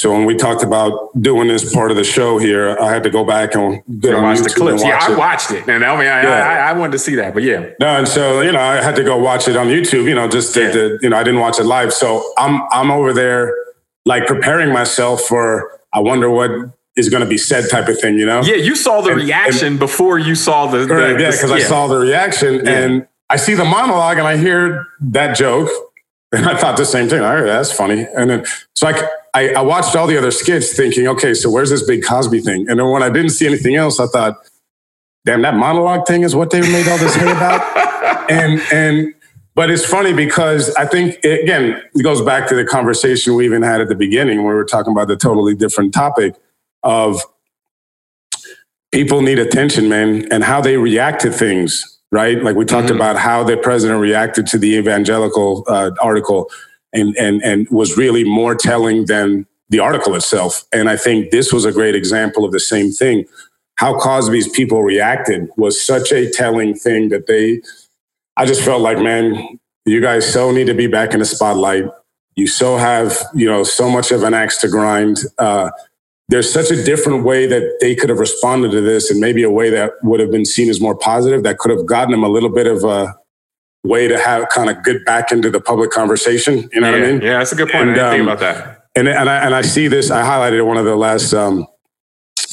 So 0.01 0.11
when 0.11 0.25
we 0.25 0.33
talked 0.33 0.63
about 0.63 1.11
doing 1.21 1.47
this 1.47 1.71
part 1.71 1.91
of 1.91 1.97
the 1.97 2.03
show 2.03 2.39
here, 2.39 2.75
I 2.79 2.91
had 2.91 3.03
to 3.03 3.11
go 3.11 3.23
back 3.23 3.53
and 3.53 3.83
get 4.01 4.15
on 4.15 4.23
watch 4.23 4.39
YouTube 4.39 4.43
the 4.45 4.49
clips. 4.49 4.81
Watch 4.81 4.89
yeah, 4.89 4.99
I 4.99 5.15
watched 5.15 5.51
it, 5.51 5.67
and 5.67 5.85
I 5.85 5.95
mean, 5.95 6.07
I, 6.07 6.23
yeah. 6.23 6.65
I, 6.65 6.69
I, 6.71 6.73
wanted 6.73 6.93
to 6.93 6.97
see 6.97 7.13
that, 7.17 7.35
but 7.35 7.43
yeah. 7.43 7.69
No, 7.79 7.85
and 7.85 8.07
so 8.07 8.41
you 8.41 8.51
know, 8.51 8.59
I 8.59 8.81
had 8.81 8.95
to 8.95 9.03
go 9.03 9.19
watch 9.19 9.47
it 9.47 9.55
on 9.55 9.67
YouTube. 9.67 10.05
You 10.05 10.15
know, 10.15 10.27
just 10.27 10.55
to, 10.55 10.61
yeah. 10.63 10.71
to, 10.71 10.99
you 11.03 11.09
know, 11.09 11.17
I 11.17 11.21
didn't 11.21 11.39
watch 11.39 11.59
it 11.59 11.65
live, 11.65 11.93
so 11.93 12.33
I'm 12.39 12.63
I'm 12.71 12.89
over 12.89 13.13
there 13.13 13.53
like 14.07 14.25
preparing 14.25 14.73
myself 14.73 15.21
for. 15.21 15.79
I 15.93 15.99
wonder 15.99 16.31
what 16.31 16.49
is 16.95 17.09
going 17.09 17.21
to 17.21 17.29
be 17.29 17.37
said 17.37 17.69
type 17.69 17.87
of 17.87 17.99
thing, 17.99 18.15
you 18.15 18.25
know? 18.25 18.41
Yeah, 18.41 18.55
you 18.55 18.75
saw 18.75 19.01
the 19.01 19.11
and, 19.11 19.21
reaction 19.21 19.67
and, 19.67 19.79
before 19.79 20.17
you 20.17 20.33
saw 20.33 20.65
the. 20.65 20.87
Correct, 20.87 21.19
the, 21.19 21.23
yeah, 21.25 21.31
because 21.31 21.51
yeah. 21.51 21.57
I 21.57 21.59
saw 21.59 21.85
the 21.85 21.97
reaction 21.97 22.67
and 22.67 23.07
I 23.29 23.35
see 23.35 23.53
the 23.53 23.65
monologue 23.65 24.17
and 24.17 24.25
I 24.25 24.37
hear 24.37 24.87
that 25.01 25.35
joke. 25.35 25.69
And 26.33 26.45
I 26.45 26.55
thought 26.55 26.77
the 26.77 26.85
same 26.85 27.09
thing. 27.09 27.21
All 27.21 27.35
right, 27.35 27.43
that's 27.43 27.73
funny. 27.73 28.07
And 28.15 28.29
then, 28.29 28.45
so 28.73 28.87
I, 28.87 29.09
I, 29.33 29.53
I 29.53 29.61
watched 29.61 29.95
all 29.95 30.07
the 30.07 30.17
other 30.17 30.31
skits 30.31 30.75
thinking, 30.75 31.07
okay, 31.07 31.33
so 31.33 31.49
where's 31.49 31.69
this 31.69 31.85
big 31.85 32.03
Cosby 32.03 32.41
thing? 32.41 32.67
And 32.69 32.79
then 32.79 32.89
when 32.89 33.01
I 33.01 33.09
didn't 33.09 33.31
see 33.31 33.47
anything 33.47 33.75
else, 33.75 33.99
I 33.99 34.07
thought, 34.07 34.37
damn, 35.25 35.41
that 35.43 35.55
monologue 35.55 36.05
thing 36.05 36.23
is 36.23 36.35
what 36.35 36.49
they 36.49 36.61
made 36.61 36.87
all 36.87 36.97
this 36.97 37.15
hate 37.15 37.31
about. 37.31 38.29
and, 38.31 38.61
and, 38.73 39.13
but 39.55 39.69
it's 39.69 39.85
funny 39.85 40.13
because 40.13 40.73
I 40.75 40.85
think, 40.85 41.19
it, 41.23 41.43
again, 41.43 41.81
it 41.93 42.03
goes 42.03 42.21
back 42.21 42.47
to 42.49 42.55
the 42.55 42.65
conversation 42.65 43.35
we 43.35 43.45
even 43.45 43.61
had 43.61 43.79
at 43.79 43.87
the 43.87 43.95
beginning 43.95 44.43
where 44.43 44.53
we 44.53 44.57
were 44.57 44.65
talking 44.65 44.91
about 44.91 45.07
the 45.07 45.17
totally 45.17 45.55
different 45.55 45.93
topic 45.93 46.35
of 46.83 47.21
people 48.91 49.21
need 49.21 49.39
attention, 49.39 49.87
man, 49.87 50.27
and 50.31 50.43
how 50.43 50.59
they 50.59 50.77
react 50.77 51.21
to 51.21 51.31
things, 51.31 51.99
right? 52.11 52.41
Like 52.43 52.55
we 52.55 52.65
talked 52.65 52.87
mm-hmm. 52.87 52.97
about 52.97 53.17
how 53.17 53.43
the 53.43 53.55
president 53.55 54.01
reacted 54.01 54.47
to 54.47 54.57
the 54.57 54.75
evangelical 54.75 55.63
uh, 55.67 55.91
article 56.01 56.49
and, 56.93 57.15
and, 57.17 57.41
and 57.43 57.67
was 57.69 57.97
really 57.97 58.23
more 58.23 58.55
telling 58.55 59.05
than 59.05 59.45
the 59.69 59.79
article 59.79 60.15
itself. 60.15 60.65
And 60.73 60.89
I 60.89 60.97
think 60.97 61.31
this 61.31 61.53
was 61.53 61.65
a 61.65 61.71
great 61.71 61.95
example 61.95 62.43
of 62.45 62.51
the 62.51 62.59
same 62.59 62.91
thing. 62.91 63.25
How 63.75 63.97
Cosby's 63.97 64.49
people 64.49 64.83
reacted 64.83 65.49
was 65.57 65.83
such 65.83 66.11
a 66.11 66.29
telling 66.29 66.75
thing 66.75 67.09
that 67.09 67.27
they, 67.27 67.61
I 68.37 68.45
just 68.45 68.61
felt 68.61 68.81
like, 68.81 68.99
man, 68.99 69.59
you 69.85 70.01
guys 70.01 70.31
so 70.31 70.51
need 70.51 70.67
to 70.67 70.73
be 70.73 70.87
back 70.87 71.13
in 71.13 71.19
the 71.19 71.25
spotlight. 71.25 71.85
You 72.35 72.47
so 72.47 72.77
have, 72.77 73.17
you 73.33 73.47
know, 73.47 73.63
so 73.63 73.89
much 73.89 74.11
of 74.11 74.23
an 74.23 74.33
axe 74.33 74.57
to 74.59 74.67
grind. 74.67 75.19
Uh, 75.37 75.71
there's 76.29 76.51
such 76.51 76.71
a 76.71 76.83
different 76.83 77.23
way 77.23 77.45
that 77.45 77.77
they 77.81 77.95
could 77.95 78.09
have 78.09 78.19
responded 78.19 78.71
to 78.71 78.81
this 78.81 79.09
and 79.09 79.19
maybe 79.19 79.43
a 79.43 79.49
way 79.49 79.69
that 79.69 79.91
would 80.03 80.19
have 80.19 80.31
been 80.31 80.45
seen 80.45 80.69
as 80.69 80.79
more 80.79 80.95
positive 80.95 81.43
that 81.43 81.57
could 81.57 81.71
have 81.71 81.85
gotten 81.85 82.11
them 82.11 82.23
a 82.23 82.29
little 82.29 82.49
bit 82.49 82.67
of 82.67 82.83
a 82.83 83.15
way 83.83 84.07
to 84.07 84.19
have 84.19 84.47
kind 84.49 84.69
of 84.69 84.83
get 84.83 85.05
back 85.05 85.31
into 85.31 85.49
the 85.49 85.59
public 85.59 85.91
conversation. 85.91 86.69
You 86.71 86.81
know 86.81 86.89
yeah, 86.89 86.99
what 86.99 87.03
I 87.03 87.11
mean? 87.11 87.21
Yeah, 87.21 87.37
that's 87.39 87.51
a 87.51 87.55
good 87.55 87.69
point. 87.69 87.89
And, 87.89 87.91
I 87.91 87.93
didn't 87.93 88.05
um, 88.05 88.11
think 88.11 88.23
about 88.23 88.39
that. 88.39 88.87
And, 88.95 89.07
and, 89.07 89.29
I, 89.29 89.45
and 89.45 89.55
I 89.55 89.61
see 89.61 89.87
this, 89.87 90.11
I 90.11 90.21
highlighted 90.21 90.65
one 90.65 90.77
of 90.77 90.85
the 90.85 90.95
last, 90.95 91.33
um, 91.33 91.65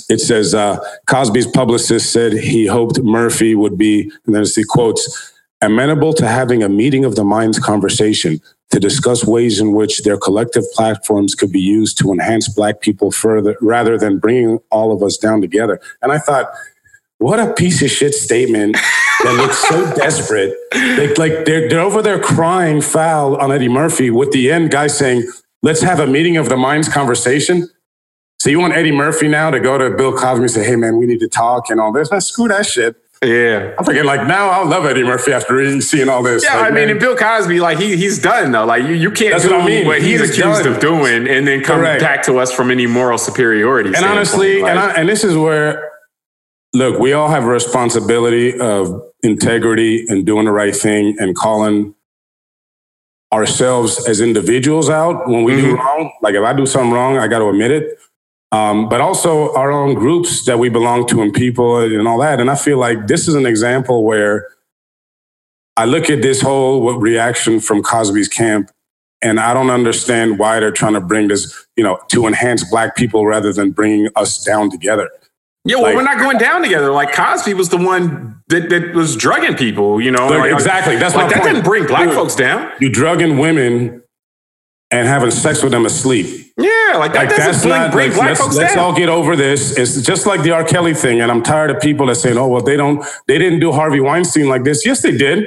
it 0.08 0.20
says 0.20 0.54
uh, 0.54 0.78
Cosby's 1.06 1.46
publicist 1.48 2.12
said 2.12 2.32
he 2.32 2.66
hoped 2.66 3.00
Murphy 3.02 3.54
would 3.54 3.76
be, 3.76 4.10
and 4.24 4.34
then 4.34 4.42
it's 4.42 4.54
the 4.54 4.64
quotes, 4.68 5.34
amenable 5.60 6.12
to 6.14 6.26
having 6.26 6.62
a 6.62 6.68
meeting 6.68 7.04
of 7.04 7.16
the 7.16 7.24
minds 7.24 7.58
conversation 7.58 8.40
to 8.70 8.78
discuss 8.78 9.24
ways 9.24 9.60
in 9.60 9.72
which 9.72 10.02
their 10.02 10.16
collective 10.16 10.62
platforms 10.74 11.34
could 11.34 11.50
be 11.50 11.60
used 11.60 11.98
to 11.98 12.12
enhance 12.12 12.48
Black 12.48 12.80
people 12.80 13.10
further 13.10 13.56
rather 13.60 13.98
than 13.98 14.18
bringing 14.18 14.58
all 14.70 14.92
of 14.92 15.02
us 15.02 15.16
down 15.16 15.40
together. 15.40 15.80
And 16.02 16.12
I 16.12 16.18
thought, 16.18 16.50
what 17.18 17.40
a 17.40 17.52
piece 17.52 17.82
of 17.82 17.90
shit 17.90 18.14
statement 18.14 18.76
that 19.22 19.34
looks 19.34 19.58
so 19.58 19.94
desperate. 19.96 20.54
They, 20.72 21.14
like 21.14 21.44
they're, 21.44 21.68
they're 21.68 21.80
over 21.80 22.02
there 22.02 22.20
crying 22.20 22.80
foul 22.80 23.36
on 23.36 23.52
Eddie 23.52 23.68
Murphy 23.68 24.10
with 24.10 24.30
the 24.32 24.50
end 24.50 24.70
guy 24.70 24.86
saying, 24.86 25.24
let's 25.62 25.82
have 25.82 26.00
a 26.00 26.06
meeting 26.06 26.36
of 26.36 26.48
the 26.48 26.56
minds 26.56 26.88
conversation. 26.88 27.68
So 28.40 28.50
you 28.50 28.60
want 28.60 28.74
Eddie 28.74 28.92
Murphy 28.92 29.26
now 29.26 29.50
to 29.50 29.58
go 29.58 29.76
to 29.78 29.90
Bill 29.96 30.12
Cosby 30.12 30.42
and 30.42 30.50
say, 30.50 30.64
hey 30.64 30.76
man, 30.76 30.96
we 30.96 31.06
need 31.06 31.18
to 31.20 31.28
talk 31.28 31.70
and 31.70 31.80
all 31.80 31.92
this. 31.92 32.10
Now, 32.12 32.20
screw 32.20 32.48
that 32.48 32.66
shit. 32.66 32.96
Yeah, 33.20 33.74
I'm 33.76 33.84
thinking 33.84 34.04
like 34.04 34.28
now 34.28 34.48
I 34.48 34.62
love 34.62 34.86
Eddie 34.86 35.02
Murphy 35.02 35.32
after 35.32 35.80
seeing 35.80 36.08
all 36.08 36.22
this. 36.22 36.44
Yeah, 36.44 36.54
like, 36.60 36.70
I 36.70 36.74
mean, 36.74 36.88
and 36.88 37.00
Bill 37.00 37.16
Cosby, 37.16 37.58
like 37.58 37.76
he 37.76 37.96
he's 37.96 38.22
done 38.22 38.52
though. 38.52 38.64
Like 38.64 38.84
you, 38.84 38.94
you 38.94 39.10
can't 39.10 39.32
That's 39.32 39.42
do 39.42 39.50
what, 39.50 39.62
I 39.62 39.66
mean. 39.66 39.86
what 39.88 40.00
he's, 40.00 40.20
he's 40.20 40.38
accused 40.38 40.62
done. 40.62 40.74
of 40.74 40.80
doing, 40.80 41.26
and 41.26 41.44
then 41.44 41.64
come 41.64 41.80
Correct. 41.80 42.00
back 42.00 42.22
to 42.26 42.38
us 42.38 42.52
from 42.52 42.70
any 42.70 42.86
moral 42.86 43.18
superiority. 43.18 43.92
And 43.92 44.04
honestly, 44.04 44.62
like, 44.62 44.70
and 44.70 44.78
I, 44.78 44.92
and 44.92 45.08
this 45.08 45.24
is 45.24 45.36
where 45.36 45.90
look, 46.74 46.98
we 46.98 47.12
all 47.12 47.28
have 47.28 47.44
a 47.44 47.48
responsibility 47.48 48.58
of 48.58 49.02
integrity 49.22 50.06
and 50.08 50.24
doing 50.24 50.44
the 50.44 50.52
right 50.52 50.74
thing 50.74 51.16
and 51.18 51.34
calling 51.34 51.94
ourselves 53.32 54.08
as 54.08 54.20
individuals 54.20 54.88
out 54.88 55.28
when 55.28 55.44
we 55.44 55.52
mm-hmm. 55.52 55.62
do 55.62 55.76
wrong. 55.76 56.12
Like 56.22 56.34
if 56.34 56.42
I 56.42 56.52
do 56.52 56.66
something 56.66 56.92
wrong, 56.92 57.18
I 57.18 57.28
got 57.28 57.40
to 57.40 57.48
admit 57.48 57.70
it 57.70 57.98
um, 58.50 58.88
but 58.88 59.00
also 59.00 59.54
our 59.54 59.70
own 59.70 59.94
groups 59.94 60.44
that 60.46 60.58
we 60.58 60.68
belong 60.68 61.06
to 61.08 61.20
and 61.20 61.32
people 61.32 61.78
and 61.80 62.08
all 62.08 62.18
that. 62.18 62.40
And 62.40 62.50
I 62.50 62.54
feel 62.54 62.78
like 62.78 63.06
this 63.06 63.28
is 63.28 63.34
an 63.34 63.46
example 63.46 64.04
where 64.04 64.48
I 65.76 65.84
look 65.84 66.08
at 66.08 66.22
this 66.22 66.40
whole 66.40 66.94
reaction 66.98 67.60
from 67.60 67.82
Cosby's 67.82 68.28
camp 68.28 68.70
and 69.20 69.38
I 69.38 69.52
don't 69.52 69.70
understand 69.70 70.38
why 70.38 70.60
they're 70.60 70.72
trying 70.72 70.94
to 70.94 71.00
bring 71.00 71.28
this, 71.28 71.66
you 71.76 71.84
know, 71.84 71.98
to 72.08 72.26
enhance 72.26 72.68
black 72.70 72.96
people 72.96 73.26
rather 73.26 73.52
than 73.52 73.72
bringing 73.72 74.08
us 74.16 74.42
down 74.42 74.70
together. 74.70 75.10
Yeah, 75.68 75.76
well, 75.76 75.84
like, 75.84 75.96
we're 75.96 76.02
not 76.02 76.18
going 76.18 76.38
down 76.38 76.62
together. 76.62 76.90
Like 76.90 77.12
Cosby 77.12 77.54
was 77.54 77.68
the 77.68 77.76
one 77.76 78.42
that, 78.48 78.70
that 78.70 78.94
was 78.94 79.14
drugging 79.16 79.56
people, 79.56 80.00
you 80.00 80.10
know. 80.10 80.28
Like, 80.28 80.52
exactly. 80.52 80.96
That's 80.96 81.14
like, 81.14 81.26
my 81.26 81.34
that 81.34 81.42
point. 81.42 81.54
didn't 81.54 81.64
bring 81.64 81.86
black 81.86 82.08
folks 82.10 82.34
down. 82.34 82.72
You 82.80 82.90
drugging 82.90 83.38
women 83.38 84.02
and 84.90 85.06
having 85.06 85.30
sex 85.30 85.62
with 85.62 85.72
them 85.72 85.84
asleep. 85.84 86.46
Yeah, 86.56 86.96
like 86.96 87.12
that 87.12 87.26
like 87.26 87.36
that's 87.36 87.60
bring, 87.60 87.68
not, 87.68 87.92
bring 87.92 88.08
like, 88.08 88.16
black 88.16 88.28
let's, 88.28 88.40
folks 88.40 88.56
let's 88.56 88.74
down. 88.74 88.82
all 88.82 88.96
get 88.96 89.08
over 89.08 89.36
this. 89.36 89.76
It's 89.76 90.00
just 90.02 90.26
like 90.26 90.42
the 90.42 90.52
R. 90.52 90.64
Kelly 90.64 90.94
thing, 90.94 91.20
and 91.20 91.30
I'm 91.30 91.42
tired 91.42 91.70
of 91.70 91.80
people 91.80 92.06
that 92.06 92.16
saying, 92.16 92.38
"Oh, 92.38 92.48
well, 92.48 92.62
they 92.62 92.76
don't, 92.76 93.04
they 93.26 93.38
didn't 93.38 93.60
do 93.60 93.70
Harvey 93.70 94.00
Weinstein 94.00 94.48
like 94.48 94.64
this." 94.64 94.86
Yes, 94.86 95.02
they 95.02 95.16
did. 95.16 95.46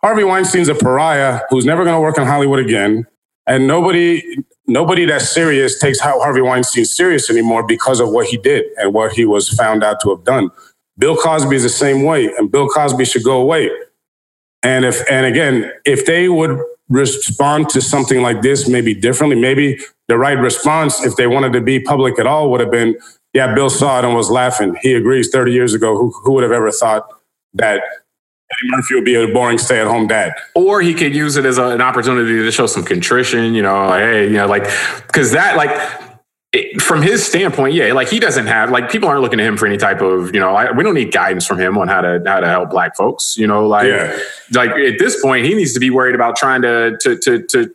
Harvey 0.00 0.24
Weinstein's 0.24 0.68
a 0.68 0.74
pariah 0.74 1.40
who's 1.50 1.64
never 1.64 1.84
going 1.84 1.94
to 1.94 2.00
work 2.00 2.16
in 2.16 2.26
Hollywood 2.26 2.60
again, 2.60 3.06
and 3.46 3.66
nobody, 3.66 4.22
nobody 4.66 5.04
that's 5.04 5.30
serious 5.30 5.78
takes 5.78 6.00
Harvey 6.00 6.40
Weinstein 6.40 6.84
serious 6.84 7.30
anymore 7.30 7.62
because 7.62 8.00
of 8.00 8.10
what 8.10 8.26
he 8.26 8.36
did 8.36 8.64
and 8.78 8.92
what 8.94 9.12
he 9.12 9.24
was 9.24 9.48
found 9.48 9.84
out 9.84 10.00
to 10.02 10.10
have 10.10 10.24
done. 10.24 10.50
Bill 10.98 11.16
Cosby 11.16 11.56
is 11.56 11.62
the 11.62 11.68
same 11.68 12.02
way, 12.02 12.26
and 12.36 12.50
Bill 12.50 12.68
Cosby 12.68 13.04
should 13.04 13.24
go 13.24 13.40
away. 13.40 13.70
And 14.62 14.84
if, 14.84 15.02
and 15.10 15.26
again, 15.26 15.72
if 15.84 16.06
they 16.06 16.28
would 16.28 16.60
respond 16.92 17.70
to 17.70 17.80
something 17.80 18.22
like 18.22 18.42
this 18.42 18.68
maybe 18.68 18.94
differently. 18.94 19.40
Maybe 19.40 19.78
the 20.08 20.18
right 20.18 20.38
response, 20.38 21.04
if 21.04 21.16
they 21.16 21.26
wanted 21.26 21.52
to 21.54 21.60
be 21.60 21.80
public 21.80 22.18
at 22.18 22.26
all, 22.26 22.50
would 22.50 22.60
have 22.60 22.70
been, 22.70 22.96
yeah, 23.32 23.54
Bill 23.54 23.70
saw 23.70 23.98
it 23.98 24.04
and 24.04 24.14
was 24.14 24.30
laughing. 24.30 24.76
He 24.82 24.92
agrees 24.92 25.30
30 25.30 25.52
years 25.52 25.74
ago. 25.74 25.96
Who, 25.96 26.12
who 26.22 26.32
would 26.32 26.42
have 26.42 26.52
ever 26.52 26.70
thought 26.70 27.08
that 27.54 27.82
Eddie 28.52 28.70
Murphy 28.70 28.94
would 28.94 29.04
be 29.04 29.14
a 29.14 29.26
boring 29.32 29.58
stay 29.58 29.80
at 29.80 29.86
home 29.86 30.06
dad? 30.06 30.32
Or 30.54 30.80
he 30.80 30.94
could 30.94 31.14
use 31.14 31.36
it 31.36 31.44
as 31.44 31.58
a, 31.58 31.68
an 31.68 31.80
opportunity 31.80 32.38
to 32.38 32.52
show 32.52 32.66
some 32.66 32.84
contrition, 32.84 33.54
you 33.54 33.62
know, 33.62 33.86
like, 33.86 34.02
hey, 34.02 34.24
you 34.24 34.34
know, 34.34 34.46
like, 34.46 34.64
because 35.06 35.32
that, 35.32 35.56
like, 35.56 35.70
it, 36.52 36.82
from 36.82 37.00
his 37.00 37.24
standpoint, 37.24 37.72
yeah, 37.72 37.94
like 37.94 38.08
he 38.08 38.20
doesn't 38.20 38.46
have 38.46 38.70
like 38.70 38.90
people 38.90 39.08
aren't 39.08 39.22
looking 39.22 39.38
to 39.38 39.44
him 39.44 39.56
for 39.56 39.66
any 39.66 39.78
type 39.78 40.02
of 40.02 40.34
you 40.34 40.40
know 40.40 40.54
I, 40.54 40.70
we 40.70 40.84
don't 40.84 40.92
need 40.92 41.10
guidance 41.10 41.46
from 41.46 41.58
him 41.58 41.78
on 41.78 41.88
how 41.88 42.02
to 42.02 42.22
how 42.26 42.40
to 42.40 42.46
help 42.46 42.68
black 42.68 42.94
folks. 42.94 43.38
You 43.38 43.46
know, 43.46 43.66
like 43.66 43.86
yeah. 43.86 44.18
like 44.52 44.68
at 44.72 44.98
this 44.98 45.18
point, 45.22 45.46
he 45.46 45.54
needs 45.54 45.72
to 45.72 45.80
be 45.80 45.88
worried 45.88 46.14
about 46.14 46.36
trying 46.36 46.60
to 46.60 46.98
to 47.00 47.16
to 47.16 47.42
to 47.46 47.74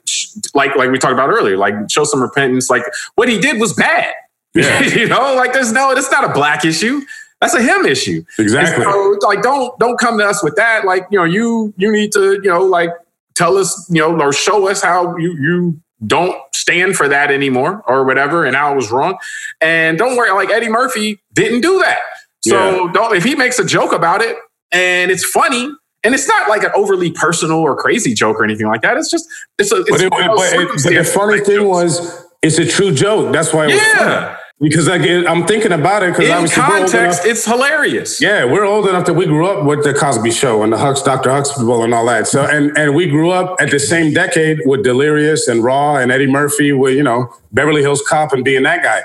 like 0.53 0.75
like 0.75 0.91
we 0.91 0.99
talked 0.99 1.13
about 1.13 1.29
earlier, 1.29 1.57
like 1.57 1.73
show 1.89 2.03
some 2.03 2.21
repentance. 2.21 2.69
Like 2.69 2.83
what 3.15 3.27
he 3.27 3.39
did 3.39 3.59
was 3.59 3.73
bad. 3.73 4.13
Yeah. 4.57 4.83
you 4.95 5.07
know, 5.07 5.35
like 5.35 5.53
there's 5.53 5.71
no, 5.71 5.91
it's 5.91 6.11
not 6.11 6.23
a 6.23 6.33
black 6.33 6.65
issue. 6.65 7.01
That's 7.41 7.53
a 7.53 7.61
him 7.61 7.85
issue. 7.85 8.23
Exactly. 8.39 8.83
So, 8.83 9.17
like 9.21 9.41
don't 9.41 9.77
don't 9.79 9.99
come 9.99 10.17
to 10.17 10.25
us 10.25 10.43
with 10.43 10.55
that. 10.55 10.85
Like 10.85 11.07
you 11.11 11.19
know, 11.19 11.25
you 11.25 11.73
you 11.77 11.91
need 11.91 12.11
to 12.13 12.33
you 12.33 12.49
know 12.49 12.61
like 12.61 12.89
tell 13.35 13.57
us 13.57 13.87
you 13.89 14.01
know 14.01 14.19
or 14.19 14.33
show 14.33 14.67
us 14.67 14.81
how 14.81 15.15
you 15.17 15.33
you 15.33 15.81
don't 16.05 16.35
stand 16.53 16.95
for 16.95 17.07
that 17.07 17.31
anymore 17.31 17.83
or 17.87 18.03
whatever 18.03 18.45
and 18.45 18.55
I 18.55 18.73
was 18.73 18.91
wrong. 18.91 19.17
And 19.61 19.97
don't 19.97 20.15
worry, 20.15 20.31
like 20.31 20.49
Eddie 20.49 20.69
Murphy 20.69 21.19
didn't 21.33 21.61
do 21.61 21.79
that. 21.79 21.99
So 22.41 22.85
yeah. 22.85 22.91
don't 22.93 23.15
if 23.15 23.23
he 23.23 23.35
makes 23.35 23.59
a 23.59 23.65
joke 23.65 23.93
about 23.93 24.21
it 24.21 24.37
and 24.71 25.11
it's 25.11 25.23
funny 25.23 25.69
and 26.03 26.13
it's 26.13 26.27
not 26.27 26.49
like 26.49 26.63
an 26.63 26.71
overly 26.75 27.11
personal 27.11 27.59
or 27.59 27.75
crazy 27.75 28.13
joke 28.13 28.39
or 28.39 28.43
anything 28.43 28.67
like 28.67 28.81
that. 28.81 28.97
It's 28.97 29.11
just 29.11 29.27
it's 29.59 29.71
a. 29.71 29.81
It's 29.81 29.89
but, 29.89 30.01
it, 30.01 30.09
but, 30.09 30.19
it, 30.19 30.69
but 30.83 30.93
the 30.93 31.03
funny 31.03 31.39
thing 31.39 31.57
jokes. 31.57 31.99
was, 31.99 32.25
it's 32.41 32.59
a 32.59 32.65
true 32.65 32.93
joke. 32.93 33.33
That's 33.33 33.53
why. 33.53 33.65
It 33.65 33.75
yeah. 33.75 34.29
Was 34.29 34.37
because 34.59 34.87
like 34.87 35.01
I'm 35.01 35.45
thinking 35.45 35.71
about 35.71 36.03
it 36.03 36.13
because 36.15 36.29
obviously 36.31 36.63
context, 36.63 37.25
it's 37.25 37.45
hilarious. 37.45 38.19
Yeah, 38.19 38.45
we're 38.45 38.65
old 38.65 38.87
enough 38.87 39.05
that 39.05 39.13
we 39.13 39.25
grew 39.25 39.45
up 39.45 39.65
with 39.65 39.83
the 39.83 39.93
Cosby 39.93 40.31
Show 40.31 40.63
and 40.63 40.73
the 40.73 40.77
Hux, 40.77 41.03
Dr. 41.03 41.29
Huxtable, 41.29 41.83
and 41.83 41.93
all 41.93 42.05
that. 42.07 42.27
So 42.27 42.43
and 42.43 42.75
and 42.75 42.95
we 42.95 43.07
grew 43.07 43.29
up 43.29 43.61
at 43.61 43.69
the 43.69 43.79
same 43.79 44.13
decade 44.13 44.61
with 44.65 44.83
Delirious 44.83 45.47
and 45.47 45.63
Raw 45.63 45.97
and 45.97 46.11
Eddie 46.11 46.27
Murphy 46.27 46.73
with 46.73 46.95
you 46.95 47.03
know 47.03 47.31
Beverly 47.51 47.81
Hills 47.81 48.01
Cop 48.07 48.33
and 48.33 48.43
being 48.43 48.63
that 48.63 48.81
guy. 48.81 49.01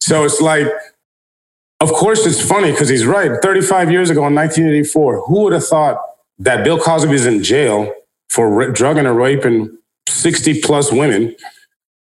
So 0.00 0.24
it's 0.24 0.40
like, 0.40 0.66
of 1.80 1.92
course, 1.92 2.26
it's 2.26 2.40
funny 2.40 2.72
because 2.72 2.88
he's 2.88 3.06
right. 3.06 3.30
35 3.42 3.90
years 3.90 4.10
ago 4.10 4.26
in 4.26 4.34
1984, 4.34 5.26
who 5.26 5.42
would 5.42 5.52
have 5.52 5.66
thought 5.66 6.00
that 6.38 6.64
Bill 6.64 6.78
Cosby 6.78 7.12
is 7.12 7.26
in 7.26 7.42
jail 7.42 7.92
for 8.28 8.70
drugging 8.72 9.06
and 9.06 9.16
raping 9.16 9.76
60 10.08 10.62
plus 10.62 10.90
women? 10.90 11.34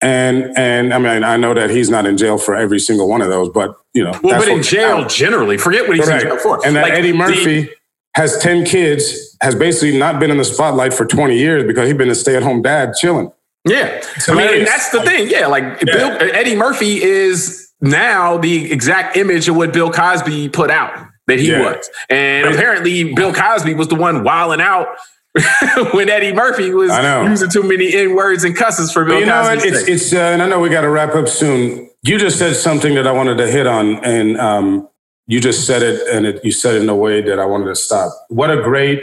And 0.02 0.52
and 0.58 0.92
I 0.92 0.98
mean, 0.98 1.22
I 1.22 1.36
know 1.36 1.54
that 1.54 1.70
he's 1.70 1.88
not 1.88 2.06
in 2.06 2.16
jail 2.16 2.36
for 2.36 2.56
every 2.56 2.80
single 2.80 3.08
one 3.08 3.22
of 3.22 3.28
those, 3.28 3.48
but 3.50 3.76
you 3.94 4.02
know, 4.02 4.18
well, 4.22 4.40
but 4.40 4.48
in 4.48 4.62
jail 4.62 5.06
generally, 5.06 5.56
forget 5.56 5.86
what 5.86 5.96
he's 5.96 6.06
correct. 6.06 6.24
in 6.24 6.30
jail 6.30 6.38
for. 6.38 6.66
And 6.66 6.74
that 6.74 6.82
like 6.82 6.92
Eddie 6.94 7.12
Murphy 7.12 7.62
the, 7.62 7.70
has 8.16 8.36
ten 8.38 8.64
kids, 8.64 9.36
has 9.40 9.54
basically 9.54 9.96
not 9.96 10.18
been 10.18 10.32
in 10.32 10.38
the 10.38 10.44
spotlight 10.44 10.92
for 10.92 11.06
twenty 11.06 11.38
years 11.38 11.64
because 11.64 11.86
he's 11.86 11.96
been 11.96 12.10
a 12.10 12.16
stay-at-home 12.16 12.62
dad 12.62 12.94
chilling. 12.94 13.30
Yeah, 13.64 14.02
I 14.26 14.34
mean, 14.34 14.64
that's 14.64 14.90
the 14.90 15.02
thing. 15.02 15.30
Yeah, 15.30 15.46
like 15.46 15.62
yeah. 15.62 15.84
Bill, 15.84 16.16
Eddie 16.34 16.56
Murphy 16.56 17.00
is 17.00 17.70
now 17.80 18.38
the 18.38 18.72
exact 18.72 19.16
image 19.16 19.48
of 19.48 19.54
what 19.54 19.72
Bill 19.72 19.92
Cosby 19.92 20.48
put 20.48 20.68
out 20.68 21.06
that 21.28 21.38
he 21.38 21.52
yeah. 21.52 21.60
was. 21.60 21.88
And 22.10 22.52
apparently 22.52 23.14
Bill 23.14 23.32
Cosby 23.32 23.74
was 23.74 23.86
the 23.86 23.94
one 23.94 24.24
wilding 24.24 24.60
out 24.60 24.88
when 25.94 26.10
Eddie 26.10 26.32
Murphy 26.32 26.74
was 26.74 26.90
using 27.30 27.48
too 27.48 27.62
many 27.62 27.94
N 27.94 28.14
words 28.14 28.44
and 28.44 28.54
cusses 28.54 28.92
for 28.92 29.04
Bill 29.04 29.20
you 29.20 29.26
know. 29.26 29.42
It's, 29.50 29.88
it's 29.88 30.12
uh, 30.12 30.18
and 30.18 30.42
I 30.42 30.48
know 30.48 30.60
we 30.60 30.68
got 30.68 30.82
to 30.82 30.90
wrap 30.90 31.14
up 31.14 31.26
soon. 31.26 31.88
You 32.02 32.18
just 32.18 32.38
said 32.38 32.54
something 32.54 32.94
that 32.96 33.06
I 33.06 33.12
wanted 33.12 33.38
to 33.38 33.50
hit 33.50 33.66
on, 33.66 34.04
and 34.04 34.38
um, 34.38 34.88
you 35.26 35.40
just 35.40 35.66
said 35.66 35.82
it, 35.82 36.06
and 36.14 36.26
it, 36.26 36.44
you 36.44 36.52
said 36.52 36.74
it 36.74 36.82
in 36.82 36.88
a 36.88 36.96
way 36.96 37.22
that 37.22 37.38
I 37.38 37.46
wanted 37.46 37.66
to 37.66 37.76
stop. 37.76 38.12
What 38.28 38.50
a 38.50 38.60
great 38.60 39.02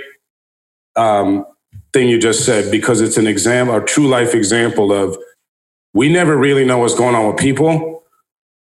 um, 0.96 1.46
thing 1.94 2.10
you 2.10 2.20
just 2.20 2.46
said, 2.46 2.72
because 2.72 3.02
it's 3.02 3.18
an 3.18 3.26
example, 3.26 3.76
a 3.76 3.84
true 3.84 4.08
life 4.08 4.36
example 4.36 4.92
of 4.92 5.18
we 5.94 6.10
never 6.10 6.38
really 6.38 6.66
know 6.66 6.78
what's 6.78 6.96
going 6.96 7.16
on 7.16 7.26
with 7.28 7.38
people 7.38 8.04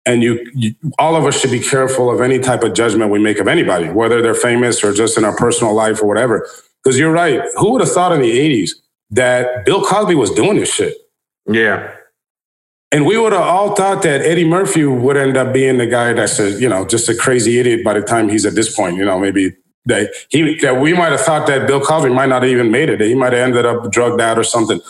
and 0.07 0.23
you, 0.23 0.47
you, 0.55 0.75
all 0.99 1.17
of 1.17 1.25
us 1.25 1.41
should 1.41 1.51
be 1.51 1.61
careful 1.61 2.12
of 2.12 2.21
any 2.21 2.39
type 2.39 2.62
of 2.62 2.75
judgment 2.75 3.11
we 3.11 3.19
make 3.19 3.39
of 3.39 3.49
anybody 3.49 3.89
whether 3.89 4.21
they're 4.21 4.35
famous 4.35 4.85
or 4.85 4.93
just 4.93 5.17
in 5.17 5.25
our 5.25 5.35
personal 5.37 5.75
life 5.75 6.03
or 6.03 6.07
whatever 6.07 6.49
because 6.85 6.99
you're 6.99 7.12
right 7.12 7.43
who 7.57 7.72
would 7.72 7.80
have 7.80 7.91
thought 7.91 8.12
in 8.12 8.20
the 8.20 8.30
80s 8.30 8.70
that 9.11 9.64
bill 9.64 9.85
cosby 9.85 10.14
was 10.14 10.30
doing 10.30 10.57
this 10.57 10.72
shit 10.72 10.95
yeah 11.47 11.93
and 12.93 13.07
we 13.07 13.18
would 13.18 13.32
have 13.32 13.43
all 13.43 13.74
thought 13.74 14.03
that 14.03 14.20
eddie 14.20 14.45
murphy 14.45 14.85
would 14.85 15.16
end 15.16 15.37
up 15.37 15.53
being 15.53 15.78
the 15.78 15.87
guy 15.87 16.12
that's 16.12 16.39
a 16.39 16.51
you 16.53 16.68
know 16.68 16.87
just 16.87 17.09
a 17.09 17.14
crazy 17.14 17.59
idiot 17.59 17.85
by 17.85 17.95
the 17.95 18.03
time 18.03 18.28
he's 18.28 18.47
at 18.47 18.55
this 18.55 18.74
point 18.74 18.97
you 18.97 19.05
know 19.05 19.18
maybe 19.18 19.53
that 19.87 20.12
he 20.28 20.59
that 20.61 20.80
we 20.80 20.93
might 20.93 21.12
have 21.12 21.20
thought 21.20 21.47
that 21.47 21.66
bill 21.66 21.80
cosby 21.80 22.11
might 22.11 22.28
not 22.28 22.43
have 22.43 22.51
even 22.51 22.70
made 22.70 22.89
it 22.89 23.01
he 23.01 23.14
might 23.14 23.32
have 23.32 23.43
ended 23.43 23.66
up 23.66 23.91
drugged 23.91 24.20
out 24.20 24.39
or 24.39 24.45
something 24.45 24.80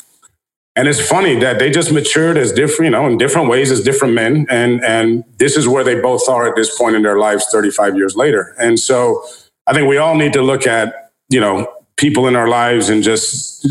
and 0.77 0.89
it's 0.89 1.01
funny 1.01 1.39
that 1.39 1.59
they 1.59 1.71
just 1.71 1.93
matured 1.93 2.37
as 2.37 2.53
different, 2.53 2.87
you 2.87 2.91
know, 2.91 3.07
in 3.07 3.17
different 3.17 3.49
ways 3.49 3.71
as 3.71 3.81
different 3.81 4.15
men. 4.15 4.47
And 4.51 4.83
and 4.85 5.25
this 5.39 5.57
is 5.57 5.69
where 5.69 5.85
they 5.85 6.01
both 6.01 6.29
are 6.29 6.49
at 6.49 6.57
this 6.57 6.77
point 6.77 6.97
in 6.97 7.03
their 7.03 7.19
lives 7.19 7.47
35 7.53 7.97
years 7.97 8.17
later. 8.17 8.55
And 8.59 8.79
so 8.79 9.25
I 9.67 9.73
think 9.73 9.89
we 9.89 9.99
all 9.99 10.17
need 10.17 10.33
to 10.33 10.43
look 10.43 10.67
at, 10.67 11.13
you 11.29 11.41
know, 11.41 11.73
people 11.97 12.27
in 12.27 12.37
our 12.37 12.49
lives 12.49 12.89
and 12.89 13.03
just, 13.03 13.65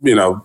you 0.00 0.14
know, 0.14 0.44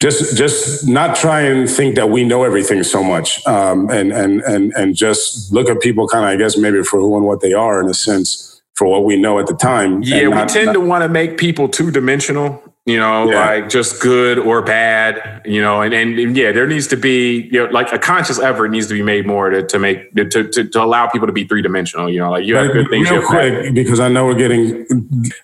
just 0.00 0.36
just 0.36 0.88
not 0.88 1.14
try 1.14 1.42
and 1.42 1.70
think 1.70 1.94
that 1.94 2.10
we 2.10 2.24
know 2.24 2.42
everything 2.42 2.82
so 2.82 3.04
much. 3.04 3.46
Um, 3.46 3.88
and 3.90 4.12
and 4.12 4.40
and 4.42 4.72
and 4.72 4.96
just 4.96 5.52
look 5.52 5.70
at 5.70 5.80
people 5.80 6.08
kind 6.08 6.24
of, 6.24 6.30
I 6.30 6.36
guess, 6.36 6.56
maybe 6.56 6.82
for 6.82 6.98
who 6.98 7.16
and 7.16 7.24
what 7.24 7.40
they 7.40 7.52
are 7.52 7.80
in 7.80 7.88
a 7.88 7.94
sense 7.94 8.62
for 8.74 8.88
what 8.88 9.04
we 9.04 9.16
know 9.16 9.38
at 9.38 9.46
the 9.46 9.54
time. 9.54 10.02
Yeah, 10.02 10.28
not, 10.28 10.48
we 10.48 10.52
tend 10.52 10.66
not, 10.66 10.72
to 10.72 10.80
want 10.80 11.02
to 11.02 11.08
make 11.08 11.38
people 11.38 11.68
two 11.68 11.90
dimensional 11.90 12.71
you 12.84 12.96
know, 12.96 13.30
yeah. 13.30 13.46
like 13.46 13.68
just 13.68 14.02
good 14.02 14.38
or 14.38 14.60
bad, 14.60 15.42
you 15.44 15.62
know, 15.62 15.82
and, 15.82 15.94
and, 15.94 16.18
and 16.18 16.36
yeah, 16.36 16.50
there 16.50 16.66
needs 16.66 16.88
to 16.88 16.96
be, 16.96 17.48
you 17.52 17.64
know, 17.64 17.70
like 17.70 17.92
a 17.92 17.98
conscious 17.98 18.40
effort 18.40 18.68
needs 18.68 18.88
to 18.88 18.94
be 18.94 19.02
made 19.02 19.24
more 19.24 19.50
to, 19.50 19.64
to 19.64 19.78
make, 19.78 20.12
to, 20.16 20.48
to, 20.48 20.64
to 20.64 20.82
allow 20.82 21.06
people 21.08 21.28
to 21.28 21.32
be 21.32 21.44
three 21.44 21.62
dimensional, 21.62 22.10
you 22.10 22.18
know, 22.18 22.30
like 22.30 22.44
you 22.44 22.56
have 22.56 22.72
good 22.72 22.88
things. 22.90 23.08
Real 23.08 23.24
quick, 23.24 23.72
because 23.72 24.00
I 24.00 24.08
know 24.08 24.26
we're 24.26 24.34
getting, 24.34 24.84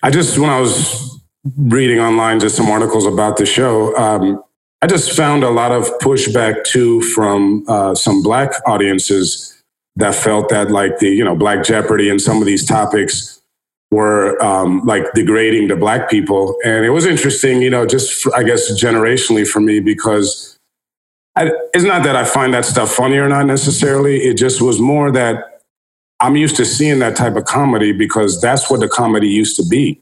I 0.03 0.09
just, 0.09 0.37
when 0.37 0.49
I 0.49 0.59
was 0.59 1.17
reading 1.55 1.99
online 1.99 2.41
just 2.41 2.57
some 2.57 2.67
articles 2.69 3.05
about 3.05 3.37
the 3.37 3.45
show, 3.45 3.95
um, 3.95 4.43
I 4.81 4.87
just 4.87 5.13
found 5.13 5.43
a 5.43 5.49
lot 5.49 5.71
of 5.71 5.85
pushback 5.99 6.65
too 6.65 7.01
from 7.01 7.63
uh, 7.69 7.95
some 7.95 8.21
black 8.21 8.51
audiences 8.65 9.63
that 9.95 10.13
felt 10.13 10.49
that 10.49 10.71
like 10.71 10.99
the, 10.99 11.09
you 11.09 11.23
know, 11.23 11.35
Black 11.35 11.63
Jeopardy 11.63 12.09
and 12.09 12.21
some 12.21 12.39
of 12.39 12.45
these 12.45 12.65
topics 12.65 13.38
were 13.91 14.41
um, 14.43 14.81
like 14.85 15.11
degrading 15.13 15.67
to 15.69 15.75
black 15.75 16.09
people. 16.09 16.55
And 16.63 16.85
it 16.85 16.91
was 16.91 17.05
interesting, 17.05 17.61
you 17.61 17.69
know, 17.69 17.85
just 17.85 18.27
I 18.35 18.43
guess 18.43 18.71
generationally 18.81 19.47
for 19.47 19.59
me 19.59 19.79
because 19.79 20.57
I, 21.35 21.51
it's 21.73 21.85
not 21.85 22.03
that 22.03 22.15
I 22.15 22.23
find 22.23 22.53
that 22.53 22.65
stuff 22.65 22.93
funny 22.93 23.17
or 23.17 23.27
not 23.29 23.45
necessarily. 23.45 24.17
It 24.17 24.35
just 24.35 24.61
was 24.61 24.79
more 24.79 25.11
that 25.11 25.61
I'm 26.19 26.35
used 26.35 26.55
to 26.57 26.65
seeing 26.65 26.99
that 26.99 27.15
type 27.15 27.35
of 27.35 27.45
comedy 27.45 27.91
because 27.91 28.41
that's 28.41 28.69
what 28.69 28.81
the 28.81 28.89
comedy 28.89 29.27
used 29.27 29.55
to 29.55 29.65
be 29.65 30.01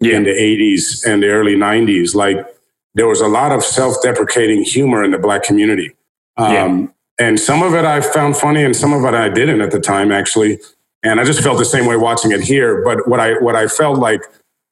yeah. 0.00 0.16
in 0.16 0.24
the 0.24 0.30
80s 0.30 1.04
and 1.06 1.22
the 1.22 1.28
early 1.28 1.56
90s. 1.56 2.14
Like 2.14 2.46
there 2.94 3.08
was 3.08 3.20
a 3.20 3.28
lot 3.28 3.52
of 3.52 3.64
self-deprecating 3.64 4.62
humor 4.62 5.02
in 5.02 5.10
the 5.10 5.18
black 5.18 5.42
community. 5.42 5.94
Um, 6.36 6.52
yeah. 6.52 6.86
And 7.26 7.38
some 7.38 7.62
of 7.62 7.74
it 7.74 7.84
I 7.84 8.00
found 8.00 8.36
funny 8.36 8.64
and 8.64 8.74
some 8.74 8.92
of 8.92 9.04
it 9.04 9.14
I 9.14 9.28
didn't 9.28 9.60
at 9.60 9.70
the 9.70 9.80
time, 9.80 10.10
actually. 10.10 10.58
And 11.04 11.20
I 11.20 11.24
just 11.24 11.42
felt 11.42 11.58
the 11.58 11.64
same 11.64 11.86
way 11.86 11.96
watching 11.96 12.32
it 12.32 12.40
here. 12.40 12.82
But 12.82 13.06
what 13.06 13.20
I 13.20 13.34
what 13.34 13.54
I 13.54 13.66
felt 13.68 13.98
like 13.98 14.22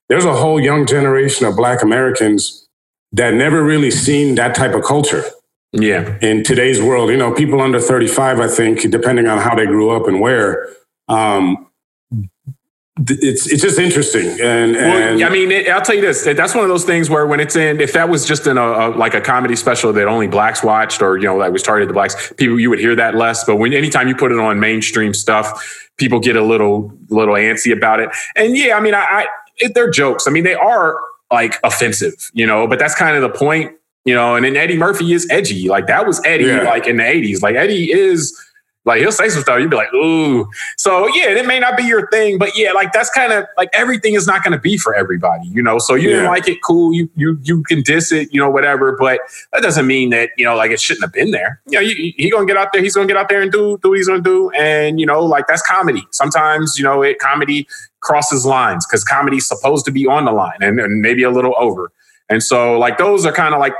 there's 0.08 0.24
a 0.24 0.34
whole 0.34 0.60
young 0.60 0.86
generation 0.86 1.46
of 1.46 1.56
Black 1.56 1.82
Americans 1.82 2.68
that 3.12 3.34
never 3.34 3.62
really 3.62 3.90
seen 3.90 4.34
that 4.36 4.54
type 4.54 4.74
of 4.74 4.82
culture. 4.82 5.24
Yeah. 5.72 6.18
In 6.20 6.44
today's 6.44 6.82
world, 6.82 7.10
you 7.10 7.16
know, 7.16 7.32
people 7.32 7.60
under 7.60 7.80
35, 7.80 8.40
I 8.40 8.48
think, 8.48 8.90
depending 8.90 9.26
on 9.26 9.38
how 9.38 9.54
they 9.54 9.66
grew 9.66 9.90
up 9.90 10.06
and 10.06 10.20
where, 10.20 10.68
um, 11.08 11.66
it's 13.08 13.50
it's 13.50 13.62
just 13.62 13.78
interesting 13.78 14.28
and, 14.40 14.76
and 14.76 15.18
well, 15.18 15.26
I 15.26 15.32
mean 15.32 15.50
it, 15.50 15.66
I'll 15.66 15.80
tell 15.80 15.94
you 15.94 16.02
this 16.02 16.24
that's 16.24 16.54
one 16.54 16.62
of 16.62 16.68
those 16.68 16.84
things 16.84 17.08
where 17.08 17.26
when 17.26 17.40
it's 17.40 17.56
in 17.56 17.80
if 17.80 17.94
that 17.94 18.10
was 18.10 18.26
just 18.26 18.46
in 18.46 18.58
a, 18.58 18.62
a, 18.62 18.88
like 18.90 19.14
a 19.14 19.20
comedy 19.20 19.56
special 19.56 19.94
that 19.94 20.06
only 20.08 20.28
blacks 20.28 20.62
watched 20.62 21.00
or 21.00 21.16
you 21.16 21.24
know 21.24 21.38
that 21.38 21.54
was 21.54 21.62
targeted 21.62 21.88
to 21.88 21.94
blacks 21.94 22.32
people 22.36 22.60
you 22.60 22.68
would 22.68 22.78
hear 22.78 22.94
that 22.94 23.14
less 23.14 23.44
but 23.44 23.56
when 23.56 23.72
anytime 23.72 24.08
you 24.08 24.14
put 24.14 24.30
it 24.30 24.38
on 24.38 24.60
mainstream 24.60 25.14
stuff 25.14 25.81
people 25.98 26.20
get 26.20 26.36
a 26.36 26.42
little 26.42 26.92
little 27.08 27.34
antsy 27.34 27.72
about 27.72 28.00
it. 28.00 28.10
And 28.36 28.56
yeah 28.56 28.76
I 28.76 28.80
mean 28.80 28.94
I, 28.94 29.02
I 29.02 29.26
it, 29.58 29.74
they're 29.74 29.90
jokes. 29.90 30.26
I 30.26 30.30
mean 30.30 30.44
they 30.44 30.54
are 30.54 30.98
like 31.30 31.58
offensive 31.64 32.30
you 32.34 32.46
know 32.46 32.66
but 32.66 32.78
that's 32.78 32.94
kind 32.94 33.16
of 33.16 33.22
the 33.22 33.38
point 33.38 33.72
you 34.04 34.14
know 34.14 34.34
and 34.34 34.44
then 34.44 34.56
Eddie 34.56 34.76
Murphy 34.76 35.12
is 35.12 35.26
edgy. 35.30 35.68
Like 35.68 35.86
that 35.86 36.06
was 36.06 36.20
Eddie 36.24 36.44
yeah. 36.44 36.62
like 36.62 36.86
in 36.86 36.96
the 36.96 37.04
80s 37.04 37.42
like 37.42 37.56
Eddie 37.56 37.92
is 37.92 38.38
like 38.84 39.00
he'll 39.00 39.12
say 39.12 39.28
some 39.28 39.42
stuff, 39.42 39.60
you'd 39.60 39.70
be 39.70 39.76
like, 39.76 39.92
ooh. 39.94 40.48
So 40.76 41.06
yeah, 41.14 41.28
it 41.28 41.46
may 41.46 41.60
not 41.60 41.76
be 41.76 41.84
your 41.84 42.08
thing, 42.10 42.38
but 42.38 42.56
yeah, 42.56 42.72
like 42.72 42.92
that's 42.92 43.10
kind 43.10 43.32
of 43.32 43.46
like 43.56 43.68
everything 43.72 44.14
is 44.14 44.26
not 44.26 44.42
going 44.42 44.52
to 44.52 44.58
be 44.58 44.76
for 44.76 44.94
everybody, 44.94 45.46
you 45.48 45.62
know. 45.62 45.78
So 45.78 45.94
you 45.94 46.08
yeah. 46.08 46.16
didn't 46.16 46.30
like 46.30 46.48
it, 46.48 46.62
cool. 46.62 46.92
You 46.92 47.08
you 47.14 47.38
you 47.42 47.62
can 47.62 47.82
diss 47.82 48.10
it, 48.10 48.32
you 48.32 48.40
know, 48.40 48.50
whatever. 48.50 48.96
But 48.98 49.20
that 49.52 49.62
doesn't 49.62 49.86
mean 49.86 50.10
that 50.10 50.30
you 50.36 50.44
know, 50.44 50.56
like 50.56 50.72
it 50.72 50.80
shouldn't 50.80 51.04
have 51.04 51.12
been 51.12 51.30
there. 51.30 51.60
You 51.68 51.80
know, 51.80 51.86
he, 51.86 52.14
he 52.18 52.30
gonna 52.30 52.46
get 52.46 52.56
out 52.56 52.72
there. 52.72 52.82
He's 52.82 52.94
gonna 52.94 53.06
get 53.06 53.16
out 53.16 53.28
there 53.28 53.40
and 53.40 53.52
do 53.52 53.78
do 53.82 53.90
what 53.90 53.98
he's 53.98 54.08
gonna 54.08 54.20
do, 54.20 54.50
and 54.50 54.98
you 54.98 55.06
know, 55.06 55.24
like 55.24 55.46
that's 55.46 55.62
comedy. 55.62 56.04
Sometimes 56.10 56.76
you 56.76 56.82
know, 56.82 57.02
it 57.02 57.20
comedy 57.20 57.68
crosses 58.00 58.44
lines 58.44 58.84
because 58.84 59.04
comedy's 59.04 59.46
supposed 59.46 59.84
to 59.84 59.92
be 59.92 60.06
on 60.06 60.24
the 60.24 60.32
line 60.32 60.58
and, 60.60 60.80
and 60.80 61.00
maybe 61.00 61.22
a 61.22 61.30
little 61.30 61.54
over. 61.56 61.92
And 62.28 62.42
so, 62.42 62.78
like 62.78 62.98
those 62.98 63.24
are 63.24 63.32
kind 63.32 63.54
of 63.54 63.60
like 63.60 63.74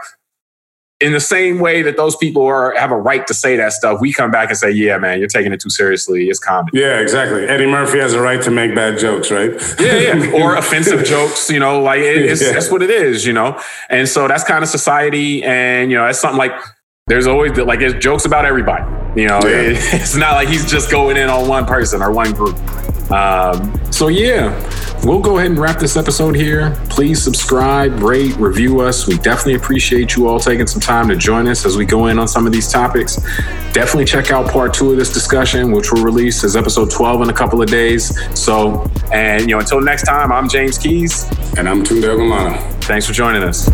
in 1.02 1.12
the 1.12 1.20
same 1.20 1.58
way 1.58 1.82
that 1.82 1.96
those 1.96 2.16
people 2.16 2.44
are 2.46 2.74
have 2.76 2.92
a 2.92 2.96
right 2.96 3.26
to 3.26 3.34
say 3.34 3.56
that 3.56 3.72
stuff, 3.72 4.00
we 4.00 4.12
come 4.12 4.30
back 4.30 4.48
and 4.48 4.56
say, 4.56 4.70
"Yeah, 4.70 4.98
man, 4.98 5.18
you're 5.18 5.28
taking 5.28 5.52
it 5.52 5.60
too 5.60 5.70
seriously. 5.70 6.28
It's 6.28 6.38
comedy." 6.38 6.78
Yeah, 6.78 7.00
exactly. 7.00 7.44
Eddie 7.46 7.66
Murphy 7.66 7.98
has 7.98 8.14
a 8.14 8.20
right 8.20 8.40
to 8.42 8.50
make 8.50 8.74
bad 8.74 8.98
jokes, 8.98 9.30
right? 9.30 9.52
yeah, 9.80 10.14
yeah, 10.14 10.30
or 10.42 10.56
offensive 10.56 11.04
jokes. 11.04 11.50
You 11.50 11.60
know, 11.60 11.82
like 11.82 12.00
it, 12.00 12.16
it's 12.24 12.42
yeah. 12.42 12.52
that's 12.52 12.70
what 12.70 12.82
it 12.82 12.90
is. 12.90 13.26
You 13.26 13.32
know, 13.32 13.60
and 13.90 14.08
so 14.08 14.28
that's 14.28 14.44
kind 14.44 14.62
of 14.62 14.70
society, 14.70 15.42
and 15.42 15.90
you 15.90 15.98
know, 15.98 16.06
it's 16.06 16.20
something 16.20 16.38
like 16.38 16.52
there's 17.08 17.26
always 17.26 17.56
like 17.58 17.80
there's 17.80 17.94
jokes 18.02 18.24
about 18.24 18.44
everybody. 18.44 18.84
You 19.20 19.28
know, 19.28 19.40
yeah. 19.42 19.72
it, 19.72 19.76
it's 20.00 20.16
not 20.16 20.34
like 20.34 20.48
he's 20.48 20.70
just 20.70 20.90
going 20.90 21.16
in 21.16 21.28
on 21.28 21.48
one 21.48 21.66
person 21.66 22.00
or 22.00 22.12
one 22.12 22.32
group. 22.32 22.56
Um, 23.10 23.78
so 23.92 24.08
yeah, 24.08 24.52
we'll 25.04 25.20
go 25.20 25.38
ahead 25.38 25.50
and 25.50 25.58
wrap 25.58 25.78
this 25.78 25.96
episode 25.96 26.34
here. 26.34 26.74
Please 26.88 27.22
subscribe, 27.22 28.00
rate, 28.00 28.36
review 28.36 28.80
us. 28.80 29.06
We 29.06 29.16
definitely 29.18 29.54
appreciate 29.54 30.16
you 30.16 30.28
all 30.28 30.40
taking 30.40 30.66
some 30.66 30.80
time 30.80 31.08
to 31.08 31.16
join 31.16 31.46
us 31.48 31.66
as 31.66 31.76
we 31.76 31.84
go 31.84 32.06
in 32.06 32.18
on 32.18 32.28
some 32.28 32.46
of 32.46 32.52
these 32.52 32.70
topics. 32.70 33.16
Definitely 33.72 34.06
check 34.06 34.30
out 34.30 34.50
part 34.50 34.74
two 34.74 34.92
of 34.92 34.96
this 34.96 35.12
discussion, 35.12 35.72
which 35.72 35.92
will 35.92 36.02
release 36.02 36.44
as 36.44 36.56
episode 36.56 36.90
12 36.90 37.22
in 37.22 37.30
a 37.30 37.34
couple 37.34 37.60
of 37.60 37.68
days. 37.68 38.18
So, 38.38 38.90
and 39.12 39.42
you 39.42 39.54
know, 39.54 39.60
until 39.60 39.80
next 39.80 40.04
time, 40.04 40.32
I'm 40.32 40.48
James 40.48 40.78
Keys. 40.78 41.28
And 41.58 41.68
I'm 41.68 41.82
Tunde 41.82 42.04
Ogunlana. 42.04 42.60
Thanks 42.84 43.06
for 43.06 43.12
joining 43.12 43.42
us. 43.42 43.68